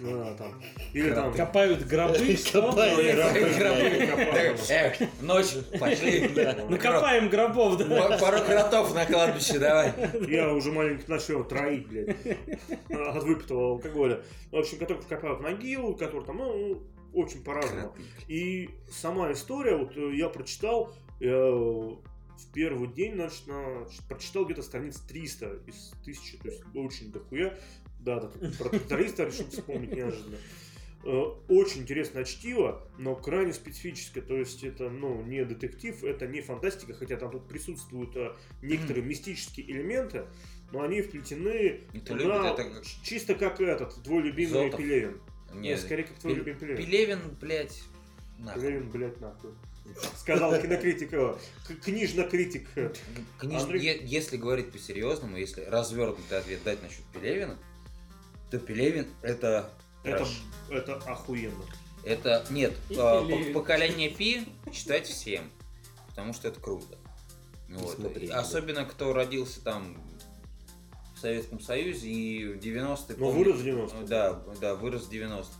Да, 0.00 0.32
там. 0.34 0.62
Или 0.94 1.10
там... 1.12 1.34
Копают 1.34 1.86
гробы. 1.86 2.34
что? 2.34 2.62
Копают 2.62 2.96
гробы. 2.96 3.40
Гробы. 3.58 4.06
Копают. 4.06 4.70
Эх, 4.70 4.96
ночь, 5.20 5.54
пошли. 5.78 6.30
Ну, 6.70 6.78
копаем 6.78 7.28
гробов, 7.28 7.76
да. 7.76 8.16
Пару 8.18 8.42
кротов 8.42 8.94
на 8.94 9.04
кладбище 9.04 9.58
давай. 9.58 9.92
Я 10.26 10.52
уже 10.54 10.72
маленько 10.72 11.10
начал 11.10 11.44
троить, 11.44 11.86
блядь, 11.86 12.16
от 12.88 13.22
выпитого 13.24 13.72
алкоголя. 13.72 14.22
В 14.50 14.56
общем, 14.56 14.78
которые 14.78 15.04
копают 15.04 15.40
могилу, 15.40 15.94
которые 15.94 16.24
там, 16.24 16.38
ну, 16.38 16.82
очень 17.12 17.44
по-разному. 17.44 17.94
И 18.26 18.70
сама 18.90 19.30
история, 19.32 19.76
вот 19.76 19.96
э, 19.96 20.14
я 20.14 20.28
прочитал, 20.28 20.94
я 21.18 21.36
в 22.40 22.52
первый 22.52 22.88
день, 22.88 23.14
значит, 23.14 23.46
на- 23.46 23.86
прочитал 24.08 24.44
где-то 24.44 24.62
страниц 24.62 24.98
300 25.00 25.58
из 25.66 25.92
1000, 26.02 26.38
то 26.38 26.48
есть 26.48 26.62
очень 26.74 27.12
дохуя. 27.12 27.58
Да, 28.00 28.20
да, 28.20 28.28
про 28.58 28.68
тракториста 28.70 29.24
решил 29.24 29.46
вспомнить 29.50 29.92
неожиданно. 29.92 30.36
Э, 31.02 31.08
Очень 31.48 31.82
интересное 31.82 32.24
чтиво, 32.24 32.86
но 32.98 33.14
крайне 33.16 33.52
специфическое. 33.54 34.22
То 34.22 34.36
есть 34.36 34.62
это, 34.64 34.90
ну, 34.90 35.22
не 35.22 35.44
детектив, 35.44 36.02
это 36.04 36.26
не 36.26 36.40
фантастика, 36.42 36.92
хотя 36.94 37.16
там 37.16 37.30
тут 37.30 37.48
присутствуют 37.48 38.14
э, 38.16 38.32
некоторые 38.62 39.02
мистические 39.04 39.70
элементы, 39.70 40.26
но 40.72 40.82
они 40.82 41.00
вплетены 41.02 41.80
Это 41.94 42.04
туда 42.06 42.24
любит, 42.52 42.58
это 42.60 42.70
как- 42.74 42.84
чисто 43.02 43.34
как 43.34 43.60
этот, 43.62 43.94
твой 44.02 44.22
любимый 44.22 44.64
Зотов. 44.66 44.80
Пелевин. 44.80 45.20
Не, 45.54 45.68
Нет, 45.70 45.80
скорее 45.80 46.04
как 46.04 46.18
твой 46.18 46.34
Пел- 46.34 46.44
любимый 46.44 46.58
Пелевин. 46.60 46.84
Пелевин, 46.86 47.20
блядь, 47.40 47.82
нахуй. 48.38 48.62
Пелевин, 48.62 48.90
блядь, 48.90 49.20
нахуй. 49.20 49.50
Сказал 50.18 50.60
кинокритик, 50.60 51.12
э, 51.12 51.36
книжно-критик. 51.84 52.68
э, 52.76 52.92
Конечно, 53.38 53.64
Андрей- 53.66 54.00
если 54.04 54.36
говорить 54.36 54.70
по-серьезному, 54.70 55.36
если 55.36 55.62
развернутый 55.62 56.38
ответ 56.38 56.62
дать 56.62 56.82
насчет 56.82 57.04
Пелевина, 57.12 57.56
то 58.50 58.58
Пелевин 58.58 59.08
это... 59.22 59.70
Это, 60.04 60.26
это 60.70 60.94
охуенно. 60.96 61.64
Это... 62.04 62.46
Нет, 62.50 62.74
по- 62.88 63.26
поколение 63.52 64.10
Пи 64.10 64.46
читать 64.72 65.06
всем, 65.06 65.50
потому 66.08 66.32
что 66.32 66.48
это 66.48 66.60
круто. 66.60 66.96
Ну 67.68 67.78
вот. 67.80 67.96
Смотри. 67.96 68.28
Особенно, 68.28 68.84
кто 68.84 69.12
родился 69.12 69.60
там 69.62 69.96
в 71.14 71.18
Советском 71.20 71.60
Союзе 71.60 72.08
и 72.08 72.46
в 72.46 72.58
90-е... 72.58 73.16
Но 73.18 73.26
помню- 73.26 73.38
вырос 73.44 73.60
в 73.60 73.64
90-е. 73.66 74.06
Да, 74.06 74.42
да, 74.60 74.74
вырос 74.74 75.02
в 75.02 75.10
90 75.10 75.52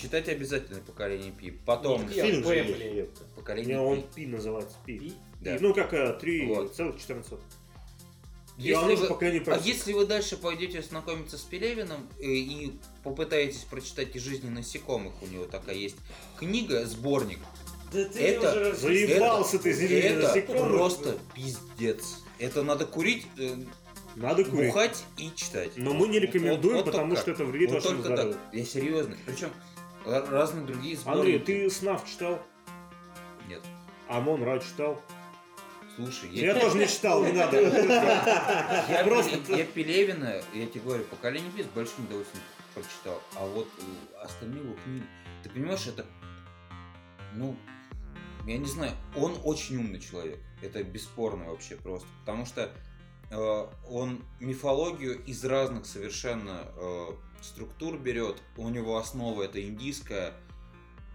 Читать 0.00 0.28
обязательно 0.28 0.80
поколение 0.80 1.32
Пи. 1.32 1.50
Потом 1.50 2.02
Нет, 2.08 2.12
Фильм 2.24 2.44
же 2.44 2.54
есть, 2.54 2.76
блин. 2.76 3.08
поколение 3.34 3.76
Не, 3.76 3.80
он 3.82 4.02
Пи. 4.02 4.08
Пи 4.14 4.26
называется, 4.26 4.76
Пи. 4.86 4.96
И- 4.96 5.12
Да. 5.40 5.56
И, 5.56 5.58
ну, 5.60 5.74
как 5.74 5.92
э, 5.92 6.16
3 6.20 6.46
Вот. 6.46 6.74
целых 6.74 6.98
14. 7.00 7.38
И 8.58 8.62
Если 8.68 8.94
вы- 8.94 9.06
поколение 9.08 9.42
А 9.46 9.58
Пи. 9.58 9.68
если 9.68 9.92
вы 9.92 10.06
дальше 10.06 10.36
пойдете 10.36 10.82
знакомиться 10.82 11.36
с 11.36 11.42
Пелевиным 11.42 12.08
э, 12.20 12.24
и 12.26 12.72
попытаетесь 13.02 13.64
прочитать 13.64 14.14
и 14.14 14.18
жизни 14.20 14.48
насекомых, 14.48 15.14
у 15.22 15.26
него 15.26 15.46
такая 15.46 15.74
есть 15.76 15.96
книга, 16.38 16.84
сборник. 16.86 17.38
Да 17.92 18.04
ты 18.04 18.18
Это- 18.20 18.50
уже- 18.52 18.74
Заебался 18.76 19.56
это, 19.56 19.64
ты, 19.64 19.72
зеленый 19.72 20.00
Это 20.18 20.28
насекомых. 20.28 20.68
просто 20.76 21.18
пиздец. 21.34 22.04
Это 22.38 22.62
надо 22.62 22.84
курить, 22.86 23.26
э, 23.38 23.56
Надо 24.16 24.44
курить. 24.44 24.66
бухать 24.68 25.04
и 25.16 25.30
читать. 25.34 25.70
Но 25.76 25.92
мы 25.94 26.06
не 26.08 26.18
рекомендуем, 26.18 26.76
Вот- 26.76 26.84
вот 26.86 26.92
потому 26.92 27.16
что 27.16 27.30
это 27.30 27.44
вредит 27.44 27.70
Вот 27.70 27.82
вашему 27.84 28.02
здоровью. 28.02 28.34
так. 28.34 28.42
Я 28.54 28.64
серьезно. 28.64 29.16
Причем 29.24 29.50
разные 30.08 30.66
другие 30.66 30.96
сборники. 30.96 31.36
Андрей, 31.36 31.38
ты 31.38 31.70
СНАФ 31.70 32.08
читал? 32.08 32.40
Нет. 33.48 33.62
Амон 34.08 34.42
Ра 34.42 34.58
читал? 34.58 35.00
Слушай, 35.96 36.30
Я 36.30 36.54
я, 36.54 36.60
тоже 36.60 36.78
не 36.78 36.86
читал, 36.86 37.24
не 37.24 37.32
надо. 37.32 37.60
я, 38.88 39.04
просто- 39.04 39.40
я 39.52 39.64
Пелевина, 39.64 40.40
я 40.54 40.66
тебе 40.66 40.80
говорю, 40.82 41.04
поколение 41.04 41.50
с 41.62 41.66
большим 41.66 42.04
удовольствием 42.04 42.44
прочитал. 42.74 43.20
А 43.34 43.44
вот 43.46 43.66
э, 43.78 44.22
остальные 44.22 44.62
его 44.62 44.76
книги, 44.84 45.04
ты 45.42 45.50
понимаешь, 45.50 45.86
это 45.88 46.06
ну, 47.34 47.56
я 48.46 48.58
не 48.58 48.66
знаю, 48.66 48.92
он 49.16 49.36
очень 49.44 49.76
умный 49.76 50.00
человек. 50.00 50.38
Это 50.62 50.82
бесспорно 50.82 51.50
вообще 51.50 51.76
просто. 51.76 52.08
Потому 52.20 52.46
что 52.46 52.70
э, 53.30 53.66
он 53.88 54.24
мифологию 54.40 55.22
из 55.24 55.44
разных 55.44 55.86
совершенно 55.86 56.64
э, 56.76 57.06
структур 57.42 57.98
берет. 57.98 58.36
У 58.56 58.68
него 58.68 58.96
основа 58.96 59.42
это 59.44 59.62
индийская, 59.62 60.32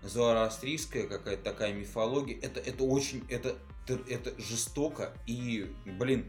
зороастрийская 0.02 1.08
какая-то 1.08 1.44
такая 1.44 1.74
мифология. 1.74 2.38
Это, 2.42 2.60
это 2.60 2.84
очень, 2.84 3.24
это, 3.30 3.56
это, 3.88 4.02
это 4.10 4.42
жестоко. 4.42 5.14
И, 5.26 5.70
блин, 5.86 6.26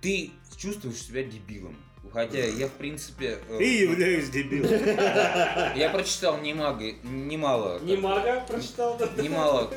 ты 0.00 0.30
чувствуешь 0.56 1.02
себя 1.02 1.22
дебилом. 1.22 1.76
Хотя 2.12 2.44
я, 2.46 2.68
в 2.68 2.72
принципе... 2.72 3.38
э, 3.48 3.62
И 3.62 3.82
являюсь 3.82 4.30
дебилом. 4.30 4.70
Я 5.76 5.90
прочитал 5.92 6.40
немного, 6.40 6.92
немало... 7.02 7.80
Не 7.80 7.96
мага 7.96 8.44
прочитал, 8.48 8.96
да? 8.96 9.10
немало 9.22 9.70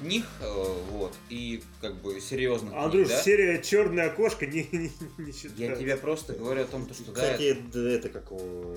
книг, 0.00 0.24
э, 0.40 0.76
вот, 0.90 1.14
и 1.28 1.62
как 1.80 1.94
бы 2.00 2.20
серьезных 2.20 2.74
Андрюш, 2.74 3.06
книг, 3.06 3.18
да? 3.18 3.22
серия 3.22 3.62
Черная 3.62 4.10
кошка 4.10 4.46
не, 4.48 4.66
не, 4.72 4.92
не 5.18 5.32
считается. 5.32 5.62
Я 5.62 5.76
тебе 5.76 5.96
просто 5.96 6.32
говорю 6.32 6.62
о 6.62 6.66
том, 6.66 6.86
то, 6.86 6.94
что 6.94 7.12
Кстати, 7.12 7.56
да, 7.72 7.90
это 7.90 8.08
как 8.08 8.32
у 8.32 8.76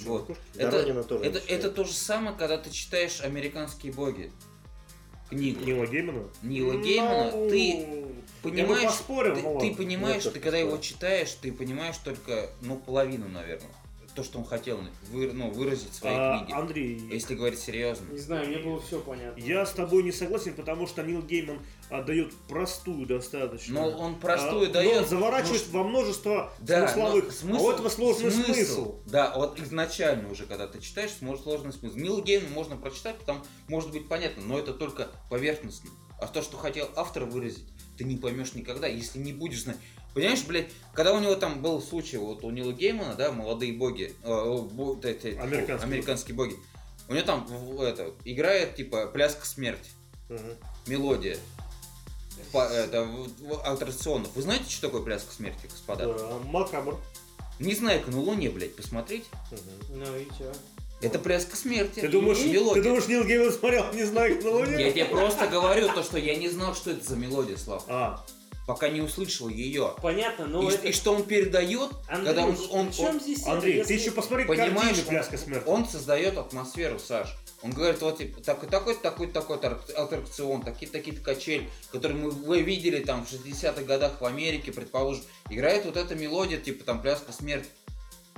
Вот. 0.00 0.30
Это- 0.56 1.04
тоже. 1.04 1.24
это, 1.24 1.38
это 1.46 1.70
то 1.70 1.84
же 1.84 1.92
самое, 1.92 2.36
когда 2.36 2.56
ты 2.56 2.70
читаешь 2.70 3.20
«Американские 3.20 3.92
боги». 3.92 4.32
Книгу. 5.28 5.64
Нила 5.64 5.86
Геймана? 5.86 6.28
Нила 6.42 6.74
Геймана, 6.82 7.30
Ну, 7.30 7.48
ты 7.48 7.86
понимаешь, 8.42 8.86
поспорил, 8.90 9.36
ты, 9.36 9.42
но 9.42 9.60
ты 9.60 9.74
понимаешь, 9.74 10.24
ты 10.24 10.40
когда 10.40 10.58
его 10.58 10.76
читаешь, 10.78 11.32
ты 11.40 11.52
понимаешь 11.52 11.96
только, 11.98 12.50
ну, 12.62 12.76
половину, 12.76 13.28
наверное. 13.28 13.70
То, 14.14 14.24
что 14.24 14.38
он 14.38 14.44
хотел 14.44 14.80
вы- 15.10 15.32
ну, 15.32 15.50
выразить 15.50 15.90
в 15.92 15.94
своей 15.94 16.16
А, 16.18 16.38
книге. 16.40 16.54
Андрей, 16.54 17.00
Если 17.12 17.34
говорить 17.36 17.60
серьезно. 17.60 18.10
Не 18.12 18.18
знаю, 18.18 18.48
мне 18.48 18.58
было 18.58 18.80
все 18.82 18.98
понятно. 19.00 19.40
я 19.40 19.64
с 19.64 19.70
тобой 19.72 20.02
не 20.02 20.10
согласен, 20.10 20.54
потому 20.54 20.86
что 20.88 21.02
Нил 21.02 21.22
Гейман 21.22 21.60
а, 21.90 22.02
дает 22.02 22.34
простую 22.48 23.06
достаточно. 23.06 23.74
Но 23.74 23.90
он 23.90 24.18
простую 24.18 24.68
а, 24.68 24.72
дает. 24.72 24.94
Но 24.94 25.02
он 25.02 25.08
заворачивает 25.08 25.62
ну, 25.72 25.78
во 25.78 25.88
множество 25.88 26.52
Да, 26.60 26.88
смысловых. 26.88 27.24
но 27.26 27.30
смысл, 27.30 27.56
а 27.56 27.68
у 27.68 27.70
этого 27.72 27.88
сложный 27.88 28.30
смысл. 28.32 28.52
смысл. 28.52 28.94
Да, 29.06 29.32
вот 29.36 29.60
изначально 29.60 30.30
уже, 30.30 30.44
когда 30.46 30.66
ты 30.66 30.80
читаешь, 30.80 31.12
может 31.20 31.44
сложный 31.44 31.72
смысл. 31.72 31.96
Нил 31.96 32.20
Гейман 32.20 32.50
можно 32.52 32.76
прочитать, 32.76 33.16
там 33.24 33.44
может 33.68 33.92
быть 33.92 34.08
понятно, 34.08 34.42
но 34.42 34.58
это 34.58 34.74
только 34.74 35.08
поверхностно. 35.30 35.88
А 36.20 36.26
то, 36.26 36.42
что 36.42 36.56
хотел 36.56 36.88
автор 36.96 37.24
выразить, 37.24 37.64
ты 37.96 38.04
не 38.04 38.16
поймешь 38.16 38.54
никогда, 38.54 38.86
если 38.88 39.18
не 39.20 39.32
будешь 39.32 39.62
знать. 39.62 39.76
Понимаешь, 40.14 40.42
блядь, 40.44 40.68
когда 40.92 41.12
у 41.12 41.20
него 41.20 41.34
там 41.36 41.62
был 41.62 41.80
случай, 41.80 42.16
вот 42.16 42.42
у 42.44 42.50
Нила 42.50 42.72
Геймана, 42.72 43.14
да, 43.14 43.30
молодые 43.32 43.72
боги, 43.72 44.14
э, 44.24 44.28
э, 44.28 44.58
бо- 44.72 44.98
эти, 45.06 45.28
Американские. 45.38 45.76
американские 45.88 46.34
боги, 46.34 46.56
у 47.08 47.14
него 47.14 47.24
там 47.24 47.46
это, 47.80 48.12
играет 48.24 48.74
типа 48.76 49.06
пляска 49.06 49.46
смерти, 49.46 49.90
Мгм. 50.28 50.56
мелодия. 50.86 51.36
По- 52.52 52.66
это, 52.66 53.08
аттракционов. 53.64 54.30
Вы 54.34 54.42
знаете, 54.42 54.64
что 54.70 54.88
такое 54.88 55.02
пляска 55.02 55.32
смерти, 55.32 55.66
господа? 55.70 56.06
Да, 56.06 56.38
Макабр. 56.46 56.98
Не 57.58 57.74
знаю, 57.74 58.02
на 58.06 58.18
Луне, 58.18 58.48
блядь, 58.50 58.74
посмотреть. 58.74 59.26
Мгм. 59.50 60.00
Ну 60.04 60.16
и 60.16 60.24
чё? 60.38 60.52
Это 61.02 61.18
пляска 61.18 61.56
смерти. 61.56 62.00
Ты 62.00 62.08
думаешь, 62.08 62.38
И 62.38 62.44
ты 62.44 62.48
мелодия. 62.50 62.82
думаешь, 62.82 63.06
Нил 63.08 63.24
Гейман 63.24 63.52
смотрел 63.52 63.92
«Не 63.92 64.04
знаю, 64.04 64.42
на 64.42 64.50
Луне»? 64.50 64.82
Я 64.86 64.90
тебе 64.92 65.04
просто 65.06 65.46
говорю 65.46 65.88
то, 65.88 66.02
что 66.02 66.18
я 66.18 66.34
не 66.36 66.48
знал, 66.48 66.74
что 66.74 66.90
это 66.90 67.04
за 67.08 67.16
мелодия, 67.16 67.56
Слав. 67.56 67.84
А, 67.88 68.24
Пока 68.70 68.88
не 68.88 69.00
услышал 69.00 69.48
ее. 69.48 69.96
Понятно, 70.00 70.46
но 70.46 70.70
и, 70.70 70.72
это... 70.72 70.86
и 70.86 70.92
что 70.92 71.12
он 71.12 71.24
передает, 71.24 71.90
когда 72.08 72.44
он, 72.46 72.56
он, 72.70 72.88
он, 73.00 73.20
здесь 73.20 73.44
Андрей, 73.44 73.78
это, 73.78 73.88
ты 73.88 73.94
если- 73.94 74.04
еще 74.04 74.14
посмотри 74.14 74.46
понимаешь, 74.46 74.96
он, 74.96 75.04
«Пляска 75.06 75.36
смерти». 75.36 75.66
он 75.66 75.88
создает 75.88 76.38
атмосферу, 76.38 77.00
Саш. 77.00 77.36
Он 77.64 77.72
говорит, 77.72 78.00
вот 78.00 78.18
типа, 78.18 78.40
такой, 78.40 78.68
такой, 78.68 78.94
такой, 78.94 79.26
такой 79.26 79.56
аттракцион, 79.56 80.62
такие, 80.62 80.88
такие 80.88 81.16
качели, 81.16 81.68
которые 81.90 82.16
мы 82.22 82.30
вы 82.30 82.62
видели 82.62 83.02
там 83.02 83.26
в 83.26 83.32
60-х 83.32 83.82
годах 83.82 84.20
в 84.20 84.24
Америке, 84.24 84.70
предположим. 84.70 85.24
Играет 85.50 85.84
вот 85.84 85.96
эта 85.96 86.14
мелодия, 86.14 86.58
типа 86.58 86.84
там 86.84 87.02
пляска 87.02 87.32
смерти. 87.32 87.68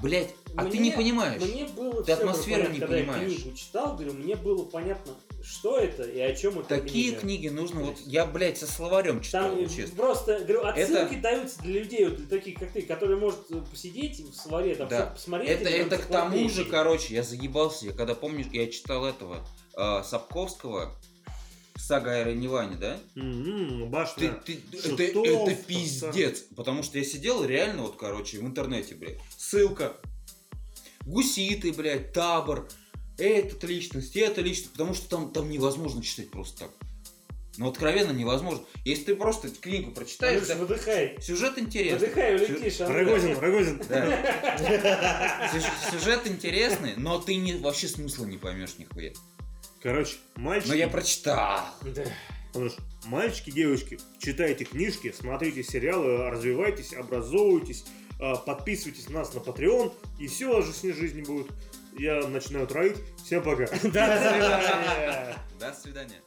Блять, 0.01 0.31
а 0.57 0.65
ты 0.65 0.79
Мне- 0.79 0.89
не 0.89 0.91
понимаешь. 0.93 1.43
Мне 1.43 1.67
было 1.67 2.03
Ты 2.03 2.13
атмосферу 2.13 2.63
понятно, 2.63 2.73
не 2.73 2.81
когда 2.81 2.97
понимаешь. 2.97 3.31
я 3.31 3.37
книгу 3.37 3.57
читал, 3.57 3.95
говорю, 3.95 4.15
мне 4.15 4.35
было 4.35 4.65
понятно, 4.65 5.13
что 5.43 5.79
это 5.79 6.03
и 6.05 6.21
о 6.21 6.35
чем 6.35 6.59
это 6.61 6.69
Такие 6.81 7.11
книга. 7.13 7.21
книги 7.21 7.49
нужно, 7.49 7.81
вот 7.83 7.99
я, 8.07 8.25
блядь, 8.27 8.59
со 8.59 8.67
словарем 8.67 9.21
читал, 9.21 9.55
Там 9.57 9.69
честно. 9.69 9.97
просто, 9.97 10.39
говорю, 10.41 10.65
отсылки 10.65 11.15
Это- 11.15 11.21
даются 11.23 11.63
для 11.63 11.81
людей, 11.81 12.05
вот 12.07 12.17
для 12.17 12.27
таких, 12.27 12.59
как 12.59 12.73
ты, 12.73 12.83
которые 12.83 13.19
может 13.19 13.51
э, 13.51 13.61
посидеть 13.71 14.21
в 14.21 14.35
словаре, 14.35 14.75
там, 14.75 14.89
Да. 14.89 15.07
посмотреть. 15.07 15.51
Это, 15.61 15.69
это 15.69 15.99
к 15.99 16.07
тому 16.07 16.49
же, 16.49 16.65
короче, 16.65 17.15
я 17.15 17.23
заебался, 17.23 17.87
я 17.87 17.93
когда 17.93 18.15
помнишь, 18.15 18.47
я 18.53 18.67
читал 18.69 19.05
этого 19.05 19.47
э, 19.77 20.03
Сапковского, 20.05 20.95
сага 21.77 22.21
о 22.21 22.25
Раниване, 22.25 22.77
да? 22.77 22.99
Ты, 23.15 23.85
Башня. 23.87 24.33
ты- 24.45 24.61
это, 24.73 24.97
то, 25.13 25.25
это 25.25 25.51
что 25.57 25.65
пиздец, 25.67 26.41
потому 26.55 26.83
что 26.83 26.99
я 26.99 27.05
сидел 27.05 27.45
реально 27.45 27.83
вот, 27.83 27.97
короче, 27.97 28.39
в 28.39 28.43
интернете, 28.43 28.95
блядь, 28.95 29.19
ссылка, 29.37 29.95
гуситы, 31.05 31.73
блядь, 31.73 32.13
табор, 32.13 32.69
этот 33.19 33.65
личность, 33.65 34.17
это 34.17 34.41
личность, 34.41 34.73
потому 34.73 34.95
что 34.95 35.09
там, 35.09 35.33
там 35.33 35.51
невозможно 35.51 36.03
читать 36.03 36.31
просто 36.31 36.61
так. 36.61 36.71
Ну, 37.59 37.69
откровенно 37.69 38.13
невозможно. 38.13 38.65
Если 38.85 39.05
ты 39.05 39.17
просто 39.17 39.51
книгу 39.51 39.91
прочитаешь, 39.91 40.47
да, 40.47 40.57
выдыхай. 40.57 41.19
сюжет 41.21 41.59
интересный. 41.59 42.09
Выдыхай, 42.09 42.35
улетишь. 42.37 42.81
Андрюш. 42.81 43.07
Рогозин, 43.07 43.39
Рогозин. 43.39 43.83
Да. 43.89 45.51
Сюжет 45.91 46.27
интересный, 46.27 46.95
но 46.97 47.21
ты 47.21 47.37
не, 47.37 47.55
вообще 47.55 47.89
смысла 47.89 48.25
не 48.25 48.39
поймешь 48.39 48.79
нихуя. 48.79 49.13
Короче, 49.83 50.17
мальчики... 50.37 50.71
Но 50.71 50.75
я 50.77 50.89
прочитал. 50.89 51.67
Да. 51.83 52.05
Потому 52.53 52.71
что 52.71 52.83
мальчики, 53.05 53.51
девочки, 53.51 53.99
читайте 54.19 54.65
книжки, 54.65 55.15
смотрите 55.19 55.63
сериалы, 55.63 56.31
развивайтесь, 56.31 56.93
образовывайтесь, 56.95 57.85
а, 58.21 58.37
подписывайтесь 58.37 59.09
на 59.09 59.21
нас 59.21 59.35
на 59.35 59.39
Patreon, 59.39 59.93
и 60.21 60.27
все 60.27 60.51
у 60.51 60.55
вас 60.55 60.67
же 60.67 60.73
с 60.73 60.83
ней 60.83 60.93
жизни 60.93 61.23
будет. 61.23 61.49
Я 61.93 62.27
начинаю 62.27 62.67
троить. 62.67 62.97
Всем 63.17 63.43
пока. 63.43 63.67
До 63.83 63.91
свидания. 63.91 65.37
До 65.59 65.73
свидания. 65.73 66.23